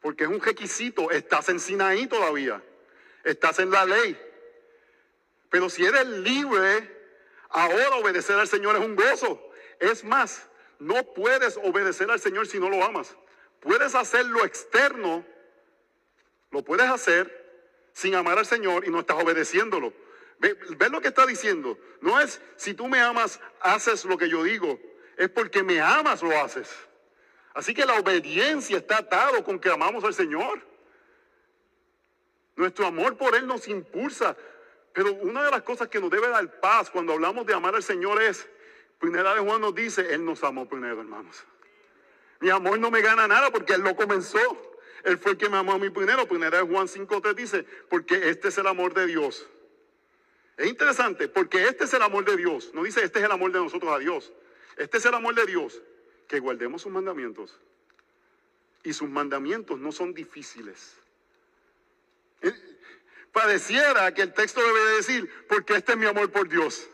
Porque 0.00 0.24
es 0.24 0.30
un 0.30 0.40
requisito. 0.40 1.10
Estás 1.10 1.48
en 1.48 1.60
Sinaí 1.60 2.06
todavía. 2.06 2.62
Estás 3.24 3.58
en 3.58 3.70
la 3.70 3.84
ley. 3.84 4.18
Pero 5.50 5.68
si 5.68 5.84
eres 5.84 6.06
libre, 6.06 6.96
ahora 7.48 7.96
obedecer 7.96 8.36
al 8.36 8.48
Señor 8.48 8.76
es 8.76 8.82
un 8.82 8.96
gozo. 8.96 9.52
Es 9.78 10.04
más, 10.04 10.48
no 10.78 11.02
puedes 11.14 11.56
obedecer 11.56 12.10
al 12.10 12.20
Señor 12.20 12.46
si 12.46 12.58
no 12.58 12.70
lo 12.70 12.84
amas. 12.84 13.16
Puedes 13.60 13.94
hacer 13.94 14.24
lo 14.26 14.44
externo, 14.44 15.24
lo 16.50 16.62
puedes 16.62 16.88
hacer 16.88 17.40
sin 17.92 18.14
amar 18.14 18.38
al 18.38 18.46
Señor 18.46 18.86
y 18.86 18.90
no 18.90 19.00
estás 19.00 19.22
obedeciéndolo. 19.22 19.92
¿Ves 20.38 20.56
ve 20.78 20.88
lo 20.88 21.02
que 21.02 21.08
está 21.08 21.26
diciendo? 21.26 21.78
No 22.00 22.18
es 22.18 22.40
si 22.56 22.72
tú 22.72 22.88
me 22.88 23.00
amas, 23.00 23.40
haces 23.60 24.04
lo 24.06 24.16
que 24.16 24.28
yo 24.28 24.42
digo. 24.42 24.80
Es 25.18 25.28
porque 25.28 25.62
me 25.62 25.80
amas, 25.80 26.22
lo 26.22 26.38
haces. 26.40 26.70
Así 27.54 27.74
que 27.74 27.84
la 27.84 27.98
obediencia 27.98 28.78
está 28.78 28.98
atado 28.98 29.42
con 29.44 29.58
que 29.58 29.70
amamos 29.70 30.04
al 30.04 30.14
Señor. 30.14 30.60
Nuestro 32.56 32.86
amor 32.86 33.16
por 33.16 33.34
Él 33.34 33.46
nos 33.46 33.68
impulsa. 33.68 34.36
Pero 34.92 35.12
una 35.14 35.44
de 35.44 35.50
las 35.50 35.62
cosas 35.62 35.88
que 35.88 36.00
nos 36.00 36.10
debe 36.10 36.28
dar 36.28 36.60
paz 36.60 36.90
cuando 36.90 37.12
hablamos 37.12 37.46
de 37.46 37.54
amar 37.54 37.74
al 37.74 37.82
Señor 37.82 38.20
es 38.22 38.48
Primera 39.00 39.34
de 39.34 39.40
Juan 39.40 39.62
nos 39.62 39.74
dice, 39.74 40.12
Él 40.12 40.26
nos 40.26 40.44
amó 40.44 40.68
primero, 40.68 41.00
hermanos. 41.00 41.42
Mi 42.38 42.50
amor 42.50 42.78
no 42.78 42.90
me 42.90 43.00
gana 43.00 43.26
nada 43.26 43.50
porque 43.50 43.72
Él 43.72 43.80
lo 43.80 43.96
comenzó. 43.96 44.38
Él 45.04 45.16
fue 45.16 45.32
el 45.32 45.38
que 45.38 45.48
me 45.48 45.56
amó 45.56 45.72
a 45.72 45.78
mí 45.78 45.88
primero. 45.88 46.28
Primera 46.28 46.58
de 46.58 46.64
Juan 46.64 46.86
5.3 46.86 47.34
dice, 47.34 47.64
porque 47.88 48.28
este 48.28 48.48
es 48.48 48.58
el 48.58 48.66
amor 48.66 48.92
de 48.92 49.06
Dios. 49.06 49.48
Es 50.58 50.68
interesante, 50.68 51.28
porque 51.28 51.66
este 51.66 51.84
es 51.84 51.94
el 51.94 52.02
amor 52.02 52.26
de 52.26 52.36
Dios. 52.36 52.72
No 52.74 52.82
dice, 52.82 53.02
este 53.02 53.20
es 53.20 53.24
el 53.24 53.32
amor 53.32 53.50
de 53.52 53.60
nosotros 53.60 53.90
a 53.90 53.98
Dios. 53.98 54.34
Este 54.76 54.98
es 54.98 55.06
el 55.06 55.14
amor 55.14 55.34
de 55.34 55.46
Dios, 55.46 55.80
que 56.30 56.38
guardemos 56.38 56.82
sus 56.82 56.92
mandamientos. 56.92 57.58
Y 58.84 58.92
sus 58.92 59.10
mandamientos 59.10 59.80
no 59.80 59.90
son 59.90 60.14
difíciles. 60.14 60.96
Eh, 62.40 62.54
pareciera 63.32 64.14
que 64.14 64.22
el 64.22 64.32
texto 64.32 64.62
debe 64.62 64.96
decir, 64.96 65.28
porque 65.48 65.74
este 65.74 65.92
es 65.92 65.98
mi 65.98 66.06
amor 66.06 66.30
por 66.30 66.48
Dios. 66.48 66.88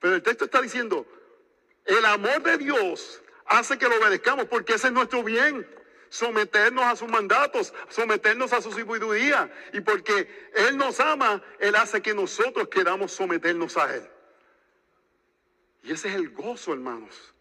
Pero 0.00 0.16
el 0.16 0.22
texto 0.22 0.44
está 0.44 0.60
diciendo, 0.60 1.06
el 1.86 2.04
amor 2.04 2.42
de 2.42 2.58
Dios 2.58 3.22
hace 3.46 3.78
que 3.78 3.88
lo 3.88 3.96
obedezcamos 3.96 4.44
porque 4.44 4.74
ese 4.74 4.88
es 4.88 4.92
nuestro 4.92 5.22
bien. 5.24 5.66
Someternos 6.10 6.84
a 6.84 6.94
sus 6.94 7.08
mandatos, 7.08 7.72
someternos 7.88 8.52
a 8.52 8.60
su 8.60 8.70
sabiduría. 8.70 9.50
Y 9.72 9.80
porque 9.80 10.50
Él 10.54 10.76
nos 10.76 11.00
ama, 11.00 11.42
Él 11.58 11.74
hace 11.74 12.02
que 12.02 12.12
nosotros 12.12 12.68
queramos 12.68 13.12
someternos 13.12 13.78
a 13.78 13.96
Él. 13.96 14.06
Y 15.84 15.92
ese 15.92 16.08
es 16.08 16.16
el 16.16 16.28
gozo, 16.28 16.74
hermanos. 16.74 17.32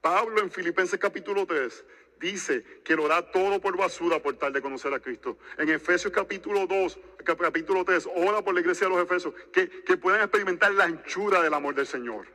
Pablo 0.00 0.40
en 0.40 0.50
Filipenses 0.50 0.98
capítulo 0.98 1.46
3 1.46 1.84
dice 2.18 2.64
que 2.84 2.96
lo 2.96 3.08
da 3.08 3.30
todo 3.30 3.60
por 3.60 3.76
basura 3.76 4.20
por 4.20 4.36
tal 4.36 4.52
de 4.52 4.62
conocer 4.62 4.92
a 4.92 5.00
Cristo. 5.00 5.38
En 5.58 5.68
Efesios 5.68 6.12
capítulo 6.12 6.66
2, 6.66 6.98
capítulo 7.24 7.84
3, 7.84 8.08
ora 8.14 8.42
por 8.42 8.54
la 8.54 8.60
iglesia 8.60 8.86
de 8.86 8.94
los 8.94 9.02
Efesios, 9.02 9.34
que, 9.52 9.68
que 9.82 9.96
puedan 9.96 10.20
experimentar 10.20 10.72
la 10.72 10.84
anchura 10.84 11.42
del 11.42 11.54
amor 11.54 11.74
del 11.74 11.86
Señor. 11.86 12.26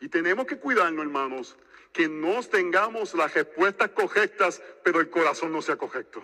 Y 0.00 0.08
tenemos 0.08 0.46
que 0.46 0.58
cuidarnos, 0.58 1.04
hermanos, 1.04 1.56
que 1.92 2.08
no 2.08 2.42
tengamos 2.42 3.14
las 3.14 3.32
respuestas 3.32 3.90
correctas, 3.90 4.62
pero 4.84 5.00
el 5.00 5.08
corazón 5.08 5.52
no 5.52 5.62
sea 5.62 5.76
correcto. 5.76 6.22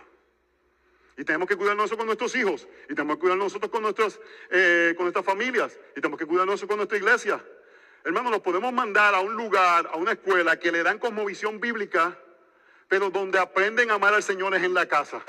Y 1.16 1.24
tenemos 1.24 1.49
que 1.49 1.57
cuidarnos 1.57 1.91
con 1.93 2.07
nuestros 2.07 2.35
hijos, 2.37 2.66
y 2.85 2.95
tenemos 2.95 3.16
que 3.16 3.20
cuidarnos 3.20 3.47
nosotros 3.47 3.70
con, 3.70 3.83
nuestros, 3.83 4.20
eh, 4.51 4.95
con 4.97 5.05
nuestras 5.05 5.24
familias, 5.24 5.78
y 5.93 6.01
tenemos 6.01 6.18
que 6.18 6.26
cuidarnos 6.26 6.64
con 6.64 6.76
nuestra 6.76 6.99
iglesia. 6.99 7.43
Hermanos, 8.05 8.33
los 8.33 8.41
podemos 8.41 8.73
mandar 8.73 9.15
a 9.15 9.21
un 9.21 9.35
lugar, 9.35 9.89
a 9.93 9.97
una 9.97 10.13
escuela 10.13 10.59
que 10.59 10.73
le 10.73 10.83
dan 10.83 10.99
visión 11.25 11.61
bíblica, 11.61 12.19
pero 12.89 13.11
donde 13.11 13.39
aprenden 13.39 13.91
a 13.91 13.95
amar 13.95 14.15
al 14.15 14.23
Señor 14.23 14.55
es 14.55 14.63
en 14.63 14.75
la 14.75 14.87
casa. 14.87 15.23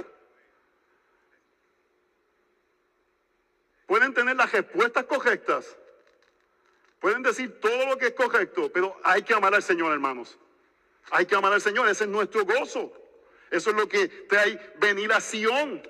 pueden 3.94 4.12
tener 4.12 4.36
las 4.36 4.52
respuestas 4.52 5.04
correctas, 5.06 5.78
pueden 7.00 7.22
decir 7.22 7.60
todo 7.60 7.86
lo 7.86 7.96
que 7.96 8.08
es 8.08 8.14
correcto, 8.14 8.72
pero 8.74 9.00
hay 9.04 9.22
que 9.22 9.36
amar 9.36 9.54
al 9.54 9.62
Señor, 9.62 9.94
hermanos. 9.94 10.40
Hay 11.12 11.28
que 11.28 11.36
amar 11.36 11.54
al 11.54 11.62
Señor, 11.62 11.88
ese 11.88 12.06
es 12.06 12.10
nuestro 12.10 12.44
gozo. 12.44 12.92
Eso 13.52 13.70
es 13.70 13.76
lo 13.76 13.88
que 13.88 14.08
trae 14.08 14.74
venir 14.78 15.14
a. 15.14 15.84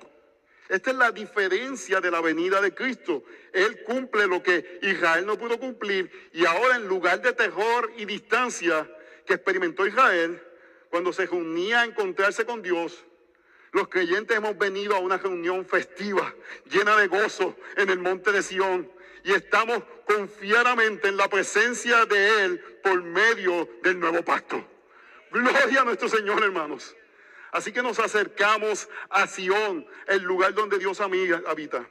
Esta 0.68 0.90
es 0.90 0.96
la 0.96 1.12
diferencia 1.12 2.00
de 2.00 2.10
la 2.10 2.20
venida 2.20 2.60
de 2.60 2.74
Cristo. 2.74 3.24
Él 3.52 3.82
cumple 3.84 4.26
lo 4.26 4.42
que 4.42 4.78
Israel 4.82 5.26
no 5.26 5.38
pudo 5.38 5.58
cumplir 5.58 6.10
y 6.32 6.46
ahora 6.46 6.76
en 6.76 6.88
lugar 6.88 7.20
de 7.20 7.32
terror 7.32 7.92
y 7.96 8.06
distancia 8.06 8.90
que 9.26 9.34
experimentó 9.34 9.86
Israel 9.86 10.42
cuando 10.88 11.12
se 11.12 11.26
reunía 11.26 11.80
a 11.80 11.84
encontrarse 11.84 12.46
con 12.46 12.62
Dios, 12.62 13.04
los 13.72 13.88
creyentes 13.88 14.36
hemos 14.36 14.56
venido 14.56 14.94
a 14.94 15.00
una 15.00 15.18
reunión 15.18 15.66
festiva, 15.66 16.32
llena 16.70 16.96
de 16.96 17.08
gozo 17.08 17.56
en 17.76 17.90
el 17.90 17.98
monte 17.98 18.30
de 18.30 18.42
Sión 18.42 18.88
y 19.24 19.32
estamos 19.32 19.82
confiadamente 20.06 21.08
en 21.08 21.16
la 21.16 21.28
presencia 21.28 22.06
de 22.06 22.44
Él 22.44 22.60
por 22.82 23.02
medio 23.02 23.68
del 23.82 23.98
nuevo 23.98 24.22
pacto. 24.22 24.64
Gloria 25.32 25.80
a 25.80 25.84
nuestro 25.84 26.08
Señor, 26.08 26.42
hermanos. 26.44 26.94
Así 27.54 27.70
que 27.70 27.84
nos 27.84 28.00
acercamos 28.00 28.88
a 29.08 29.28
Sión, 29.28 29.86
el 30.08 30.24
lugar 30.24 30.54
donde 30.54 30.76
Dios 30.76 31.00
habita. 31.00 31.88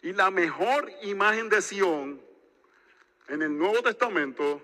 Y 0.00 0.14
la 0.14 0.30
mejor 0.30 0.90
imagen 1.02 1.50
de 1.50 1.60
Sión 1.60 2.22
en 3.28 3.42
el 3.42 3.58
Nuevo 3.58 3.82
Testamento 3.82 4.62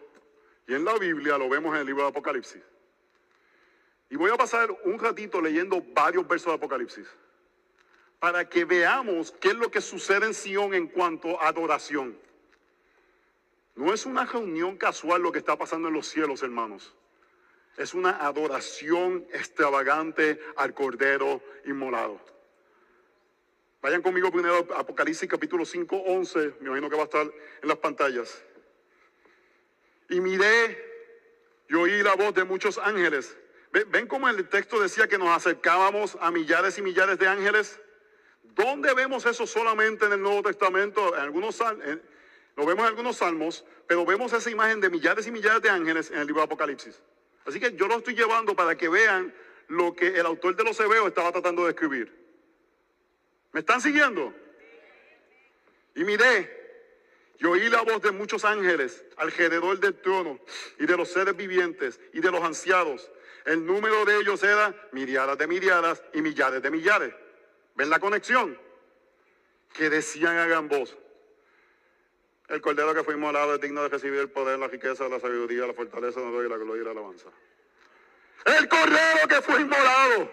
y 0.66 0.72
en 0.72 0.86
la 0.86 0.94
Biblia 0.94 1.36
lo 1.36 1.50
vemos 1.50 1.74
en 1.74 1.82
el 1.82 1.86
libro 1.86 2.04
de 2.04 2.08
Apocalipsis. 2.08 2.62
Y 4.08 4.16
voy 4.16 4.30
a 4.30 4.38
pasar 4.38 4.70
un 4.84 4.98
ratito 4.98 5.38
leyendo 5.38 5.82
varios 5.82 6.26
versos 6.26 6.46
de 6.46 6.54
Apocalipsis 6.54 7.06
para 8.20 8.48
que 8.48 8.64
veamos 8.64 9.32
qué 9.32 9.48
es 9.48 9.56
lo 9.56 9.70
que 9.70 9.82
sucede 9.82 10.24
en 10.24 10.32
Sión 10.32 10.72
en 10.72 10.86
cuanto 10.86 11.38
a 11.42 11.48
adoración. 11.48 12.18
No 13.74 13.92
es 13.92 14.06
una 14.06 14.24
reunión 14.24 14.78
casual 14.78 15.20
lo 15.20 15.30
que 15.30 15.40
está 15.40 15.58
pasando 15.58 15.88
en 15.88 15.94
los 15.94 16.08
cielos, 16.08 16.42
hermanos. 16.42 16.94
Es 17.76 17.94
una 17.94 18.24
adoración 18.24 19.26
extravagante 19.32 20.38
al 20.56 20.74
Cordero 20.74 21.42
inmolado. 21.64 22.20
Vayan 23.80 24.02
conmigo 24.02 24.30
primero 24.30 24.68
a 24.76 24.80
Apocalipsis 24.80 25.28
capítulo 25.28 25.64
5, 25.64 25.96
11. 25.96 26.54
Me 26.60 26.68
imagino 26.68 26.88
que 26.88 26.96
va 26.96 27.02
a 27.02 27.06
estar 27.06 27.26
en 27.62 27.68
las 27.68 27.78
pantallas. 27.78 28.44
Y 30.08 30.20
miré 30.20 30.92
y 31.68 31.74
oí 31.74 32.02
la 32.02 32.14
voz 32.14 32.34
de 32.34 32.44
muchos 32.44 32.78
ángeles. 32.78 33.36
¿Ven, 33.72 34.06
cómo 34.06 34.28
el 34.28 34.46
texto 34.48 34.78
decía 34.78 35.08
que 35.08 35.16
nos 35.16 35.30
acercábamos 35.30 36.18
a 36.20 36.30
millares 36.30 36.76
y 36.76 36.82
millares 36.82 37.18
de 37.18 37.26
ángeles? 37.26 37.80
¿Dónde 38.54 38.92
vemos 38.92 39.24
eso 39.24 39.46
solamente 39.46 40.04
en 40.04 40.12
el 40.12 40.20
Nuevo 40.20 40.42
Testamento? 40.42 41.16
En 41.16 41.22
algunos, 41.22 41.58
lo 41.58 42.66
vemos 42.66 42.82
en 42.82 42.88
algunos 42.88 43.16
salmos, 43.16 43.64
pero 43.86 44.04
vemos 44.04 44.32
esa 44.34 44.50
imagen 44.50 44.80
de 44.80 44.90
millares 44.90 45.26
y 45.26 45.32
millares 45.32 45.62
de 45.62 45.70
ángeles 45.70 46.10
en 46.10 46.18
el 46.18 46.26
libro 46.26 46.42
de 46.42 46.44
Apocalipsis. 46.44 47.00
Así 47.44 47.58
que 47.60 47.74
yo 47.74 47.88
lo 47.88 47.96
estoy 47.96 48.14
llevando 48.14 48.54
para 48.54 48.76
que 48.76 48.88
vean 48.88 49.34
lo 49.68 49.94
que 49.94 50.08
el 50.08 50.26
autor 50.26 50.54
de 50.56 50.64
los 50.64 50.78
Hebreos 50.78 51.08
estaba 51.08 51.32
tratando 51.32 51.64
de 51.64 51.70
escribir. 51.70 52.12
¿Me 53.52 53.60
están 53.60 53.80
siguiendo? 53.80 54.34
Y 55.94 56.04
miré, 56.04 56.62
y 57.38 57.44
oí 57.44 57.68
la 57.68 57.82
voz 57.82 58.00
de 58.02 58.12
muchos 58.12 58.44
ángeles 58.44 59.04
alrededor 59.16 59.78
del 59.80 59.94
trono 60.00 60.38
y 60.78 60.86
de 60.86 60.96
los 60.96 61.08
seres 61.08 61.36
vivientes 61.36 62.00
y 62.12 62.20
de 62.20 62.30
los 62.30 62.42
ancianos. 62.42 63.10
El 63.44 63.66
número 63.66 64.04
de 64.04 64.18
ellos 64.18 64.42
era 64.42 64.74
miriadas 64.92 65.36
de 65.36 65.46
miriadas 65.46 66.02
y 66.14 66.22
millares 66.22 66.62
de 66.62 66.70
millares. 66.70 67.12
¿Ven 67.74 67.90
la 67.90 67.98
conexión? 67.98 68.56
Que 69.74 69.90
decían 69.90 70.38
a 70.38 70.46
gran 70.46 70.68
voz, 70.68 70.96
el 72.52 72.60
cordero 72.60 72.94
que 72.94 73.02
fue 73.02 73.14
inmolado 73.14 73.54
es 73.54 73.62
digno 73.62 73.82
de 73.82 73.88
recibir 73.88 74.20
el 74.20 74.28
poder, 74.28 74.58
la 74.58 74.68
riqueza, 74.68 75.08
la 75.08 75.18
sabiduría, 75.18 75.66
la 75.66 75.72
fortaleza, 75.72 76.20
la 76.20 76.28
gloria, 76.28 76.50
la 76.50 76.56
gloria 76.58 76.82
y 76.82 76.84
la 76.84 76.90
alabanza. 76.90 77.28
El 78.44 78.68
cordero 78.68 79.28
que 79.28 79.40
fue 79.40 79.62
inmolado 79.62 80.30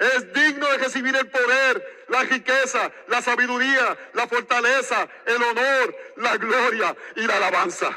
es 0.00 0.32
digno 0.32 0.68
de 0.68 0.78
recibir 0.78 1.14
el 1.14 1.28
poder, 1.28 2.04
la 2.08 2.24
riqueza, 2.24 2.90
la 3.06 3.22
sabiduría, 3.22 3.96
la 4.14 4.26
fortaleza, 4.26 5.08
el 5.26 5.40
honor, 5.40 5.96
la 6.16 6.36
gloria 6.38 6.96
y 7.14 7.22
la 7.24 7.36
alabanza. 7.36 7.96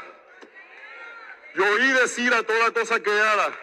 Yo 1.56 1.64
oí 1.64 1.88
decir 1.94 2.32
a 2.34 2.44
toda 2.44 2.70
cosa 2.70 3.02
creada 3.02 3.58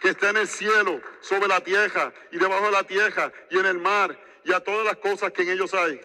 que 0.00 0.10
está 0.10 0.30
en 0.30 0.36
el 0.36 0.48
cielo, 0.48 1.00
sobre 1.22 1.48
la 1.48 1.60
tierra 1.60 2.12
y 2.30 2.38
debajo 2.38 2.66
de 2.66 2.70
la 2.70 2.84
tierra 2.84 3.32
y 3.50 3.58
en 3.58 3.66
el 3.66 3.78
mar 3.78 4.16
y 4.44 4.52
a 4.52 4.60
todas 4.60 4.84
las 4.84 4.96
cosas 4.98 5.32
que 5.32 5.42
en 5.42 5.50
ellos 5.50 5.74
hay 5.74 6.00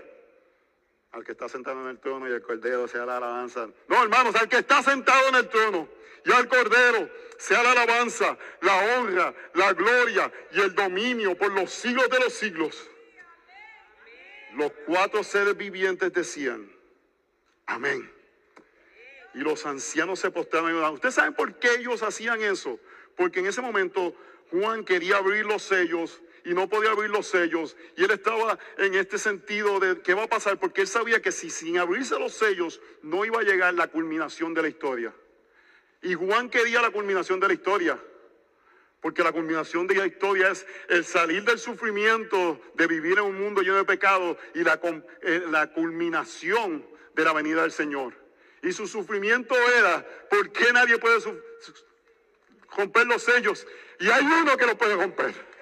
al 1.15 1.23
que 1.23 1.31
está 1.31 1.47
sentado 1.47 1.81
en 1.81 1.87
el 1.87 1.99
trono 1.99 2.27
y 2.27 2.33
el 2.33 2.41
cordero 2.41 2.89
sea 2.89 3.05
la 3.05 3.15
alabanza. 3.17 3.69
No, 3.87 4.03
hermanos, 4.03 4.35
al 4.35 4.49
que 4.49 4.57
está 4.57 4.83
sentado 4.83 5.29
en 5.29 5.35
el 5.35 5.47
trono 5.47 5.87
y 6.25 6.31
al 6.31 6.49
cordero 6.49 7.09
sea 7.37 7.63
la 7.63 7.71
alabanza, 7.71 8.37
la 8.59 8.97
honra, 8.97 9.33
la 9.53 9.71
gloria 9.71 10.29
y 10.51 10.59
el 10.59 10.75
dominio 10.75 11.37
por 11.37 11.53
los 11.53 11.71
siglos 11.71 12.09
de 12.09 12.19
los 12.19 12.33
siglos. 12.33 12.89
Los 14.55 14.73
cuatro 14.85 15.23
seres 15.23 15.55
vivientes 15.55 16.11
decían, 16.11 16.69
amén. 17.65 18.11
Y 19.33 19.39
los 19.39 19.65
ancianos 19.65 20.19
se 20.19 20.31
postraron. 20.31 20.75
¿Ustedes 20.93 21.15
saben 21.15 21.33
por 21.33 21.57
qué 21.59 21.75
ellos 21.75 22.03
hacían 22.03 22.41
eso? 22.41 22.77
Porque 23.15 23.39
en 23.39 23.45
ese 23.45 23.61
momento 23.61 24.13
Juan 24.51 24.83
quería 24.83 25.17
abrir 25.17 25.45
los 25.45 25.63
sellos 25.63 26.21
y 26.45 26.53
no 26.53 26.69
podía 26.69 26.91
abrir 26.91 27.09
los 27.09 27.27
sellos. 27.27 27.75
Y 27.97 28.03
él 28.03 28.11
estaba 28.11 28.57
en 28.77 28.93
este 28.93 29.17
sentido 29.17 29.79
de 29.79 30.01
qué 30.01 30.13
va 30.13 30.23
a 30.23 30.27
pasar, 30.27 30.59
porque 30.59 30.81
él 30.81 30.87
sabía 30.87 31.21
que 31.21 31.31
si 31.31 31.49
sin 31.49 31.79
abrirse 31.79 32.17
los 32.19 32.33
sellos 32.33 32.79
no 33.01 33.25
iba 33.25 33.39
a 33.39 33.43
llegar 33.43 33.73
la 33.73 33.87
culminación 33.87 34.53
de 34.53 34.61
la 34.61 34.67
historia. 34.69 35.13
Y 36.03 36.13
Juan 36.13 36.49
quería 36.49 36.81
la 36.81 36.91
culminación 36.91 37.39
de 37.39 37.47
la 37.47 37.53
historia, 37.53 37.99
porque 39.01 39.23
la 39.23 39.31
culminación 39.31 39.87
de 39.87 39.95
la 39.95 40.05
historia 40.05 40.51
es 40.51 40.67
el 40.87 41.03
salir 41.03 41.43
del 41.43 41.57
sufrimiento 41.57 42.61
de 42.75 42.87
vivir 42.87 43.17
en 43.17 43.25
un 43.25 43.41
mundo 43.41 43.61
lleno 43.61 43.77
de 43.77 43.85
pecado 43.85 44.37
y 44.53 44.63
la, 44.63 44.79
eh, 45.23 45.41
culminación 45.73 46.85
de 47.15 47.23
la 47.23 47.33
venida 47.33 47.63
del 47.63 47.71
Señor. 47.71 48.13
Y 48.61 48.71
su 48.71 48.87
sufrimiento 48.87 49.55
era, 49.79 50.05
¿por 50.29 50.51
qué 50.51 50.71
nadie 50.71 50.99
puede 50.99 51.17
romper 52.77 53.07
los 53.07 53.23
sellos? 53.23 53.65
Y 53.99 54.09
hay 54.09 54.23
uno 54.23 54.57
que 54.57 54.65
lo 54.67 54.77
puede 54.77 54.95
romper. 54.95 55.54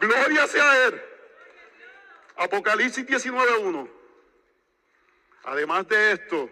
Gloria 0.00 0.46
sea 0.46 0.86
Él. 0.86 1.02
Apocalipsis 2.36 3.06
19.1. 3.06 3.88
Además 5.44 5.86
de 5.88 6.12
esto, 6.12 6.50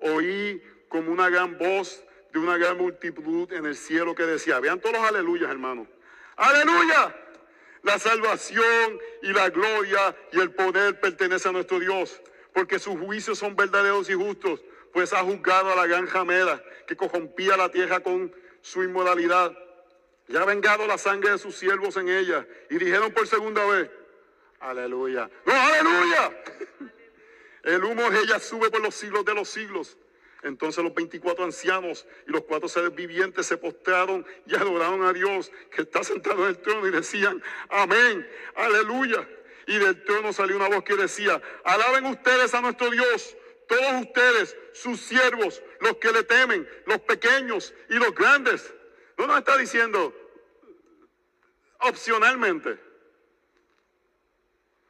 oí 0.00 0.62
como 0.88 1.12
una 1.12 1.28
gran 1.28 1.56
voz 1.58 2.02
de 2.32 2.38
una 2.40 2.56
gran 2.56 2.76
multitud 2.76 3.52
en 3.52 3.66
el 3.66 3.76
cielo 3.76 4.14
que 4.14 4.24
decía, 4.24 4.58
vean 4.58 4.80
todos 4.80 4.96
los 4.96 5.04
aleluyas, 5.04 5.50
hermanos. 5.50 5.86
Aleluya. 6.36 7.14
La 7.82 8.00
salvación 8.00 8.98
y 9.22 9.32
la 9.32 9.48
gloria 9.50 10.16
y 10.32 10.40
el 10.40 10.50
poder 10.50 10.98
pertenecen 10.98 11.50
a 11.50 11.52
nuestro 11.52 11.78
Dios, 11.78 12.20
porque 12.52 12.80
sus 12.80 12.98
juicios 12.98 13.38
son 13.38 13.54
verdaderos 13.54 14.10
y 14.10 14.14
justos, 14.14 14.60
pues 14.92 15.12
ha 15.12 15.22
juzgado 15.22 15.72
a 15.72 15.76
la 15.76 15.86
gran 15.86 16.06
jamera 16.06 16.62
que 16.86 16.96
corrompía 16.96 17.56
la 17.56 17.70
tierra 17.70 18.00
con 18.00 18.34
su 18.60 18.82
inmoralidad 18.82 19.56
ya 20.28 20.42
ha 20.42 20.44
vengado 20.44 20.86
la 20.86 20.98
sangre 20.98 21.30
de 21.30 21.38
sus 21.38 21.56
siervos 21.56 21.96
en 21.96 22.08
ella. 22.08 22.46
Y 22.70 22.78
dijeron 22.78 23.12
por 23.12 23.26
segunda 23.26 23.64
vez, 23.66 23.90
aleluya. 24.60 25.30
No, 25.44 25.52
aleluya. 25.52 26.42
El 27.62 27.84
humo 27.84 28.10
de 28.10 28.20
ella 28.20 28.38
sube 28.38 28.70
por 28.70 28.80
los 28.80 28.94
siglos 28.94 29.24
de 29.24 29.34
los 29.34 29.48
siglos. 29.48 29.96
Entonces 30.42 30.84
los 30.84 30.94
24 30.94 31.44
ancianos 31.44 32.06
y 32.26 32.30
los 32.30 32.42
cuatro 32.42 32.68
seres 32.68 32.94
vivientes 32.94 33.46
se 33.46 33.56
postraron 33.56 34.24
y 34.46 34.54
adoraron 34.54 35.02
a 35.02 35.12
Dios 35.12 35.50
que 35.72 35.82
está 35.82 36.04
sentado 36.04 36.44
en 36.44 36.50
el 36.50 36.58
trono 36.58 36.86
y 36.86 36.92
decían, 36.92 37.42
amén, 37.68 38.28
aleluya. 38.54 39.28
Y 39.66 39.78
del 39.78 40.04
trono 40.04 40.32
salió 40.32 40.56
una 40.56 40.68
voz 40.68 40.84
que 40.84 40.94
decía, 40.94 41.42
alaben 41.64 42.06
ustedes 42.06 42.54
a 42.54 42.60
nuestro 42.60 42.90
Dios, 42.90 43.36
todos 43.66 44.02
ustedes, 44.02 44.56
sus 44.72 45.00
siervos, 45.00 45.60
los 45.80 45.96
que 45.96 46.12
le 46.12 46.22
temen, 46.22 46.68
los 46.86 47.00
pequeños 47.00 47.74
y 47.90 47.94
los 47.94 48.14
grandes. 48.14 48.72
No 49.18 49.26
nos 49.26 49.38
está 49.38 49.56
diciendo 49.56 50.14
opcionalmente. 51.80 52.78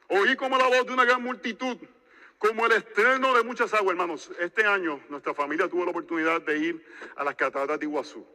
Oí 0.09 0.35
como 0.35 0.57
la 0.57 0.67
voz 0.67 0.85
de 0.85 0.93
una 0.93 1.05
gran 1.05 1.21
multitud, 1.21 1.77
como 2.37 2.65
el 2.65 2.73
estreno 2.73 3.35
de 3.35 3.43
muchas 3.43 3.73
aguas, 3.73 3.91
hermanos. 3.91 4.31
Este 4.39 4.65
año 4.65 5.01
nuestra 5.09 5.33
familia 5.33 5.67
tuvo 5.67 5.85
la 5.85 5.91
oportunidad 5.91 6.41
de 6.41 6.57
ir 6.57 6.85
a 7.15 7.23
las 7.23 7.35
cataratas 7.35 7.79
de 7.79 7.85
Iguazú. 7.85 8.25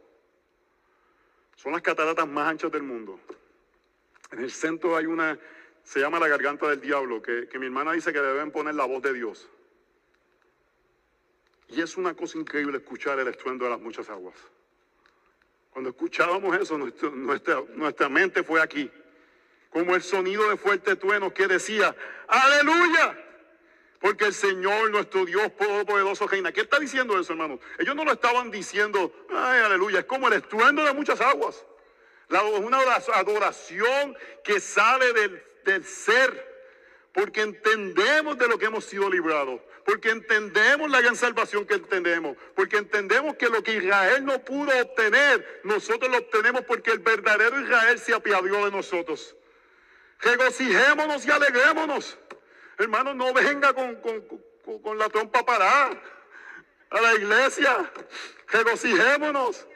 Son 1.55 1.71
las 1.71 1.81
cataratas 1.81 2.27
más 2.27 2.49
anchas 2.49 2.71
del 2.71 2.83
mundo. 2.83 3.19
En 4.31 4.39
el 4.39 4.51
centro 4.51 4.97
hay 4.97 5.05
una, 5.05 5.39
se 5.83 5.99
llama 5.99 6.19
la 6.19 6.27
garganta 6.27 6.67
del 6.69 6.81
diablo, 6.81 7.21
que, 7.21 7.47
que 7.47 7.59
mi 7.59 7.67
hermana 7.67 7.93
dice 7.93 8.11
que 8.11 8.19
deben 8.19 8.51
poner 8.51 8.75
la 8.75 8.85
voz 8.85 9.01
de 9.01 9.13
Dios. 9.13 9.49
Y 11.69 11.81
es 11.81 11.97
una 11.97 12.13
cosa 12.15 12.37
increíble 12.37 12.77
escuchar 12.77 13.19
el 13.19 13.27
estruendo 13.27 13.65
de 13.65 13.71
las 13.71 13.79
muchas 13.79 14.09
aguas. 14.09 14.35
Cuando 15.73 15.89
escuchábamos 15.89 16.55
eso, 16.57 16.77
nuestra, 16.77 18.07
mente 18.07 18.43
fue 18.43 18.61
aquí. 18.61 18.91
Como 19.71 19.95
el 19.95 20.03
sonido 20.03 20.47
de 20.49 20.55
fuerte 20.55 20.95
trueno 20.95 21.33
que 21.33 21.47
decía, 21.47 21.95
aleluya. 22.27 23.19
Porque 23.99 24.25
el 24.25 24.33
Señor, 24.33 24.91
nuestro 24.91 25.25
Dios 25.25 25.51
poderoso, 25.51 26.27
reina. 26.27 26.51
¿Qué 26.51 26.61
está 26.61 26.77
diciendo 26.77 27.19
eso, 27.19 27.33
hermano? 27.33 27.59
Ellos 27.79 27.95
no 27.95 28.05
lo 28.05 28.11
estaban 28.11 28.51
diciendo, 28.51 29.11
ay, 29.31 29.61
aleluya, 29.61 29.99
es 29.99 30.05
como 30.05 30.27
el 30.27 30.33
estruendo 30.33 30.83
de 30.83 30.93
muchas 30.93 31.19
aguas. 31.21 31.65
La, 32.27 32.43
una 32.43 32.79
adoración 33.15 34.15
que 34.43 34.59
sale 34.59 35.41
del 35.65 35.83
ser 35.85 36.53
porque 37.13 37.41
entendemos 37.41 38.37
de 38.37 38.47
lo 38.47 38.57
que 38.57 38.65
hemos 38.65 38.85
sido 38.85 39.09
librados, 39.09 39.61
porque 39.85 40.09
entendemos 40.09 40.89
la 40.89 41.01
gran 41.01 41.15
salvación 41.15 41.65
que 41.65 41.75
entendemos, 41.75 42.37
porque 42.55 42.77
entendemos 42.77 43.35
que 43.35 43.49
lo 43.49 43.61
que 43.63 43.75
Israel 43.75 44.23
no 44.23 44.39
pudo 44.43 44.71
obtener, 44.81 45.61
nosotros 45.63 46.09
lo 46.09 46.17
obtenemos 46.19 46.63
porque 46.65 46.91
el 46.91 46.99
verdadero 46.99 47.59
Israel 47.59 47.99
se 47.99 48.13
apiadió 48.13 48.65
de 48.65 48.71
nosotros. 48.71 49.35
Regocijémonos 50.19 51.25
y 51.25 51.31
alegrémonos. 51.31 52.17
Hermano, 52.77 53.13
no 53.13 53.33
venga 53.33 53.73
con, 53.73 53.99
con 54.81 54.97
la 54.97 55.09
trompa 55.09 55.45
parada 55.45 56.01
a 56.89 57.01
la 57.01 57.13
iglesia. 57.15 57.91
Regocijémonos, 58.47 59.67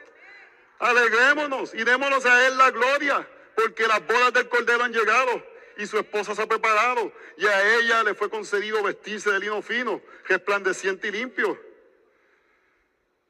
alegrémonos 0.78 1.74
y 1.74 1.84
démonos 1.84 2.24
a 2.24 2.46
Él 2.46 2.56
la 2.56 2.70
gloria, 2.70 3.28
porque 3.54 3.86
las 3.86 4.06
bodas 4.06 4.32
del 4.32 4.48
Cordero 4.48 4.84
han 4.84 4.92
llegado 4.92 5.57
y 5.78 5.86
su 5.86 5.96
esposa 5.96 6.34
se 6.34 6.42
ha 6.42 6.46
preparado 6.46 7.12
y 7.36 7.46
a 7.46 7.76
ella 7.76 8.02
le 8.02 8.12
fue 8.14 8.28
concedido 8.28 8.82
vestirse 8.82 9.30
de 9.30 9.38
lino 9.38 9.62
fino, 9.62 10.02
resplandeciente 10.26 11.06
y 11.06 11.12
limpio. 11.12 11.56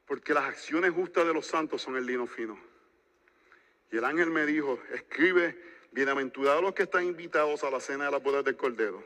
Porque 0.07 0.33
las 0.33 0.45
acciones 0.45 0.91
justas 0.91 1.27
de 1.27 1.33
los 1.33 1.45
santos 1.45 1.83
son 1.83 1.95
el 1.95 2.07
lino 2.07 2.25
fino. 2.25 2.59
Y 3.91 3.97
el 3.97 4.03
ángel 4.03 4.31
me 4.31 4.47
dijo, 4.47 4.79
escribe, 4.91 5.61
bienaventurados 5.91 6.63
los 6.63 6.73
que 6.73 6.83
están 6.83 7.05
invitados 7.05 7.63
a 7.63 7.69
la 7.69 7.79
cena 7.79 8.05
de 8.05 8.11
las 8.11 8.23
bodas 8.23 8.43
del 8.43 8.57
Cordero. 8.57 9.03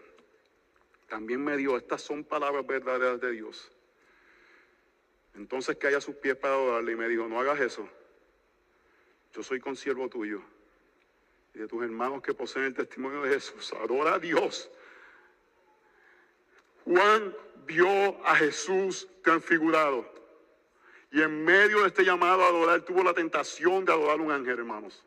También 1.10 1.44
me 1.44 1.58
dijo, 1.58 1.76
estas 1.76 2.02
son 2.02 2.24
palabras 2.24 2.66
verdaderas 2.66 3.20
de 3.20 3.32
Dios. 3.32 3.70
Entonces 5.36 5.76
cae 5.76 5.96
a 5.96 6.02
sus 6.02 6.16
pies 6.16 6.38
para 6.38 6.54
adorarle 6.54 6.94
y 6.94 6.96
me 6.96 7.10
dijo, 7.10 7.28
no 7.28 7.42
hagas 7.42 7.60
eso. 7.60 7.90
Yo 9.34 9.44
soy 9.44 9.60
consiervo 9.60 10.08
tuyo 10.08 10.42
y 11.54 11.60
de 11.60 11.68
tus 11.68 11.84
hermanos 11.84 12.22
que 12.22 12.34
poseen 12.34 12.66
el 12.66 12.74
testimonio 12.74 13.22
de 13.22 13.36
Jesús. 13.36 13.74
Adora 13.74 14.16
a 14.16 14.20
Dios. 14.20 14.70
Juan 16.86 17.36
vio 17.66 18.26
a 18.26 18.36
Jesús 18.36 19.08
transfigurado. 19.22 20.12
Y 21.12 21.22
en 21.22 21.46
medio 21.46 21.82
de 21.82 21.88
este 21.88 22.04
llamado 22.04 22.44
a 22.44 22.48
adorar, 22.48 22.82
tuvo 22.82 23.04
la 23.04 23.14
tentación 23.14 23.86
de 23.86 23.92
adorar 23.92 24.20
a 24.20 24.22
un 24.22 24.32
ángel, 24.32 24.58
hermanos. 24.58 25.04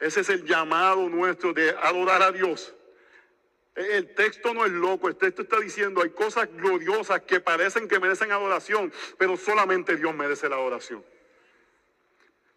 Ese 0.00 0.20
es 0.20 0.28
el 0.28 0.44
llamado 0.44 1.08
nuestro 1.08 1.52
de 1.52 1.70
adorar 1.70 2.22
a 2.22 2.32
Dios. 2.32 2.74
El 3.74 4.12
texto 4.14 4.52
no 4.52 4.64
es 4.64 4.72
loco, 4.72 5.06
el 5.06 5.14
texto 5.14 5.42
está 5.42 5.60
diciendo 5.60 6.02
hay 6.02 6.10
cosas 6.10 6.48
gloriosas 6.52 7.22
que 7.22 7.38
parecen 7.38 7.86
que 7.86 8.00
merecen 8.00 8.32
adoración, 8.32 8.92
pero 9.18 9.36
solamente 9.36 9.96
Dios 9.96 10.12
merece 10.16 10.48
la 10.48 10.56
adoración. 10.56 11.04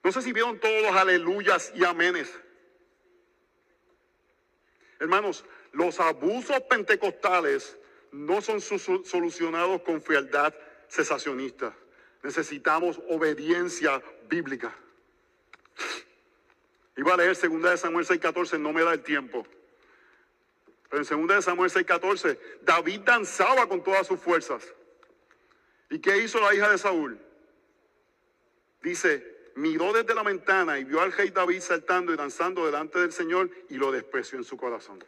No 0.03 0.11
sé 0.11 0.21
si 0.21 0.33
vieron 0.33 0.59
todos 0.59 0.81
los 0.81 0.95
aleluyas 0.95 1.71
y 1.75 1.83
amenes. 1.85 2.33
Hermanos, 4.99 5.45
los 5.71 5.99
abusos 5.99 6.61
pentecostales 6.61 7.77
no 8.11 8.41
son 8.41 8.61
solucionados 8.61 9.81
con 9.81 10.01
frialdad 10.01 10.53
cesacionista. 10.89 11.75
Necesitamos 12.23 12.99
obediencia 13.09 14.01
bíblica. 14.27 14.75
Iba 16.97 17.13
a 17.13 17.17
leer 17.17 17.37
2 17.37 17.61
de 17.61 17.77
Samuel 17.77 18.05
6:14, 18.05 18.59
no 18.59 18.73
me 18.73 18.83
da 18.83 18.93
el 18.93 19.01
tiempo. 19.01 19.47
Pero 20.89 21.03
en 21.03 21.27
2 21.27 21.35
de 21.37 21.41
Samuel 21.41 21.71
6:14, 21.71 22.37
David 22.61 22.99
danzaba 23.01 23.67
con 23.67 23.81
todas 23.81 24.05
sus 24.05 24.19
fuerzas. 24.19 24.71
¿Y 25.89 25.99
qué 25.99 26.17
hizo 26.17 26.39
la 26.41 26.53
hija 26.53 26.69
de 26.69 26.77
Saúl? 26.77 27.19
Dice, 28.83 29.40
miró 29.55 29.93
desde 29.93 30.13
la 30.13 30.23
ventana 30.23 30.79
y 30.79 30.83
vio 30.83 31.01
al 31.01 31.11
rey 31.11 31.29
David 31.29 31.61
saltando 31.61 32.13
y 32.13 32.17
danzando 32.17 32.65
delante 32.65 32.99
del 32.99 33.11
Señor 33.11 33.49
y 33.69 33.75
lo 33.75 33.91
despreció 33.91 34.37
en 34.37 34.43
su 34.43 34.57
corazón. 34.57 35.03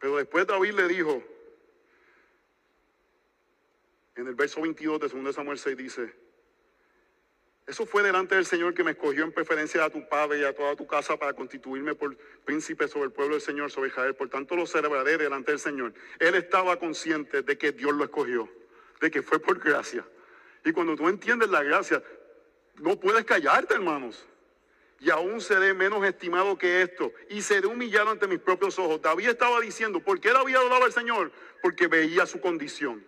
Pero 0.00 0.16
después 0.16 0.46
David 0.46 0.72
le 0.72 0.88
dijo, 0.88 1.22
en 4.16 4.26
el 4.26 4.34
verso 4.34 4.60
22 4.60 5.00
de 5.00 5.08
2 5.08 5.34
Samuel 5.34 5.58
6 5.58 5.76
dice, 5.76 6.22
eso 7.66 7.86
fue 7.86 8.02
delante 8.02 8.34
del 8.34 8.44
Señor 8.44 8.74
que 8.74 8.82
me 8.82 8.90
escogió 8.90 9.22
en 9.22 9.32
preferencia 9.32 9.84
a 9.84 9.90
tu 9.90 10.06
padre 10.08 10.40
y 10.40 10.44
a 10.44 10.54
toda 10.54 10.74
tu 10.74 10.86
casa 10.86 11.16
para 11.16 11.32
constituirme 11.32 11.94
por 11.94 12.16
príncipe 12.44 12.88
sobre 12.88 13.06
el 13.06 13.12
pueblo 13.12 13.34
del 13.34 13.42
Señor, 13.42 13.70
sobre 13.70 13.88
Israel. 13.88 14.16
Por 14.16 14.28
tanto 14.28 14.56
lo 14.56 14.66
celebraré 14.66 15.16
delante 15.16 15.52
del 15.52 15.60
Señor. 15.60 15.94
Él 16.18 16.34
estaba 16.34 16.76
consciente 16.78 17.42
de 17.42 17.56
que 17.56 17.70
Dios 17.70 17.94
lo 17.94 18.04
escogió, 18.04 18.48
de 19.00 19.10
que 19.10 19.22
fue 19.22 19.38
por 19.38 19.60
gracia. 19.60 20.04
Y 20.64 20.72
cuando 20.72 20.96
tú 20.96 21.08
entiendes 21.08 21.48
la 21.50 21.62
gracia, 21.62 22.02
no 22.76 22.98
puedes 22.98 23.24
callarte, 23.24 23.74
hermanos. 23.74 24.26
Y 25.00 25.10
aún 25.10 25.40
seré 25.40 25.74
menos 25.74 26.04
estimado 26.04 26.56
que 26.56 26.82
esto. 26.82 27.12
Y 27.28 27.42
seré 27.42 27.66
humillado 27.66 28.10
ante 28.10 28.28
mis 28.28 28.38
propios 28.38 28.78
ojos. 28.78 29.02
David 29.02 29.30
estaba 29.30 29.60
diciendo, 29.60 30.00
¿por 30.00 30.20
qué 30.20 30.30
David 30.30 30.56
adoraba 30.56 30.86
al 30.86 30.92
Señor? 30.92 31.32
Porque 31.60 31.88
veía 31.88 32.24
su 32.26 32.40
condición. 32.40 33.04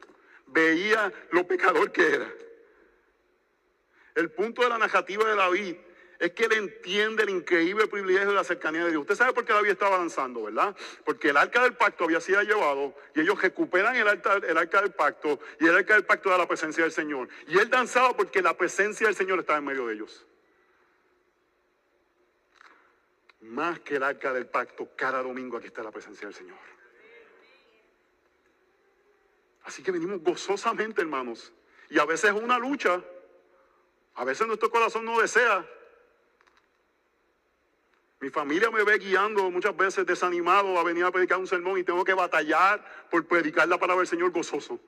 Veía 0.48 1.12
lo 1.30 1.46
pecador 1.46 1.92
que 1.92 2.14
era. 2.14 2.32
El 4.16 4.30
punto 4.30 4.62
de 4.62 4.68
la 4.68 4.78
narrativa 4.78 5.28
de 5.28 5.36
David 5.36 5.76
es 6.24 6.32
que 6.32 6.46
él 6.46 6.52
entiende 6.52 7.24
el 7.24 7.28
increíble 7.28 7.86
privilegio 7.86 8.30
de 8.30 8.34
la 8.34 8.44
cercanía 8.44 8.82
de 8.84 8.90
Dios. 8.92 9.02
Usted 9.02 9.14
sabe 9.14 9.34
por 9.34 9.44
qué 9.44 9.52
David 9.52 9.72
estaba 9.72 9.96
avanzando, 9.96 10.44
¿verdad? 10.44 10.74
Porque 11.04 11.28
el 11.28 11.36
arca 11.36 11.62
del 11.62 11.74
pacto 11.74 12.04
había 12.04 12.18
sido 12.18 12.40
llevado 12.40 12.94
y 13.14 13.20
ellos 13.20 13.42
recuperan 13.42 13.94
el 13.94 14.08
arca, 14.08 14.36
el 14.36 14.56
arca 14.56 14.80
del 14.80 14.92
pacto 14.92 15.38
y 15.60 15.66
el 15.66 15.76
arca 15.76 15.92
del 15.92 16.06
pacto 16.06 16.30
da 16.30 16.38
la 16.38 16.48
presencia 16.48 16.82
del 16.82 16.92
Señor. 16.92 17.28
Y 17.46 17.58
él 17.58 17.68
danzaba 17.68 18.16
porque 18.16 18.40
la 18.40 18.56
presencia 18.56 19.06
del 19.06 19.14
Señor 19.14 19.38
estaba 19.40 19.58
en 19.58 19.66
medio 19.66 19.86
de 19.86 19.94
ellos. 19.94 20.24
Más 23.42 23.80
que 23.80 23.96
el 23.96 24.02
arca 24.02 24.32
del 24.32 24.46
pacto, 24.46 24.88
cada 24.96 25.22
domingo 25.22 25.58
aquí 25.58 25.66
está 25.66 25.82
la 25.82 25.90
presencia 25.90 26.26
del 26.26 26.34
Señor. 26.34 26.56
Así 29.64 29.82
que 29.82 29.92
venimos 29.92 30.22
gozosamente, 30.22 31.02
hermanos. 31.02 31.52
Y 31.90 31.98
a 31.98 32.06
veces 32.06 32.34
es 32.34 32.42
una 32.42 32.58
lucha. 32.58 33.02
A 34.14 34.24
veces 34.24 34.46
nuestro 34.46 34.70
corazón 34.70 35.04
no 35.04 35.20
desea 35.20 35.68
mi 38.24 38.30
familia 38.30 38.70
me 38.70 38.82
ve 38.84 38.96
guiando 38.96 39.50
muchas 39.50 39.76
veces 39.76 40.06
desanimado 40.06 40.78
a 40.78 40.82
venir 40.82 41.04
a 41.04 41.10
predicar 41.10 41.38
un 41.38 41.46
sermón 41.46 41.78
y 41.78 41.84
tengo 41.84 42.02
que 42.04 42.14
batallar 42.14 42.82
por 43.10 43.26
predicar 43.26 43.68
la 43.68 43.76
palabra 43.76 44.00
del 44.00 44.06
Señor 44.06 44.30
gozoso. 44.30 44.80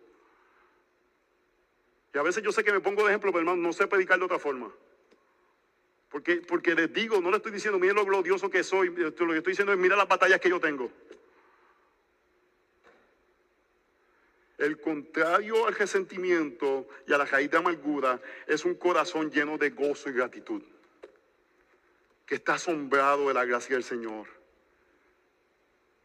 Y 2.14 2.16
a 2.16 2.22
veces 2.22 2.42
yo 2.42 2.50
sé 2.50 2.64
que 2.64 2.72
me 2.72 2.80
pongo 2.80 3.02
de 3.02 3.10
ejemplo, 3.10 3.30
pero 3.32 3.40
hermano, 3.40 3.60
no 3.60 3.74
sé 3.74 3.86
predicar 3.88 4.18
de 4.18 4.24
otra 4.24 4.38
forma. 4.38 4.72
Porque, 6.08 6.36
porque 6.36 6.74
les 6.74 6.90
digo, 6.94 7.20
no 7.20 7.30
le 7.30 7.36
estoy 7.36 7.52
diciendo, 7.52 7.78
miren 7.78 7.96
lo 7.96 8.06
glorioso 8.06 8.48
que 8.48 8.64
soy, 8.64 8.88
lo 8.88 9.12
que 9.12 9.36
estoy 9.36 9.52
diciendo 9.52 9.74
es, 9.74 9.78
mira 9.78 9.96
las 9.96 10.08
batallas 10.08 10.40
que 10.40 10.48
yo 10.48 10.58
tengo. 10.58 10.90
El 14.56 14.80
contrario 14.80 15.66
al 15.66 15.74
resentimiento 15.74 16.88
y 17.06 17.12
a 17.12 17.18
la 17.18 17.26
raíz 17.26 17.50
de 17.50 17.58
amargura 17.58 18.18
es 18.46 18.64
un 18.64 18.76
corazón 18.76 19.30
lleno 19.30 19.58
de 19.58 19.68
gozo 19.68 20.08
y 20.08 20.14
gratitud 20.14 20.62
que 22.26 22.34
está 22.34 22.54
asombrado 22.54 23.28
de 23.28 23.34
la 23.34 23.44
gracia 23.44 23.76
del 23.76 23.84
Señor. 23.84 24.26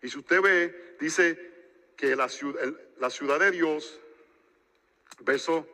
Y 0.01 0.09
si 0.09 0.19
usted 0.19 0.41
ve, 0.41 0.95
dice 0.99 1.51
que 1.97 2.15
la 2.15 2.29
ciudad, 2.29 2.61
la 2.99 3.09
ciudad 3.09 3.39
de 3.39 3.51
Dios, 3.51 3.99
verso, 5.19 5.67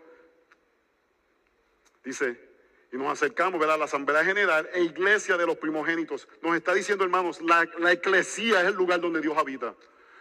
dice, 2.03 2.47
y 2.91 2.97
nos 2.97 3.11
acercamos 3.11 3.61
a 3.61 3.77
la 3.77 3.85
Asamblea 3.85 4.23
General 4.23 4.69
e 4.73 4.81
Iglesia 4.81 5.37
de 5.37 5.45
los 5.45 5.57
primogénitos. 5.57 6.27
Nos 6.41 6.55
está 6.55 6.73
diciendo, 6.73 7.03
hermanos, 7.03 7.41
la, 7.41 7.67
la 7.79 7.91
es 7.91 8.39
el 8.39 8.73
lugar 8.73 9.01
donde 9.01 9.19
Dios 9.19 9.37
habita. 9.37 9.75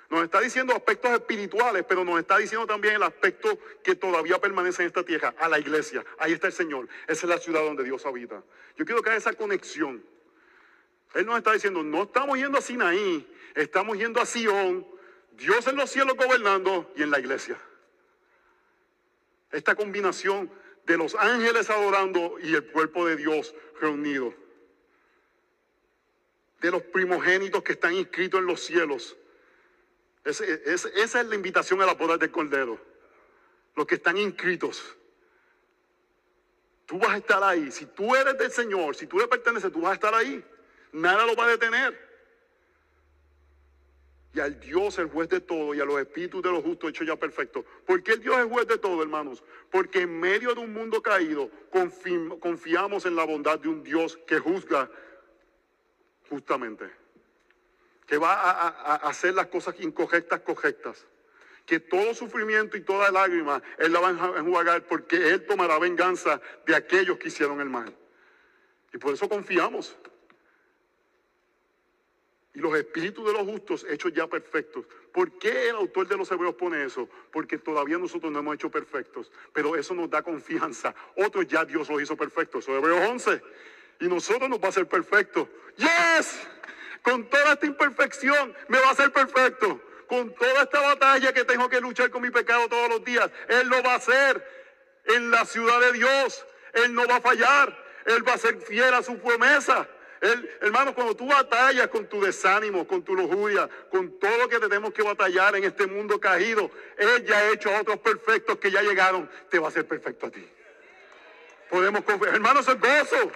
Nos 0.09 0.23
está 0.23 0.41
diciendo 0.41 0.75
aspectos 0.75 1.11
espirituales, 1.13 1.85
pero 1.89 2.05
nos 2.05 2.19
está 2.21 2.39
diciendo 2.39 2.67
también 2.67 2.95
el 2.95 3.03
aspecto 3.03 3.59
que 3.83 3.95
todavía 3.97 4.41
permanece 4.41 4.83
en 4.83 4.89
esta 4.89 5.03
tierra, 5.03 5.35
a 5.39 5.49
la 5.49 5.59
iglesia. 5.59 6.05
Ahí 6.19 6.33
está 6.33 6.47
el 6.47 6.53
Señor. 6.53 6.89
Esa 7.09 7.27
es 7.27 7.31
la 7.31 7.39
ciudad 7.39 7.63
donde 7.63 7.83
Dios 7.83 8.07
habita. 8.07 8.43
Yo 8.77 8.85
quiero 8.85 9.03
que 9.03 9.11
haya 9.11 9.19
esa 9.19 9.33
conexión. 9.33 10.05
Él 11.15 11.27
nos 11.27 11.39
está 11.39 11.53
diciendo, 11.53 11.83
no 11.83 12.05
estamos 12.05 12.37
yendo 12.39 12.59
a 12.59 12.61
Sinaí, 12.61 13.27
estamos 13.55 13.97
yendo 13.97 14.21
a 14.21 14.27
Sion, 14.27 14.87
Dios 15.33 15.67
en 15.67 15.77
los 15.77 15.91
cielos 15.91 16.17
gobernando 16.17 16.93
y 16.97 17.03
en 17.03 17.11
la 17.11 17.19
iglesia. 17.19 17.59
Esta 19.51 19.75
combinación 19.75 20.51
de 20.85 20.97
los 20.97 21.15
ángeles 21.15 21.69
adorando 21.71 22.39
y 22.41 22.55
el 22.55 22.67
cuerpo 22.67 23.07
de 23.07 23.17
Dios 23.17 23.55
reunido. 23.81 24.35
De 26.61 26.71
los 26.71 26.83
primogénitos 26.83 27.63
que 27.63 27.73
están 27.73 27.95
inscritos 27.95 28.41
en 28.41 28.47
los 28.47 28.61
cielos. 28.61 29.17
esa 30.25 31.21
es 31.21 31.27
la 31.27 31.35
invitación 31.35 31.81
a 31.83 31.87
la 31.87 31.95
boda 31.95 32.17
del 32.17 32.31
Cordero. 32.31 32.81
Los 33.75 33.87
que 33.87 33.97
están 33.97 34.17
inscritos. 34.17 34.97
Tú 36.87 36.99
vas 36.99 37.11
a 37.11 37.17
estar 37.17 37.43
ahí. 37.43 37.71
Si 37.71 37.85
tú 37.87 38.15
eres 38.15 38.39
del 38.39 38.51
Señor, 38.51 38.95
si 38.95 39.07
tú 39.07 39.19
le 39.19 39.27
perteneces, 39.27 39.73
tú 39.73 39.81
vas 39.81 39.91
a 39.91 39.95
estar 39.95 40.15
ahí. 40.15 40.45
Nada 40.97 41.27
lo 41.27 41.37
va 41.37 41.45
a 41.45 41.49
detener. 41.49 42.07
y 44.33 44.41
al 44.41 44.61
Dios, 44.61 44.99
el 44.99 45.09
juez 45.09 45.31
de 45.31 45.41
todo, 45.41 45.75
y 45.75 45.81
a 45.81 45.85
los 45.87 45.99
espíritus 45.99 46.43
de 46.43 46.51
los 46.53 46.63
justos 46.63 46.91
hechos 46.91 47.07
ya 47.07 47.17
perfectos. 47.17 47.65
¿Por 47.87 48.03
qué 48.03 48.13
el 48.13 48.21
Dios 48.21 48.37
es 48.39 48.45
juez 48.45 48.67
de 48.67 48.77
todo, 48.77 49.03
hermanos? 49.03 49.43
Porque 49.71 50.03
en 50.03 50.21
medio 50.21 50.55
de 50.55 50.61
un 50.61 50.75
mundo 50.75 51.01
caído 51.01 51.51
confi- 51.73 52.39
confiamos 52.39 53.07
en 53.07 53.17
la 53.17 53.25
bondad 53.25 53.59
de 53.59 53.69
un 53.69 53.83
Dios 53.83 54.19
que 54.27 54.39
juzga 54.39 54.91
justamente, 56.29 56.91
que 58.07 58.19
va 58.19 58.35
a 58.35 58.97
hacer 59.09 59.33
las 59.33 59.47
cosas 59.47 59.75
incorrectas 59.81 60.41
correctas, 60.41 61.07
que 61.65 61.81
todo 61.81 62.13
sufrimiento 62.13 62.77
y 62.77 62.83
toda 62.83 63.11
lágrima 63.11 63.63
Él 63.79 63.91
la 63.93 64.01
va 64.01 64.09
a 64.09 64.39
enjuagar 64.39 64.83
porque 64.85 65.17
Él 65.17 65.47
tomará 65.47 65.79
venganza 65.79 66.43
de 66.67 66.75
aquellos 66.77 67.17
que 67.17 67.29
hicieron 67.29 67.61
el 67.63 67.71
mal. 67.71 67.97
Y 68.93 68.99
por 68.99 69.15
eso 69.15 69.31
confiamos. 69.31 69.97
Y 72.57 72.61
los 72.61 72.75
espíritus 72.75 73.23
de 73.27 73.35
los 73.35 73.43
justos 73.43 73.85
hechos 73.87 74.15
ya 74.15 74.27
perfectos. 74.27 74.87
¿Por 75.13 75.31
qué 75.39 75.69
el 75.69 75.77
autor 75.77 76.09
de 76.09 76.17
los 76.17 76.31
hebreos 76.31 76.55
pone 76.55 76.87
eso? 76.87 77.07
Porque 77.31 77.59
todavía 77.59 77.99
nosotros 77.99 78.33
no 78.33 78.39
hemos 78.39 78.55
hecho 78.55 78.71
perfectos. 78.71 79.31
Pero 79.53 79.77
eso 79.77 79.93
nos 79.93 80.09
da 80.09 80.23
confianza. 80.23 80.95
Otros 81.17 81.47
ya 81.47 81.67
Dios 81.67 81.91
los 81.91 82.01
hizo 82.01 82.17
perfectos. 82.17 82.65
Eso 82.65 82.73
es 82.73 82.79
Hebreos 82.79 83.11
11. 83.11 83.43
Y 84.01 84.09
nosotros 84.09 84.49
nos 84.49 84.59
va 84.59 84.67
a 84.67 84.69
hacer 84.71 84.89
perfectos. 84.89 85.49
¡Yes! 85.77 86.49
Con 87.03 87.29
toda 87.29 87.53
esta 87.53 87.67
imperfección 87.67 88.57
me 88.69 88.81
va 88.81 88.89
a 88.89 88.93
hacer 88.93 89.13
perfecto. 89.13 89.79
Con 90.07 90.35
toda 90.35 90.63
esta 90.63 90.81
batalla 90.81 91.35
que 91.35 91.45
tengo 91.45 91.69
que 91.69 91.83
luchar 91.83 92.09
con 92.09 92.23
mi 92.23 92.31
pecado 92.31 92.71
todos 92.71 92.89
los 92.89 93.05
días. 93.05 93.31
Él 93.51 93.69
lo 93.69 93.83
va 93.83 93.93
a 93.93 93.97
hacer 93.97 94.43
en 95.05 95.31
la 95.31 95.45
ciudad 95.45 95.79
de 95.79 95.93
Dios. 95.93 96.47
Él 96.73 96.95
no 96.95 97.07
va 97.07 97.17
a 97.17 97.21
fallar. 97.21 97.85
Él 98.07 98.27
va 98.27 98.33
a 98.33 98.39
ser 98.39 98.59
fiel 98.63 98.95
a 98.95 99.03
su 99.03 99.19
promesa. 99.19 99.87
Él, 100.21 100.51
hermano, 100.61 100.95
cuando 100.95 101.15
tú 101.15 101.27
batallas 101.27 101.89
con 101.89 102.07
tu 102.07 102.21
desánimo, 102.21 102.87
con 102.87 103.03
tu 103.03 103.15
lujuria, 103.15 103.69
con 103.91 104.19
todo 104.19 104.37
lo 104.39 104.49
que 104.49 104.59
tenemos 104.59 104.93
que 104.93 105.03
batallar 105.03 105.57
en 105.57 105.65
este 105.65 105.87
mundo 105.87 106.19
caído, 106.19 106.71
Él 106.97 107.25
ya 107.27 107.39
ha 107.39 107.51
hecho 107.51 107.75
a 107.75 107.81
otros 107.81 107.99
perfectos 107.99 108.57
que 108.59 108.71
ya 108.71 108.83
llegaron, 108.83 109.31
te 109.51 109.59
va 109.59 109.67
a 109.67 109.69
hacer 109.69 109.87
perfecto 109.87 110.27
a 110.27 110.31
ti. 110.31 110.47
Podemos 111.69 112.03
confiar. 112.05 112.35
Hermano, 112.35 112.61
eso 112.61 112.73
es 112.73 112.81
gozo, 112.81 113.33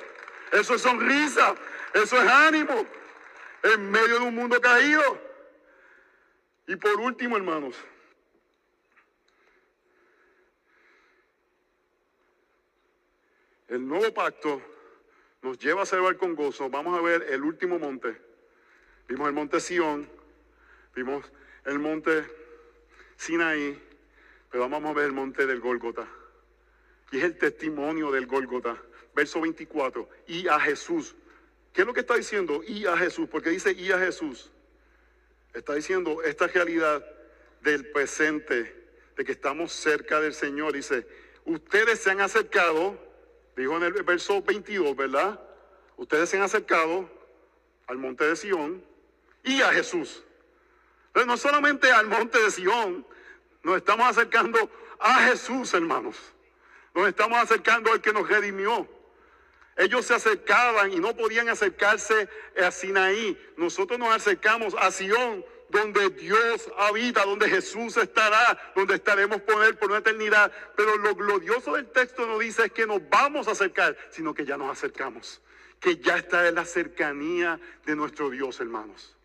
eso 0.53 0.75
es 0.75 0.83
sonrisa, 0.83 1.55
eso 1.93 2.23
es 2.23 2.29
ánimo, 2.29 2.87
en 3.63 3.91
medio 3.91 4.21
de 4.21 4.25
un 4.25 4.35
mundo 4.35 4.61
caído. 4.61 5.31
Y 6.67 6.77
por 6.77 6.99
último, 7.01 7.37
hermanos, 7.37 7.77
el 13.69 13.87
nuevo 13.87 14.15
pacto 14.15 14.63
nos 15.43 15.59
lleva 15.59 15.83
a 15.83 15.87
celebrar 15.87 16.17
con 16.17 16.35
gozo. 16.35 16.69
Vamos 16.69 16.99
a 16.99 17.03
ver 17.03 17.27
el 17.31 17.43
último 17.43 17.79
monte. 17.79 18.17
Vimos 19.09 19.29
el 19.29 19.35
monte 19.35 19.61
Sión, 19.61 20.09
vimos 20.95 21.25
el 21.65 21.79
monte 21.79 22.25
Sinaí, 23.17 23.81
pero 24.51 24.69
vamos 24.69 24.91
a 24.91 24.95
ver 24.95 25.07
el 25.07 25.13
monte 25.13 25.47
del 25.47 25.61
Gólgota. 25.61 26.07
Y 27.11 27.19
es 27.19 27.25
el 27.25 27.39
testimonio 27.39 28.11
del 28.11 28.27
Gólgota. 28.27 28.77
Verso 29.15 29.41
24. 29.41 30.09
Y 30.29 30.47
a 30.49 30.61
Jesús. 30.61 31.17
¿Qué 31.73 31.83
es 31.83 31.87
lo 31.87 31.93
que 31.93 32.01
está 32.01 32.15
diciendo? 32.15 32.63
Y 32.67 32.87
a 32.87 32.97
Jesús. 32.97 33.29
Porque 33.29 33.51
dice 33.51 33.73
y 33.73 33.91
a 33.91 33.99
Jesús. 33.99 34.51
Está 35.53 35.75
diciendo 35.75 36.23
esta 36.23 36.47
realidad 36.47 37.05
del 37.63 37.91
presente, 37.91 38.77
de 39.17 39.25
que 39.25 39.33
estamos 39.33 39.73
cerca 39.73 40.21
del 40.21 40.35
Señor. 40.35 40.73
Dice, 40.73 41.07
ustedes 41.45 42.01
se 42.01 42.11
han 42.11 42.21
acercado, 42.21 42.97
dijo 43.61 43.77
en 43.77 43.85
el 43.85 43.93
verso 44.03 44.43
22, 44.43 44.97
¿verdad? 44.97 45.41
Ustedes 45.97 46.31
se 46.31 46.37
han 46.37 46.43
acercado 46.43 47.09
al 47.87 47.99
monte 47.99 48.25
de 48.25 48.37
Sión 48.37 48.85
y 49.45 49.61
a 49.63 49.73
Jesús. 49.73 50.25
No 51.27 51.37
solamente 51.37 51.91
al 51.91 52.07
monte 52.07 52.41
de 52.41 52.51
Sión, 52.51 53.07
nos 53.63 53.77
estamos 53.77 54.07
acercando 54.07 54.71
a 54.99 55.21
Jesús, 55.29 55.75
hermanos. 55.75 56.17
Nos 56.95 57.09
estamos 57.09 57.39
acercando 57.39 57.93
al 57.93 58.01
que 58.01 58.13
nos 58.13 58.29
redimió. 58.29 58.89
Ellos 59.77 60.07
se 60.07 60.15
acercaban 60.15 60.93
y 60.93 60.97
no 60.97 61.17
podían 61.17 61.49
acercarse 61.49 62.29
a 62.63 62.71
Sinaí. 62.71 63.39
Nosotros 63.57 63.99
nos 63.99 64.15
acercamos 64.15 64.75
a 64.79 64.91
Sión, 64.91 65.45
donde 65.71 66.11
Dios 66.11 66.71
habita, 66.77 67.25
donde 67.25 67.49
Jesús 67.49 67.97
estará, 67.97 68.59
donde 68.75 68.97
estaremos 68.97 69.41
por 69.43 69.65
él 69.65 69.77
por 69.77 69.91
una 69.91 69.99
eternidad. 69.99 70.53
Pero 70.77 70.97
lo 70.99 71.15
glorioso 71.15 71.75
del 71.75 71.87
texto 71.87 72.27
no 72.27 72.39
dice 72.39 72.67
es 72.67 72.73
que 72.73 72.87
nos 72.87 73.01
vamos 73.09 73.49
a 73.49 73.53
acercar, 73.53 73.97
sino 74.11 74.35
que 74.35 74.45
ya 74.45 74.57
nos 74.57 74.71
acercamos. 74.71 75.41
Que 75.79 75.97
ya 75.97 76.17
está 76.17 76.47
en 76.47 76.57
la 76.57 76.65
cercanía 76.65 77.59
de 77.87 77.97
nuestro 77.97 78.31
Dios, 78.31 78.61
hermanos. 78.61 79.17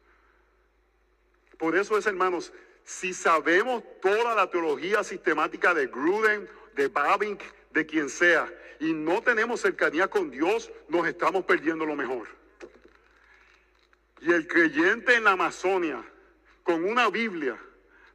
Por 1.57 1.75
eso 1.75 1.97
es, 1.97 2.05
hermanos, 2.05 2.53
si 2.83 3.13
sabemos 3.13 3.83
toda 4.01 4.35
la 4.35 4.49
teología 4.49 5.03
sistemática 5.03 5.73
de 5.73 5.87
Gruden, 5.87 6.47
de 6.75 6.87
Babink, 6.87 7.41
de 7.71 7.85
quien 7.85 8.09
sea, 8.09 8.47
y 8.79 8.93
no 8.93 9.21
tenemos 9.21 9.61
cercanía 9.61 10.07
con 10.07 10.29
Dios, 10.29 10.71
nos 10.89 11.07
estamos 11.07 11.45
perdiendo 11.45 11.85
lo 11.85 11.95
mejor. 11.95 12.27
Y 14.21 14.31
el 14.31 14.47
creyente 14.47 15.15
en 15.15 15.23
la 15.23 15.31
Amazonia, 15.31 16.03
con 16.66 16.84
una 16.84 17.09
Biblia, 17.11 17.57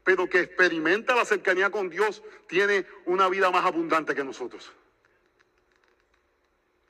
pero 0.03 0.29
que 0.29 0.41
experimenta 0.41 1.15
la 1.15 1.25
cercanía 1.25 1.71
con 1.71 1.89
Dios, 1.89 2.21
tiene 2.49 2.85
una 3.07 3.29
vida 3.29 3.49
más 3.51 3.65
abundante 3.65 4.13
que 4.13 4.25
nosotros. 4.25 4.73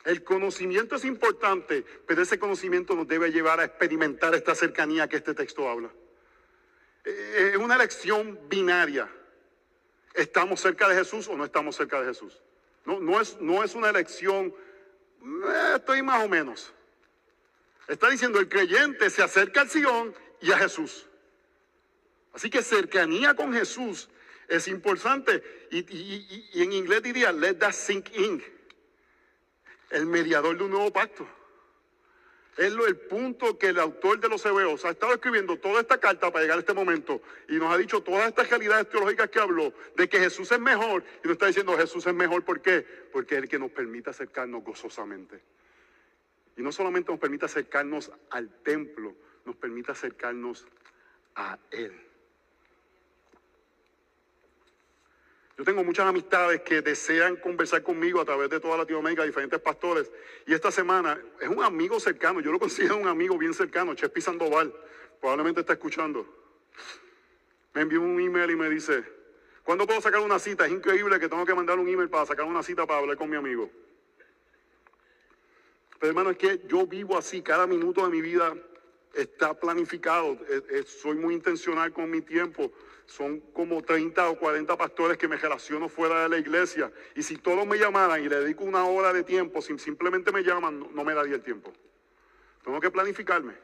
El 0.07 0.25
conocimiento 0.25 0.97
es 0.97 1.05
importante, 1.05 1.85
pero 2.07 2.23
ese 2.23 2.39
conocimiento 2.39 2.95
nos 2.95 3.07
debe 3.07 3.31
llevar 3.31 3.61
a 3.61 3.65
experimentar 3.65 4.35
esta 4.35 4.55
cercanía 4.55 5.07
que 5.07 5.17
este 5.17 5.35
texto 5.35 5.69
habla. 5.69 5.91
Eh, 7.05 7.51
Es 7.53 7.59
una 7.59 7.75
elección 7.75 8.41
binaria. 8.49 9.07
¿Estamos 10.15 10.63
cerca 10.63 10.89
de 10.89 10.95
Jesús 10.95 11.29
o 11.29 11.37
no 11.37 11.45
estamos 11.45 11.77
cerca 11.77 12.01
de 12.01 12.07
Jesús? 12.07 12.41
No, 12.87 13.21
es 13.21 13.75
una 13.75 13.91
elección, 13.91 14.55
eh, 15.23 15.73
estoy 15.77 16.01
más 16.01 16.25
o 16.25 16.29
menos. 16.29 16.73
Está 17.87 18.09
diciendo 18.09 18.39
el 18.39 18.49
creyente 18.49 19.11
se 19.11 19.23
acerca 19.23 19.61
al 19.61 19.69
Sion 19.69 20.15
y 20.41 20.53
a 20.53 20.59
Jesús. 20.59 21.07
Así 22.33 22.51
que 22.51 22.63
cercanía 22.63 23.35
con 23.35 23.53
Jesús 23.53 24.09
es 24.49 24.69
importante. 24.69 25.43
Y, 25.71 26.63
en 26.63 26.73
inglés 26.73 27.03
diría, 27.03 27.33
let 27.33 27.55
that 27.55 27.73
sink 27.73 28.15
in. 28.17 28.43
El 29.91 30.07
mediador 30.07 30.57
de 30.57 30.65
un 30.65 30.71
nuevo 30.71 30.93
pacto. 30.93 31.27
Es 32.57 32.73
lo, 32.73 32.87
el 32.87 32.97
punto 32.97 33.57
que 33.57 33.69
el 33.69 33.79
autor 33.79 34.21
de 34.21 34.29
los 34.29 34.45
Hebreos 34.45 34.85
ha 34.85 34.91
estado 34.91 35.15
escribiendo 35.15 35.57
toda 35.57 35.81
esta 35.81 35.99
carta 35.99 36.31
para 36.31 36.43
llegar 36.43 36.59
a 36.59 36.61
este 36.61 36.75
momento 36.75 37.23
y 37.49 37.55
nos 37.55 37.73
ha 37.73 37.79
dicho 37.79 38.03
todas 38.03 38.29
estas 38.29 38.51
realidades 38.51 38.89
teológicas 38.91 39.31
que 39.31 39.39
habló 39.39 39.73
de 39.97 40.09
que 40.09 40.19
Jesús 40.19 40.51
es 40.53 40.61
mejor 40.61 41.03
y 41.25 41.29
nos 41.29 41.35
está 41.35 41.47
diciendo 41.47 41.77
Jesús 41.79 42.07
es 42.07 42.13
mejor 42.13 42.45
¿por 42.45 42.61
qué? 42.61 42.85
Porque 43.13 43.37
es 43.37 43.45
el 43.45 43.49
que 43.49 43.59
nos 43.59 43.71
permite 43.71 44.11
acercarnos 44.11 44.63
gozosamente. 44.63 45.41
Y 46.57 46.63
no 46.63 46.71
solamente 46.73 47.11
nos 47.11 47.21
permite 47.21 47.47
acercarnos 47.47 48.13
al 48.29 48.51
templo, 48.63 49.15
nos 49.47 49.57
permite 49.57 49.93
acercarnos 49.93 50.67
a 51.37 51.59
Él. 51.71 52.10
Yo 55.61 55.65
tengo 55.65 55.85
muchas 55.85 56.07
amistades 56.07 56.63
que 56.63 56.81
desean 56.81 57.37
conversar 57.37 57.83
conmigo 57.83 58.19
a 58.19 58.25
través 58.25 58.49
de 58.49 58.59
toda 58.61 58.79
Latinoamérica, 58.79 59.25
diferentes 59.25 59.61
pastores. 59.61 60.11
Y 60.47 60.55
esta 60.55 60.71
semana 60.71 61.21
es 61.39 61.51
un 61.51 61.63
amigo 61.63 62.01
cercano, 62.01 62.41
yo 62.41 62.51
lo 62.51 62.59
considero 62.59 62.97
un 62.97 63.07
amigo 63.07 63.37
bien 63.37 63.53
cercano, 63.53 63.93
Chespi 63.93 64.23
Sandoval, 64.23 64.73
probablemente 65.21 65.61
está 65.61 65.75
escuchando. 65.75 66.27
Me 67.75 67.83
envió 67.83 68.01
un 68.01 68.19
email 68.19 68.51
y 68.51 68.57
me 68.57 68.71
dice, 68.71 69.05
¿cuándo 69.63 69.87
puedo 69.87 70.01
sacar 70.01 70.21
una 70.21 70.39
cita? 70.39 70.65
Es 70.65 70.73
increíble 70.73 71.21
que 71.21 71.29
tengo 71.29 71.45
que 71.45 71.55
mandar 71.55 71.79
un 71.79 71.87
email 71.87 72.09
para 72.09 72.25
sacar 72.25 72.47
una 72.47 72.63
cita 72.63 72.87
para 72.87 73.01
hablar 73.01 73.19
con 73.19 73.29
mi 73.29 73.37
amigo. 73.37 73.71
Pero 75.99 76.09
hermano, 76.09 76.31
es 76.31 76.39
que 76.39 76.63
yo 76.69 76.87
vivo 76.87 77.19
así, 77.19 77.43
cada 77.43 77.67
minuto 77.67 78.03
de 78.03 78.09
mi 78.09 78.23
vida 78.23 78.57
está 79.15 79.55
planificado, 79.55 80.33
eh, 80.49 80.63
eh, 80.71 80.85
soy 80.87 81.17
muy 81.17 81.35
intencional 81.35 81.93
con 81.93 82.11
mi 82.11 82.21
tiempo. 82.21 82.73
Son 83.07 83.41
como 83.53 83.83
30 83.83 84.29
o 84.31 84.39
40 84.39 84.77
pastores 84.77 85.19
que 85.19 85.27
me 85.27 85.37
relaciono 85.37 85.89
fuera 85.89 86.23
de 86.23 86.29
la 86.29 86.39
iglesia. 86.39 86.93
Y 87.17 87.23
si 87.23 87.37
todos 87.37 87.67
me 87.67 87.77
llamaran 87.77 88.23
y 88.23 88.29
le 88.29 88.41
dedico 88.41 88.65
una 88.65 88.85
hora 88.85 89.13
de 89.13 89.25
tiempo, 89.25 89.61
si 89.61 89.77
simplemente 89.79 90.31
me 90.31 90.43
llaman, 90.43 90.87
no, 90.95 91.05
me 91.05 91.15
daría 91.15 91.35
el 91.35 91.43
tiempo. 91.43 91.73
Tengo 92.63 92.79
que 92.79 92.91
planificarme. 92.91 93.55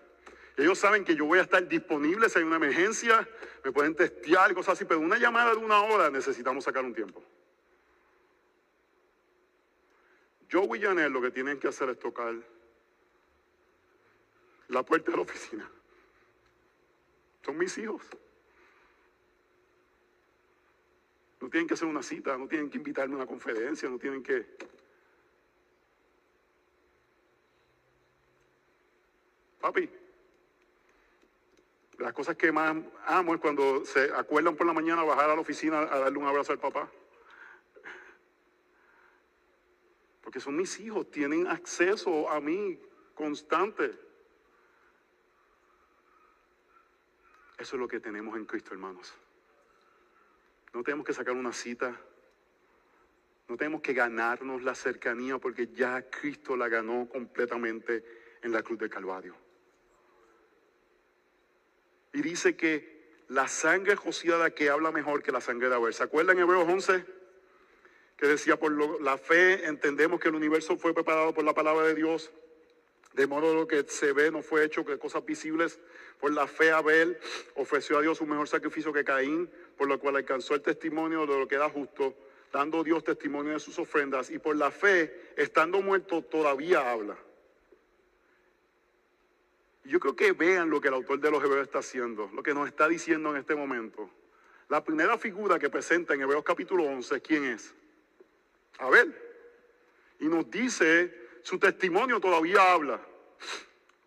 Ellos 0.56 0.78
saben 0.78 1.04
que 1.04 1.14
yo 1.14 1.26
voy 1.26 1.38
a 1.38 1.42
estar 1.42 1.66
disponible 1.68 2.28
si 2.28 2.38
hay 2.38 2.44
una 2.44 2.56
emergencia, 2.56 3.28
me 3.62 3.72
pueden 3.72 3.94
testear 3.94 4.52
cosas 4.54 4.72
así, 4.72 4.84
pero 4.86 5.00
una 5.00 5.18
llamada 5.18 5.52
de 5.52 5.58
una 5.58 5.82
hora 5.82 6.10
necesitamos 6.10 6.64
sacar 6.64 6.84
un 6.84 6.94
tiempo. 6.94 7.22
Joe 10.50 10.78
y 10.78 10.80
Janel 10.80 11.12
lo 11.12 11.20
que 11.20 11.30
tienen 11.30 11.58
que 11.58 11.68
hacer 11.68 11.90
es 11.90 11.98
tocar 11.98 12.34
la 14.68 14.82
puerta 14.82 15.10
de 15.10 15.16
la 15.16 15.22
oficina. 15.22 15.70
Son 17.44 17.56
mis 17.56 17.76
hijos. 17.78 18.02
No 21.40 21.48
tienen 21.48 21.68
que 21.68 21.74
hacer 21.74 21.86
una 21.86 22.02
cita, 22.02 22.36
no 22.36 22.48
tienen 22.48 22.70
que 22.70 22.78
invitarme 22.78 23.14
a 23.14 23.18
una 23.18 23.26
conferencia, 23.26 23.88
no 23.88 23.98
tienen 23.98 24.22
que... 24.22 24.56
Papi, 29.60 29.90
Las 31.98 32.12
cosas 32.12 32.36
que 32.36 32.52
más 32.52 32.76
amo 33.06 33.34
es 33.34 33.40
cuando 33.40 33.84
se 33.84 34.12
acuerdan 34.12 34.54
por 34.56 34.66
la 34.66 34.72
mañana 34.72 35.02
bajar 35.02 35.30
a 35.30 35.34
la 35.34 35.40
oficina 35.40 35.80
a 35.80 35.98
darle 35.98 36.18
un 36.18 36.26
abrazo 36.26 36.52
al 36.52 36.58
papá. 36.58 36.90
Porque 40.22 40.40
son 40.40 40.56
mis 40.56 40.78
hijos, 40.80 41.10
tienen 41.10 41.46
acceso 41.46 42.28
a 42.28 42.40
mí 42.40 42.78
constante. 43.14 44.05
Eso 47.58 47.76
es 47.76 47.80
lo 47.80 47.88
que 47.88 48.00
tenemos 48.00 48.36
en 48.36 48.44
Cristo, 48.44 48.72
hermanos. 48.72 49.14
No 50.74 50.82
tenemos 50.82 51.06
que 51.06 51.14
sacar 51.14 51.34
una 51.34 51.52
cita. 51.52 51.98
No 53.48 53.56
tenemos 53.56 53.80
que 53.80 53.94
ganarnos 53.94 54.62
la 54.62 54.74
cercanía 54.74 55.38
porque 55.38 55.68
ya 55.68 56.02
Cristo 56.10 56.56
la 56.56 56.68
ganó 56.68 57.08
completamente 57.08 58.04
en 58.42 58.52
la 58.52 58.62
cruz 58.62 58.78
del 58.78 58.90
Calvario. 58.90 59.34
Y 62.12 62.22
dice 62.22 62.56
que 62.56 62.96
la 63.28 63.48
sangre 63.48 63.94
rociada 63.94 64.50
que 64.50 64.70
habla 64.70 64.90
mejor 64.92 65.22
que 65.22 65.32
la 65.32 65.40
sangre 65.40 65.68
de 65.68 65.74
Abel. 65.74 65.94
¿Se 65.94 66.02
acuerdan 66.02 66.36
en 66.36 66.42
Hebreos 66.42 66.68
11? 66.68 67.04
Que 68.16 68.26
decía, 68.26 68.58
por 68.58 69.02
la 69.02 69.18
fe 69.18 69.66
entendemos 69.66 70.20
que 70.20 70.28
el 70.28 70.34
universo 70.34 70.76
fue 70.76 70.94
preparado 70.94 71.34
por 71.34 71.44
la 71.44 71.54
palabra 71.54 71.86
de 71.86 71.94
Dios. 71.94 72.32
De 73.16 73.26
modo 73.26 73.54
lo 73.54 73.66
que 73.66 73.82
se 73.88 74.12
ve 74.12 74.30
no 74.30 74.42
fue 74.42 74.62
hecho 74.62 74.84
que 74.84 74.98
cosas 74.98 75.24
visibles. 75.24 75.80
Por 76.20 76.34
la 76.34 76.46
fe 76.46 76.70
Abel 76.70 77.18
ofreció 77.54 77.96
a 77.96 78.02
Dios 78.02 78.20
un 78.20 78.28
mejor 78.28 78.46
sacrificio 78.46 78.92
que 78.92 79.04
Caín, 79.04 79.50
por 79.78 79.88
lo 79.88 79.98
cual 79.98 80.16
alcanzó 80.16 80.54
el 80.54 80.60
testimonio 80.60 81.26
de 81.26 81.38
lo 81.38 81.48
que 81.48 81.54
era 81.54 81.70
justo, 81.70 82.14
dando 82.52 82.84
Dios 82.84 83.04
testimonio 83.04 83.54
de 83.54 83.58
sus 83.58 83.78
ofrendas. 83.78 84.30
Y 84.30 84.38
por 84.38 84.54
la 84.54 84.70
fe, 84.70 85.32
estando 85.34 85.80
muerto, 85.80 86.20
todavía 86.20 86.92
habla. 86.92 87.16
Yo 89.84 89.98
creo 89.98 90.14
que 90.14 90.32
vean 90.32 90.68
lo 90.68 90.82
que 90.82 90.88
el 90.88 90.94
autor 90.94 91.18
de 91.18 91.30
los 91.30 91.42
Hebreos 91.42 91.66
está 91.66 91.78
haciendo, 91.78 92.30
lo 92.34 92.42
que 92.42 92.52
nos 92.52 92.68
está 92.68 92.86
diciendo 92.86 93.30
en 93.30 93.38
este 93.38 93.54
momento. 93.54 94.10
La 94.68 94.84
primera 94.84 95.16
figura 95.16 95.58
que 95.58 95.70
presenta 95.70 96.12
en 96.12 96.20
Hebreos 96.20 96.44
capítulo 96.44 96.84
11, 96.84 97.22
¿quién 97.22 97.44
es? 97.46 97.72
Abel. 98.78 99.16
Y 100.20 100.26
nos 100.26 100.50
dice, 100.50 101.25
su 101.46 101.60
testimonio 101.60 102.18
todavía 102.18 102.72
habla 102.72 103.00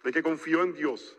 de 0.04 0.12
que 0.12 0.22
confió 0.22 0.62
en 0.62 0.74
Dios. 0.74 1.16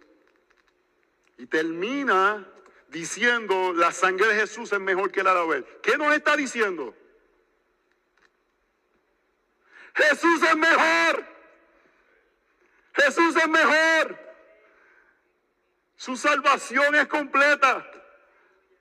Y 1.39 1.47
termina 1.47 2.47
diciendo, 2.89 3.73
la 3.73 3.91
sangre 3.91 4.27
de 4.27 4.35
Jesús 4.35 4.71
es 4.71 4.81
mejor 4.81 5.11
que 5.11 5.23
la 5.23 5.33
de 5.33 5.41
Abel. 5.41 5.67
¿Qué 5.83 5.97
nos 5.97 6.15
está 6.15 6.37
diciendo? 6.37 6.95
Jesús 9.95 10.43
es 10.43 10.57
mejor. 10.59 11.25
Jesús 12.97 13.37
es 13.37 13.49
mejor. 13.49 14.19
Su 15.97 16.19
salvación 16.19 16.97
es 16.97 17.07
completa. 17.07 17.91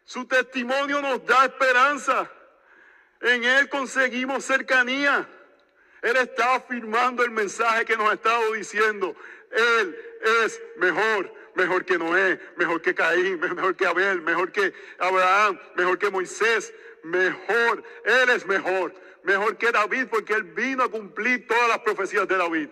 Su 0.03 0.25
testimonio 0.25 1.01
nos 1.01 1.25
da 1.25 1.45
esperanza. 1.45 2.29
En 3.21 3.45
Él 3.45 3.69
conseguimos 3.69 4.43
cercanía. 4.43 5.38
Él 6.01 6.15
está 6.17 6.55
afirmando 6.55 7.23
el 7.23 7.31
mensaje 7.31 7.85
que 7.85 7.97
nos 7.97 8.09
ha 8.09 8.13
estado 8.13 8.53
diciendo. 8.53 9.15
Él 9.51 9.97
es 10.43 10.61
mejor, 10.77 11.33
mejor 11.55 11.85
que 11.85 11.97
Noé, 11.97 12.39
mejor 12.55 12.81
que 12.81 12.95
Caín, 12.95 13.39
mejor 13.39 13.75
que 13.75 13.85
Abel, 13.85 14.21
mejor 14.21 14.51
que 14.51 14.73
Abraham, 14.97 15.59
mejor 15.75 15.97
que 15.97 16.09
Moisés, 16.09 16.73
mejor. 17.03 17.83
Él 18.05 18.29
es 18.29 18.45
mejor, 18.45 18.93
mejor 19.23 19.57
que 19.57 19.71
David, 19.71 20.07
porque 20.09 20.33
Él 20.33 20.43
vino 20.43 20.83
a 20.83 20.91
cumplir 20.91 21.47
todas 21.47 21.67
las 21.67 21.79
profecías 21.79 22.27
de 22.27 22.37
David. 22.37 22.69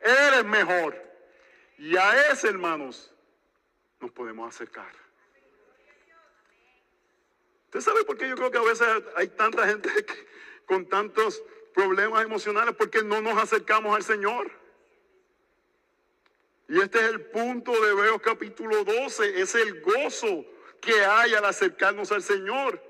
Él 0.00 0.34
es 0.34 0.44
mejor. 0.44 0.96
Y 1.78 1.96
a 1.96 2.30
ese, 2.30 2.48
hermanos, 2.48 3.12
nos 4.00 4.10
podemos 4.12 4.54
acercar. 4.54 4.92
¿Usted 7.66 7.80
sabe 7.80 8.04
por 8.04 8.16
qué 8.16 8.28
yo 8.28 8.34
creo 8.34 8.50
que 8.50 8.58
a 8.58 8.62
veces 8.62 8.88
hay 9.16 9.28
tanta 9.28 9.66
gente 9.66 9.90
con 10.66 10.88
tantos 10.88 11.42
problemas 11.78 12.24
emocionales? 12.24 12.74
Porque 12.74 13.04
no 13.04 13.20
nos 13.20 13.40
acercamos 13.40 13.94
al 13.94 14.02
Señor. 14.02 14.50
Y 16.68 16.80
este 16.80 16.98
es 16.98 17.04
el 17.04 17.20
punto 17.26 17.70
de 17.70 17.90
Hebreos 17.90 18.20
capítulo 18.20 18.82
12, 18.82 19.40
es 19.40 19.54
el 19.54 19.80
gozo 19.80 20.44
que 20.80 21.04
hay 21.04 21.34
al 21.34 21.44
acercarnos 21.44 22.10
al 22.10 22.22
Señor. 22.24 22.82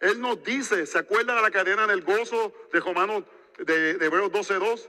Él 0.00 0.18
nos 0.18 0.42
dice, 0.42 0.86
¿se 0.86 0.98
acuerdan 0.98 1.36
de 1.36 1.42
la 1.42 1.50
cadena 1.50 1.86
del 1.86 2.02
gozo 2.02 2.54
de 2.72 2.80
Romanos 2.80 3.24
de, 3.58 3.94
de 3.98 4.06
Hebreos 4.06 4.32
12.2? 4.32 4.88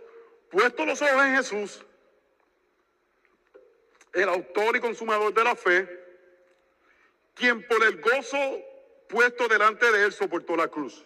Puesto 0.49 0.85
los 0.85 1.01
ojos 1.01 1.25
en 1.25 1.35
Jesús, 1.35 1.85
el 4.13 4.29
autor 4.29 4.77
y 4.77 4.79
consumador 4.79 5.33
de 5.33 5.43
la 5.43 5.55
fe, 5.57 5.87
quien 7.35 7.67
por 7.67 7.83
el 7.83 7.99
gozo 7.99 8.37
puesto 9.09 9.49
delante 9.49 9.91
de 9.91 10.05
él 10.05 10.13
soportó 10.13 10.55
la 10.55 10.69
cruz. 10.69 11.05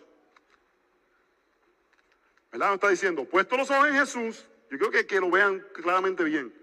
¿Verdad? 2.52 2.68
Nos 2.68 2.76
está 2.76 2.89
diciendo, 2.89 3.26
puesto 3.26 3.58
los 3.58 3.70
ojos 3.70 3.88
en 3.88 3.95
Jesús, 3.95 4.47
yo 4.70 4.78
creo 4.78 4.91
que, 4.91 5.06
que 5.06 5.20
lo 5.20 5.30
vean 5.30 5.66
claramente 5.74 6.24
bien. 6.24 6.54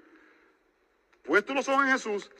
Puesto 1.22 1.54
los 1.54 1.68
ojos 1.68 1.84
en 1.84 1.92
Jesús, 1.92 2.30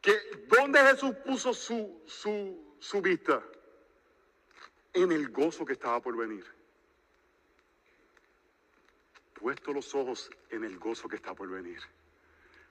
que 0.00 0.18
¿dónde 0.48 0.80
Jesús 0.80 1.14
puso 1.24 1.52
su, 1.54 2.02
su, 2.06 2.76
su 2.78 3.00
vista? 3.00 3.42
En 4.92 5.12
el 5.12 5.28
gozo 5.28 5.64
que 5.64 5.74
estaba 5.74 6.00
por 6.00 6.16
venir. 6.16 6.44
Puesto 9.34 9.72
los 9.72 9.94
ojos 9.94 10.30
en 10.50 10.64
el 10.64 10.78
gozo 10.78 11.08
que 11.08 11.16
está 11.16 11.34
por 11.34 11.48
venir 11.50 11.80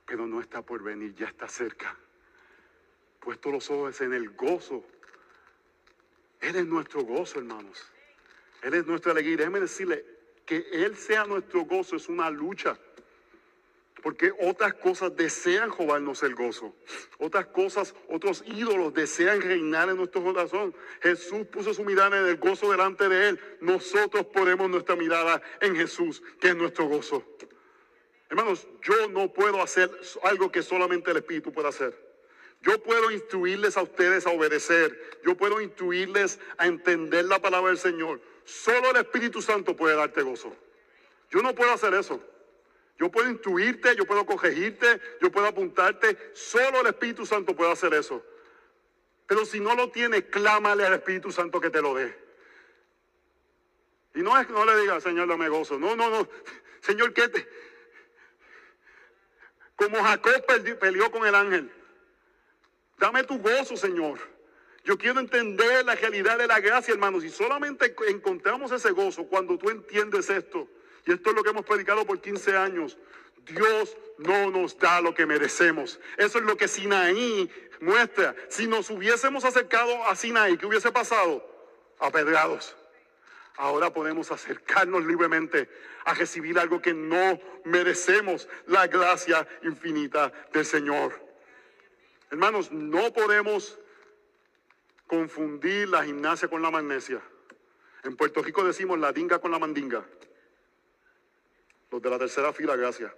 pero 0.05 0.27
no 0.27 0.39
está 0.39 0.61
por 0.61 0.83
venir, 0.83 1.15
ya 1.15 1.27
está 1.27 1.47
cerca. 1.47 1.95
Puesto 3.19 3.51
los 3.51 3.69
ojos 3.69 3.99
en 4.01 4.13
el 4.13 4.29
gozo. 4.31 4.85
Él 6.41 6.55
es 6.55 6.65
nuestro 6.65 7.01
gozo, 7.01 7.39
hermanos. 7.39 7.83
Él 8.61 8.75
es 8.75 8.85
nuestra 8.85 9.11
alegría. 9.11 9.37
Déjeme 9.37 9.61
decirle 9.61 10.05
que 10.45 10.67
Él 10.71 10.95
sea 10.95 11.25
nuestro 11.25 11.65
gozo 11.65 11.95
es 11.95 12.07
una 12.09 12.29
lucha. 12.29 12.77
Porque 14.03 14.31
otras 14.39 14.75
cosas 14.75 15.15
desean 15.15 15.71
robarnos 15.71 16.21
el 16.21 16.35
gozo. 16.35 16.75
Otras 17.17 17.47
cosas, 17.47 17.95
otros 18.07 18.43
ídolos 18.45 18.93
desean 18.93 19.41
reinar 19.41 19.89
en 19.89 19.97
nuestro 19.97 20.23
corazón. 20.23 20.75
Jesús 21.01 21.47
puso 21.47 21.73
su 21.73 21.83
mirada 21.83 22.19
en 22.19 22.27
el 22.27 22.37
gozo 22.37 22.69
delante 22.69 23.09
de 23.09 23.29
Él. 23.29 23.39
Nosotros 23.61 24.27
ponemos 24.27 24.69
nuestra 24.69 24.95
mirada 24.95 25.41
en 25.59 25.75
Jesús, 25.75 26.21
que 26.39 26.49
es 26.49 26.55
nuestro 26.55 26.85
gozo. 26.85 27.23
Hermanos, 28.29 28.67
yo 28.83 29.09
no 29.09 29.33
puedo 29.33 29.59
hacer 29.59 29.89
algo 30.21 30.51
que 30.51 30.61
solamente 30.61 31.09
el 31.09 31.17
Espíritu 31.17 31.51
puede 31.51 31.69
hacer. 31.69 32.05
Yo 32.61 32.81
puedo 32.83 33.09
instruirles 33.09 33.75
a 33.75 33.81
ustedes 33.81 34.27
a 34.27 34.29
obedecer. 34.29 35.19
Yo 35.23 35.35
puedo 35.35 35.61
instruirles 35.61 36.39
a 36.57 36.67
entender 36.67 37.25
la 37.25 37.39
palabra 37.39 37.69
del 37.69 37.79
Señor. 37.79 38.21
Solo 38.45 38.91
el 38.91 38.97
Espíritu 38.97 39.41
Santo 39.41 39.75
puede 39.75 39.95
darte 39.95 40.21
gozo. 40.21 40.55
Yo 41.29 41.41
no 41.41 41.53
puedo 41.53 41.71
hacer 41.71 41.93
eso. 41.93 42.23
Yo 42.97 43.11
puedo 43.11 43.29
instruirte, 43.29 43.95
yo 43.95 44.05
puedo 44.05 44.25
corregirte, 44.25 45.01
yo 45.21 45.31
puedo 45.31 45.47
apuntarte. 45.47 46.31
Solo 46.33 46.81
el 46.81 46.87
Espíritu 46.87 47.25
Santo 47.25 47.55
puede 47.55 47.71
hacer 47.71 47.93
eso. 47.93 48.23
Pero 49.27 49.43
si 49.45 49.59
no 49.59 49.75
lo 49.75 49.89
tiene, 49.89 50.27
clámale 50.27 50.85
al 50.85 50.93
Espíritu 50.93 51.31
Santo 51.31 51.59
que 51.59 51.69
te 51.69 51.81
lo 51.81 51.95
dé. 51.95 52.17
Y 54.13 54.19
no 54.19 54.39
es 54.39 54.47
que 54.47 54.53
no 54.53 54.63
le 54.65 54.79
diga, 54.79 55.01
Señor, 55.01 55.27
dame 55.27 55.49
gozo. 55.49 55.77
No, 55.77 55.95
no, 55.95 56.09
no. 56.09 56.29
Señor, 56.81 57.13
¿qué 57.13 57.27
te, 57.27 57.45
como 59.75 60.01
Jacob 60.01 60.45
peleó 60.79 61.11
con 61.11 61.25
el 61.25 61.35
ángel. 61.35 61.71
Dame 62.97 63.23
tu 63.23 63.37
gozo, 63.39 63.75
Señor. 63.75 64.19
Yo 64.85 64.97
quiero 64.97 65.19
entender 65.19 65.83
la 65.83 65.95
realidad 65.95 66.37
de 66.37 66.47
la 66.47 66.59
gracia, 66.59 66.93
hermanos. 66.93 67.23
Y 67.23 67.29
solamente 67.29 67.95
encontramos 68.07 68.71
ese 68.71 68.91
gozo 68.91 69.25
cuando 69.25 69.57
tú 69.57 69.69
entiendes 69.69 70.29
esto. 70.29 70.67
Y 71.05 71.11
esto 71.11 71.31
es 71.31 71.35
lo 71.35 71.43
que 71.43 71.49
hemos 71.49 71.65
predicado 71.65 72.05
por 72.05 72.21
15 72.21 72.55
años. 72.55 72.97
Dios 73.45 73.97
no 74.17 74.49
nos 74.51 74.77
da 74.77 75.01
lo 75.01 75.13
que 75.13 75.25
merecemos. 75.25 75.99
Eso 76.17 76.37
es 76.37 76.45
lo 76.45 76.55
que 76.55 76.67
Sinaí 76.67 77.51
muestra. 77.81 78.35
Si 78.47 78.67
nos 78.67 78.89
hubiésemos 78.89 79.43
acercado 79.43 80.05
a 80.05 80.15
Sinaí, 80.15 80.57
¿qué 80.57 80.65
hubiese 80.65 80.91
pasado? 80.91 81.45
Apedrados 81.99 82.75
ahora 83.57 83.91
podemos 83.91 84.31
acercarnos 84.31 85.05
libremente 85.05 85.69
a 86.05 86.13
recibir 86.13 86.59
algo 86.59 86.81
que 86.81 86.93
no 86.93 87.39
merecemos, 87.63 88.47
la 88.67 88.87
gracia 88.87 89.47
infinita 89.63 90.31
del 90.53 90.65
Señor. 90.65 91.13
Hermanos, 92.31 92.71
no 92.71 93.13
podemos 93.13 93.79
confundir 95.07 95.89
la 95.89 96.03
gimnasia 96.03 96.47
con 96.47 96.61
la 96.61 96.71
magnesia. 96.71 97.21
En 98.03 98.15
Puerto 98.15 98.41
Rico 98.41 98.63
decimos 98.63 98.99
la 98.99 99.11
dinga 99.11 99.39
con 99.39 99.51
la 99.51 99.59
mandinga. 99.59 100.05
Los 101.91 102.01
de 102.01 102.09
la 102.09 102.19
tercera 102.19 102.53
fila, 102.53 102.75
gracias. 102.75 103.11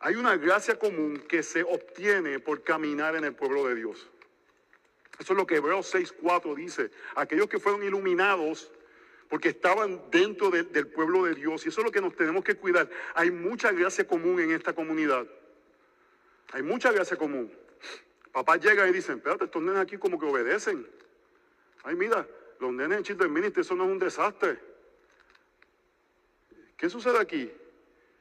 Hay 0.00 0.14
una 0.14 0.36
gracia 0.36 0.78
común 0.78 1.24
que 1.28 1.42
se 1.42 1.62
obtiene 1.62 2.38
por 2.38 2.62
caminar 2.62 3.16
en 3.16 3.24
el 3.24 3.34
pueblo 3.34 3.66
de 3.66 3.74
Dios. 3.74 4.08
Eso 5.18 5.32
es 5.32 5.36
lo 5.36 5.46
que 5.46 5.56
Hebreos 5.56 5.92
6.4 5.92 6.54
dice. 6.54 6.90
Aquellos 7.16 7.48
que 7.48 7.58
fueron 7.58 7.82
iluminados 7.82 8.70
porque 9.28 9.48
estaban 9.48 10.00
dentro 10.10 10.50
del 10.50 10.86
pueblo 10.86 11.24
de 11.24 11.34
Dios. 11.34 11.66
Y 11.66 11.70
eso 11.70 11.80
es 11.80 11.84
lo 11.84 11.90
que 11.90 12.00
nos 12.00 12.14
tenemos 12.14 12.44
que 12.44 12.54
cuidar. 12.54 12.88
Hay 13.14 13.30
mucha 13.30 13.72
gracia 13.72 14.06
común 14.06 14.40
en 14.40 14.52
esta 14.52 14.72
comunidad. 14.72 15.26
Hay 16.52 16.62
mucha 16.62 16.92
gracia 16.92 17.16
común. 17.16 17.52
Papá 18.32 18.56
llega 18.56 18.88
y 18.88 18.92
dicen, 18.92 19.16
espérate, 19.16 19.44
estos 19.44 19.62
nenes 19.62 19.80
aquí 19.80 19.98
como 19.98 20.18
que 20.18 20.26
obedecen. 20.26 20.86
Ay, 21.84 21.96
mira, 21.96 22.26
los 22.60 22.72
nenes 22.72 22.98
en 22.98 23.04
Children's 23.04 23.32
Ministry, 23.32 23.62
eso 23.62 23.74
no 23.74 23.84
es 23.84 23.90
un 23.90 23.98
desastre. 23.98 24.58
¿Qué 26.76 26.88
sucede 26.88 27.18
aquí? 27.18 27.50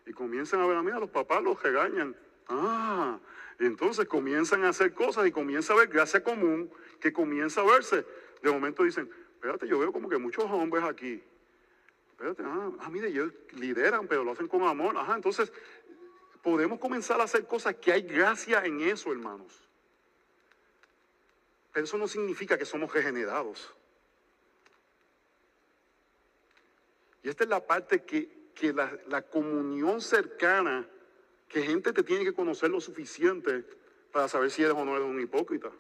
Y 0.06 0.14
comienzan 0.14 0.62
a 0.62 0.68
ver, 0.68 0.82
mira, 0.82 1.00
los 1.00 1.10
papás 1.10 1.44
los 1.44 1.62
regañan. 1.62 2.16
Ah, 2.48 3.20
entonces 3.60 4.08
comienzan 4.08 4.64
a 4.64 4.70
hacer 4.70 4.94
cosas 4.94 5.28
y 5.28 5.32
comienza 5.32 5.74
a 5.74 5.78
ver 5.78 5.90
gracia 5.90 6.24
común 6.24 6.72
que 7.00 7.12
comienza 7.12 7.62
a 7.62 7.66
verse. 7.66 8.06
De 8.42 8.52
momento 8.52 8.84
dicen, 8.84 9.10
espérate, 9.34 9.68
yo 9.68 9.80
veo 9.80 9.92
como 9.92 10.10
que 10.10 10.18
muchos 10.18 10.46
hombres 10.46 10.84
aquí. 10.84 11.22
Espérate, 12.12 12.42
ah, 12.46 12.72
ah, 12.80 12.90
mire, 12.90 13.10
ellos 13.10 13.32
lideran, 13.52 14.08
pero 14.08 14.24
lo 14.24 14.32
hacen 14.32 14.48
con 14.48 14.64
amor. 14.64 14.98
Ajá, 14.98 15.16
entonces 15.16 15.52
podemos 16.42 16.80
comenzar 16.80 17.20
a 17.20 17.26
hacer 17.26 17.46
cosas 17.46 17.76
que 17.76 17.92
hay 17.92 18.02
gracia 18.02 18.64
en 18.66 18.82
eso, 18.82 19.12
hermanos. 19.12 19.67
Eso 21.84 21.98
no 21.98 22.08
significa 22.08 22.58
que 22.58 22.66
somos 22.66 22.92
regenerados. 22.92 23.72
Y 27.22 27.30
esta 27.30 27.44
es 27.44 27.50
la 27.50 27.66
parte 27.66 28.04
que, 28.04 28.50
que 28.56 28.74
la, 28.74 28.98
la 29.08 29.22
comunión 29.22 30.02
cercana, 30.02 30.88
que 31.48 31.62
gente 31.62 31.94
te 31.94 32.04
tiene 32.04 32.24
que 32.24 32.34
conocer 32.34 32.72
lo 32.72 32.82
suficiente 32.82 33.64
para 34.12 34.28
saber 34.28 34.50
si 34.50 34.64
eres 34.64 34.76
o 34.76 34.84
no 34.86 34.96
eres 34.96 35.08
un 35.08 35.22
hipócrita. 35.22 35.72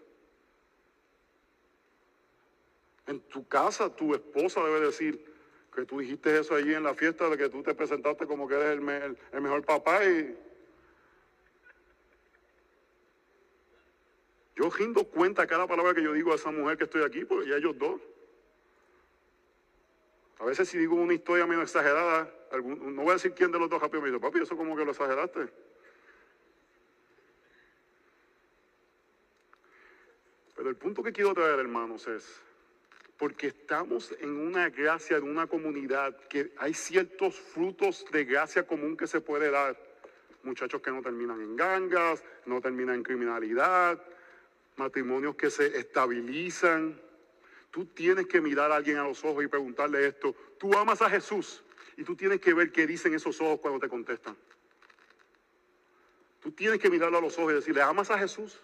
En 3.07 3.21
tu 3.21 3.47
casa, 3.47 3.95
tu 3.95 4.13
esposa 4.13 4.63
debe 4.63 4.81
decir 4.81 5.33
que 5.73 5.85
tú 5.85 5.99
dijiste 5.99 6.37
eso 6.37 6.53
allí 6.53 6.73
en 6.73 6.83
la 6.83 6.93
fiesta, 6.93 7.29
de 7.29 7.37
que 7.37 7.49
tú 7.49 7.63
te 7.63 7.73
presentaste 7.73 8.27
como 8.27 8.47
que 8.47 8.55
eres 8.55 8.79
el- 8.79 9.17
el 9.31 9.41
mejor 9.41 9.63
papá 9.65 10.05
y 10.05 10.37
yo 14.58 14.72
rindo 14.72 15.03
cuenta 15.03 15.45
cada 15.45 15.68
palabra 15.68 15.93
que 15.93 16.01
yo 16.01 16.14
digo 16.14 16.32
a 16.32 16.36
esa 16.36 16.49
mujer 16.49 16.78
que 16.78 16.86
estoy 16.86 17.03
aquí, 17.03 17.24
porque 17.26 17.47
ya 17.47 17.58
ellos 17.58 17.78
dos. 17.78 18.01
A 20.39 20.45
veces 20.45 20.68
si 20.68 20.80
digo 20.80 20.95
una 20.95 21.14
historia 21.14 21.45
medio 21.45 21.62
exagerada, 21.62 22.34
no 22.64 23.03
voy 23.03 23.12
a 23.12 23.14
decir 23.14 23.34
quién 23.34 23.51
de 23.51 23.60
los 23.60 23.70
dos 23.70 23.80
rápido 23.80 24.01
me 24.01 24.08
dice, 24.08 24.20
papi, 24.20 24.39
eso 24.39 24.58
como 24.58 24.76
que 24.76 24.84
lo 24.84 24.91
exageraste. 24.91 25.47
Pero 30.55 30.70
el 30.70 30.76
punto 30.76 31.03
que 31.03 31.14
quiero 31.14 31.36
traer, 31.36 31.60
hermanos, 31.60 32.08
es, 32.08 32.41
porque 33.16 33.47
estamos 33.47 34.12
en 34.20 34.36
una 34.39 34.70
gracia, 34.72 35.18
en 35.18 35.24
una 35.26 35.45
comunidad, 35.45 36.18
que 36.30 36.51
hay 36.58 36.74
ciertos 36.74 37.36
frutos 37.36 38.05
de 38.12 38.26
gracia 38.26 38.66
común 38.66 38.97
que 38.97 39.05
se 39.05 39.22
puede 39.22 39.51
dar. 39.51 39.78
Muchachos 40.41 40.82
que 40.82 40.89
no 40.89 41.03
terminan 41.03 41.41
en 41.41 41.55
gangas, 41.55 42.24
no 42.47 42.60
terminan 42.60 42.95
en 42.95 43.03
criminalidad, 43.03 44.01
matrimonios 44.78 45.36
que 45.36 45.49
se 45.49 45.78
estabilizan. 45.78 46.99
Tú 47.71 47.86
tienes 47.86 48.28
que 48.28 48.39
mirar 48.39 48.71
a 48.71 48.75
alguien 48.78 48.97
a 48.97 49.03
los 49.03 49.23
ojos 49.23 49.43
y 49.43 49.47
preguntarle 49.47 50.07
esto. 50.07 50.36
Tú 50.57 50.73
amas 50.78 51.01
a 51.01 51.09
Jesús 51.09 51.63
y 51.97 52.03
tú 52.03 52.15
tienes 52.15 52.39
que 52.39 52.53
ver 52.53 52.71
qué 52.71 52.88
dicen 52.88 53.13
esos 53.13 53.41
ojos 53.41 53.59
cuando 53.59 53.80
te 53.80 53.89
contestan. 53.89 54.38
Tú 56.41 56.51
tienes 56.51 56.80
que 56.80 56.89
mirarlo 56.89 57.17
a 57.17 57.21
los 57.21 57.38
ojos 57.38 57.51
y 57.51 57.55
decirle, 57.55 57.82
¿amas 57.82 58.09
a 58.09 58.17
Jesús? 58.17 58.59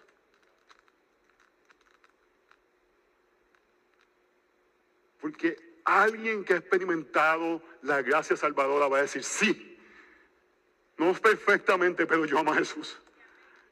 Porque 5.19 5.79
alguien 5.83 6.43
que 6.43 6.53
ha 6.53 6.57
experimentado 6.57 7.61
la 7.81 8.01
gracia 8.01 8.37
salvadora 8.37 8.87
va 8.87 8.99
a 8.99 9.01
decir, 9.01 9.23
sí, 9.23 9.77
no 10.97 11.13
perfectamente, 11.13 12.05
pero 12.05 12.25
yo 12.25 12.37
amo 12.37 12.53
a 12.53 12.55
Jesús. 12.55 13.02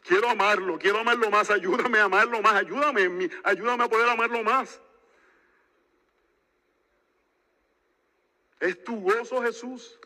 Quiero 0.04 0.30
amarlo, 0.30 0.80
quiero 0.80 1.00
amarlo 1.00 1.30
más, 1.30 1.50
ayúdame 1.52 2.00
a 2.00 2.06
amarlo 2.06 2.42
más, 2.42 2.54
ayúdame, 2.54 3.30
ayúdame 3.44 3.84
a 3.84 3.88
poder 3.88 4.10
amarlo 4.10 4.44
más. 4.44 4.82
Es 8.60 8.84
tu 8.84 9.00
gozo, 9.02 9.42
Jesús. 9.42 10.00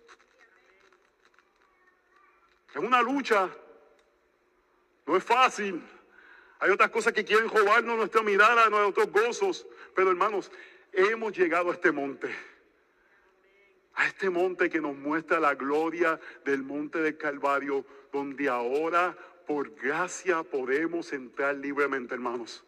Es 2.73 2.77
una 2.77 3.01
lucha. 3.01 3.49
No 5.05 5.15
es 5.17 5.23
fácil. 5.23 5.81
Hay 6.59 6.71
otras 6.71 6.89
cosas 6.89 7.13
que 7.13 7.23
quieren 7.23 7.49
robarnos 7.49 7.97
nuestra 7.97 8.21
mirada, 8.21 8.69
nuestros 8.69 9.11
gozos. 9.11 9.67
Pero 9.93 10.09
hermanos, 10.09 10.51
hemos 10.91 11.37
llegado 11.37 11.69
a 11.69 11.73
este 11.73 11.91
monte. 11.91 12.33
A 13.93 14.07
este 14.07 14.29
monte 14.29 14.69
que 14.69 14.81
nos 14.81 14.95
muestra 14.95 15.39
la 15.39 15.55
gloria 15.55 16.19
del 16.43 16.63
monte 16.63 16.99
del 16.99 17.17
Calvario, 17.17 17.85
donde 18.11 18.49
ahora 18.49 19.17
por 19.45 19.75
gracia 19.75 20.43
podemos 20.43 21.13
entrar 21.13 21.55
libremente, 21.55 22.13
hermanos, 22.13 22.63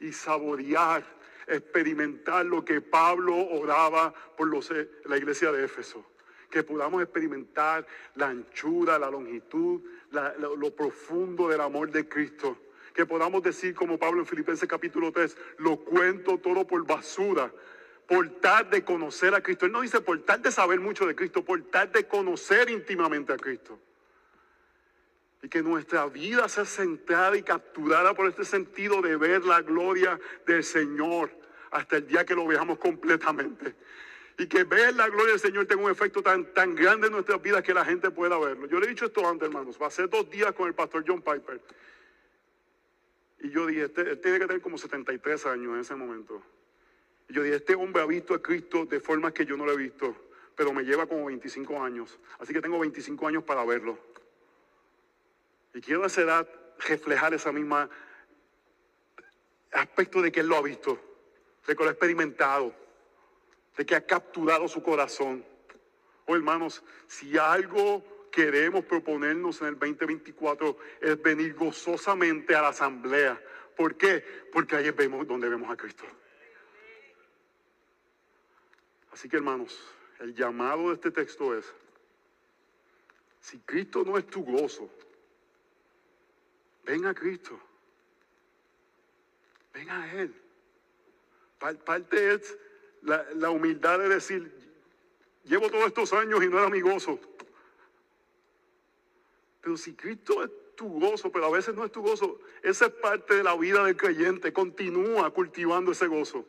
y 0.00 0.12
saborear, 0.12 1.04
experimentar 1.46 2.44
lo 2.44 2.64
que 2.64 2.80
Pablo 2.80 3.36
oraba 3.36 4.12
por 4.36 4.48
los- 4.48 4.72
la 5.04 5.16
iglesia 5.16 5.52
de 5.52 5.64
Éfeso. 5.64 6.04
Que 6.50 6.62
podamos 6.62 7.02
experimentar 7.02 7.86
la 8.14 8.28
anchura, 8.28 8.98
la 8.98 9.10
longitud, 9.10 9.80
lo 10.10 10.74
profundo 10.74 11.48
del 11.48 11.60
amor 11.60 11.90
de 11.90 12.08
Cristo. 12.08 12.56
Que 12.94 13.04
podamos 13.04 13.42
decir 13.42 13.74
como 13.74 13.98
Pablo 13.98 14.20
en 14.20 14.26
Filipenses 14.26 14.68
capítulo 14.68 15.12
3, 15.12 15.36
lo 15.58 15.76
cuento 15.76 16.38
todo 16.38 16.66
por 16.66 16.86
basura, 16.86 17.52
por 18.06 18.28
tal 18.40 18.70
de 18.70 18.84
conocer 18.84 19.34
a 19.34 19.42
Cristo. 19.42 19.66
Él 19.66 19.72
no 19.72 19.82
dice 19.82 20.00
por 20.00 20.18
tal 20.22 20.40
de 20.40 20.50
saber 20.50 20.80
mucho 20.80 21.04
de 21.06 21.14
Cristo, 21.14 21.44
por 21.44 21.60
tal 21.62 21.92
de 21.92 22.06
conocer 22.06 22.70
íntimamente 22.70 23.32
a 23.32 23.36
Cristo. 23.36 23.78
Y 25.42 25.48
que 25.48 25.62
nuestra 25.62 26.06
vida 26.06 26.48
sea 26.48 26.64
centrada 26.64 27.36
y 27.36 27.42
capturada 27.42 28.14
por 28.14 28.28
este 28.28 28.44
sentido 28.44 29.02
de 29.02 29.16
ver 29.16 29.44
la 29.44 29.62
gloria 29.62 30.18
del 30.46 30.64
Señor 30.64 31.30
hasta 31.70 31.98
el 31.98 32.06
día 32.06 32.24
que 32.24 32.34
lo 32.34 32.46
veamos 32.46 32.78
completamente. 32.78 33.74
Y 34.38 34.46
que 34.46 34.64
ver 34.64 34.94
la 34.94 35.08
gloria 35.08 35.32
del 35.32 35.40
Señor 35.40 35.66
tenga 35.66 35.84
un 35.84 35.90
efecto 35.90 36.22
tan, 36.22 36.52
tan 36.52 36.74
grande 36.74 37.06
en 37.06 37.12
nuestras 37.12 37.40
vidas 37.40 37.62
que 37.62 37.72
la 37.72 37.84
gente 37.84 38.10
pueda 38.10 38.38
verlo. 38.38 38.66
Yo 38.66 38.78
le 38.80 38.86
he 38.86 38.88
dicho 38.88 39.06
esto 39.06 39.26
antes, 39.26 39.46
hermanos. 39.46 39.76
Pasé 39.78 40.06
dos 40.08 40.28
días 40.30 40.52
con 40.52 40.68
el 40.68 40.74
pastor 40.74 41.04
John 41.06 41.22
Piper. 41.22 41.60
Y 43.40 43.50
yo 43.50 43.66
dije, 43.66 43.84
este, 43.84 44.02
él 44.02 44.20
tiene 44.20 44.38
que 44.38 44.46
tener 44.46 44.62
como 44.62 44.78
73 44.78 45.46
años 45.46 45.74
en 45.74 45.80
ese 45.80 45.94
momento. 45.94 46.42
Y 47.28 47.34
yo 47.34 47.42
dije, 47.42 47.56
este 47.56 47.74
hombre 47.74 48.02
ha 48.02 48.06
visto 48.06 48.34
a 48.34 48.42
Cristo 48.42 48.86
de 48.86 49.00
formas 49.00 49.32
que 49.32 49.46
yo 49.46 49.56
no 49.56 49.66
lo 49.66 49.72
he 49.72 49.76
visto, 49.76 50.16
pero 50.54 50.72
me 50.72 50.82
lleva 50.82 51.06
como 51.06 51.26
25 51.26 51.82
años. 51.82 52.18
Así 52.38 52.52
que 52.52 52.60
tengo 52.60 52.78
25 52.78 53.26
años 53.28 53.44
para 53.44 53.64
verlo. 53.64 53.98
Y 55.76 55.82
quiero 55.82 56.04
a 56.04 56.06
esa 56.06 56.22
edad 56.22 56.48
reflejar 56.78 57.34
esa 57.34 57.52
misma 57.52 57.90
aspecto 59.72 60.22
de 60.22 60.32
que 60.32 60.40
él 60.40 60.46
lo 60.46 60.56
ha 60.56 60.62
visto, 60.62 60.98
de 61.66 61.76
que 61.76 61.82
lo 61.82 61.90
ha 61.90 61.92
experimentado, 61.92 62.74
de 63.76 63.84
que 63.84 63.94
ha 63.94 64.06
capturado 64.06 64.68
su 64.68 64.82
corazón. 64.82 65.44
Oh 66.24 66.34
hermanos, 66.34 66.82
si 67.06 67.36
algo 67.36 68.02
queremos 68.32 68.86
proponernos 68.86 69.60
en 69.60 69.68
el 69.68 69.78
2024 69.78 70.78
es 71.02 71.20
venir 71.20 71.52
gozosamente 71.52 72.56
a 72.56 72.62
la 72.62 72.68
asamblea. 72.68 73.38
¿Por 73.76 73.96
qué? 73.96 74.24
Porque 74.50 74.76
ahí 74.76 74.90
vemos 74.92 75.26
donde 75.26 75.46
vemos 75.46 75.70
a 75.70 75.76
Cristo. 75.76 76.04
Así 79.12 79.28
que 79.28 79.36
hermanos, 79.36 79.78
el 80.20 80.34
llamado 80.34 80.88
de 80.88 80.94
este 80.94 81.10
texto 81.10 81.54
es, 81.54 81.70
si 83.40 83.58
Cristo 83.58 84.04
no 84.06 84.16
es 84.16 84.26
tu 84.26 84.42
gozo, 84.42 84.90
ven 86.86 87.04
a 87.06 87.14
Cristo. 87.14 87.58
Ven 89.74 89.90
a 89.90 90.12
Él. 90.14 90.34
Par- 91.58 91.76
Parte 91.84 92.34
es 92.34 92.56
la, 93.02 93.26
la 93.34 93.50
humildad 93.50 93.98
de 93.98 94.08
decir, 94.08 94.50
llevo 95.44 95.68
todos 95.70 95.86
estos 95.86 96.12
años 96.12 96.42
y 96.42 96.48
no 96.48 96.58
era 96.58 96.70
mi 96.70 96.80
gozo. 96.80 97.18
Pero 99.60 99.76
si 99.76 99.94
Cristo 99.94 100.42
es 100.44 100.50
tu 100.76 100.88
gozo, 101.00 101.32
pero 101.32 101.46
a 101.46 101.50
veces 101.50 101.74
no 101.74 101.84
es 101.84 101.90
tu 101.90 102.02
gozo, 102.02 102.38
esa 102.62 102.86
es 102.86 102.92
parte 102.92 103.34
de 103.34 103.42
la 103.42 103.56
vida 103.56 103.84
del 103.84 103.96
creyente. 103.96 104.52
Continúa 104.52 105.30
cultivando 105.30 105.92
ese 105.92 106.06
gozo. 106.06 106.46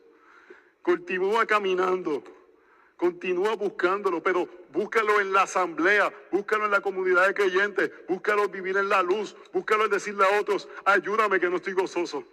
Continúa 0.82 1.44
caminando. 1.46 2.22
Continúa 2.98 3.54
buscándolo, 3.54 4.20
pero 4.20 4.48
búscalo 4.72 5.20
en 5.20 5.32
la 5.32 5.42
asamblea, 5.42 6.12
búscalo 6.32 6.64
en 6.64 6.72
la 6.72 6.80
comunidad 6.80 7.28
de 7.28 7.34
creyentes, 7.34 7.92
búscalo 8.08 8.48
vivir 8.48 8.76
en 8.76 8.88
la 8.88 9.04
luz, 9.04 9.36
búscalo 9.52 9.84
en 9.84 9.92
decirle 9.92 10.24
a 10.24 10.40
otros, 10.40 10.68
ayúdame 10.84 11.38
que 11.38 11.48
no 11.48 11.56
estoy 11.58 11.74
gozoso. 11.74 12.24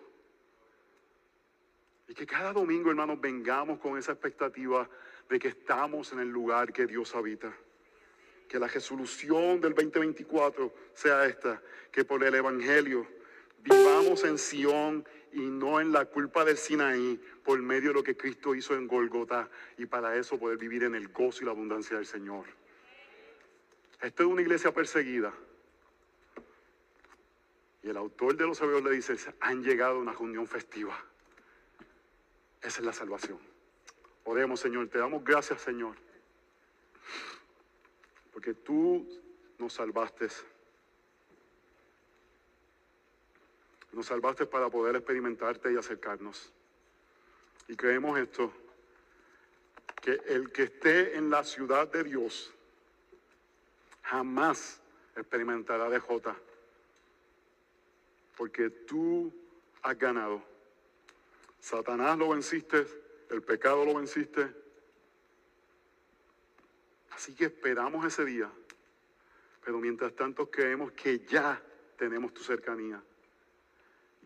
Y 2.07 2.15
que 2.15 2.25
cada 2.25 2.51
domingo, 2.51 2.89
hermanos, 2.89 3.21
vengamos 3.21 3.77
con 3.77 3.95
esa 3.95 4.13
expectativa 4.13 4.89
de 5.29 5.37
que 5.37 5.49
estamos 5.49 6.11
en 6.13 6.19
el 6.19 6.29
lugar 6.29 6.73
que 6.73 6.87
Dios 6.87 7.13
habita. 7.13 7.55
Que 8.49 8.57
la 8.57 8.67
resolución 8.67 9.61
del 9.61 9.75
2024 9.75 10.73
sea 10.95 11.25
esta, 11.25 11.61
que 11.91 12.03
por 12.03 12.23
el 12.23 12.33
Evangelio 12.33 13.05
vivamos 13.59 14.23
en 14.23 14.39
Sión 14.39 15.05
y 15.35 15.41
no 15.41 15.81
en 15.81 15.91
la 15.91 16.05
culpa 16.05 16.45
del 16.45 16.57
Sinaí 16.57 17.19
por 17.43 17.61
medio 17.61 17.89
de 17.89 17.95
lo 17.95 18.03
que 18.03 18.15
Cristo 18.15 18.55
hizo 18.55 18.73
en 18.73 18.87
Golgota 18.87 19.49
y 19.77 19.85
para 19.85 20.15
eso 20.15 20.39
poder 20.39 20.57
vivir 20.57 20.83
en 20.83 20.95
el 20.95 21.09
gozo 21.09 21.41
y 21.41 21.45
la 21.45 21.51
abundancia 21.51 21.97
del 21.97 22.05
Señor. 22.05 22.45
Esta 24.01 24.23
es 24.23 24.29
una 24.29 24.41
iglesia 24.41 24.73
perseguida. 24.73 25.33
Y 27.83 27.89
el 27.89 27.97
autor 27.97 28.37
de 28.37 28.47
los 28.47 28.61
Hebreos 28.61 28.83
le 28.83 28.91
dice, 28.91 29.17
han 29.41 29.61
llegado 29.61 29.97
a 29.97 29.99
una 29.99 30.13
reunión 30.13 30.47
festiva. 30.47 30.97
Esa 32.61 32.79
es 32.79 32.85
la 32.85 32.93
salvación. 32.93 33.37
Oremos, 34.23 34.61
Señor, 34.61 34.87
te 34.87 34.99
damos 34.99 35.21
gracias, 35.21 35.61
Señor, 35.61 35.97
porque 38.31 38.53
tú 38.53 39.05
nos 39.59 39.73
salvaste. 39.73 40.29
Nos 43.95 44.07
salvaste 44.07 44.45
para 44.45 44.69
poder 44.69 44.97
experimentarte 44.97 45.71
y 45.71 45.77
acercarnos. 45.77 46.51
Y 47.69 47.77
creemos 47.77 48.19
esto, 48.19 48.51
que 50.01 50.19
el 50.27 50.51
que 50.51 50.63
esté 50.63 51.15
en 51.15 51.29
la 51.29 51.45
ciudad 51.45 51.89
de 51.89 52.03
Dios 52.03 52.53
jamás 54.01 54.81
experimentará 55.15 55.89
de 55.89 56.01
Jota, 56.01 56.35
porque 58.35 58.69
tú 58.69 59.33
has 59.81 59.97
ganado. 59.97 60.43
Satanás 61.61 62.17
lo 62.17 62.29
venciste, 62.31 62.85
el 63.29 63.41
pecado 63.43 63.85
lo 63.85 63.95
venciste. 63.95 64.53
Así 67.11 67.33
que 67.33 67.45
esperamos 67.45 68.05
ese 68.05 68.25
día, 68.25 68.51
pero 69.63 69.79
mientras 69.79 70.13
tanto 70.13 70.51
creemos 70.51 70.91
que 70.91 71.19
ya 71.19 71.63
tenemos 71.97 72.33
tu 72.33 72.43
cercanía 72.43 73.01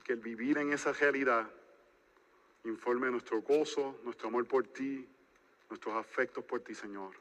que 0.10 0.14
el 0.14 0.22
vivir 0.22 0.58
en 0.58 0.74
esa 0.74 0.92
realidad 0.92 1.48
informe 2.64 3.12
nuestro 3.12 3.44
gozo, 3.44 4.00
nuestro 4.04 4.30
amor 4.30 4.48
por 4.48 4.66
ti, 4.66 5.08
nuestros 5.70 5.94
afectos 5.94 6.44
por 6.46 6.62
ti, 6.62 6.74
Señor. 6.74 7.12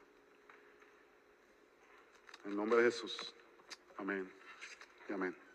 En 2.46 2.56
nombre 2.56 2.78
de 2.78 2.84
Jesús. 2.84 3.34
Amén. 3.98 4.26
Y 5.06 5.12
amén. 5.12 5.47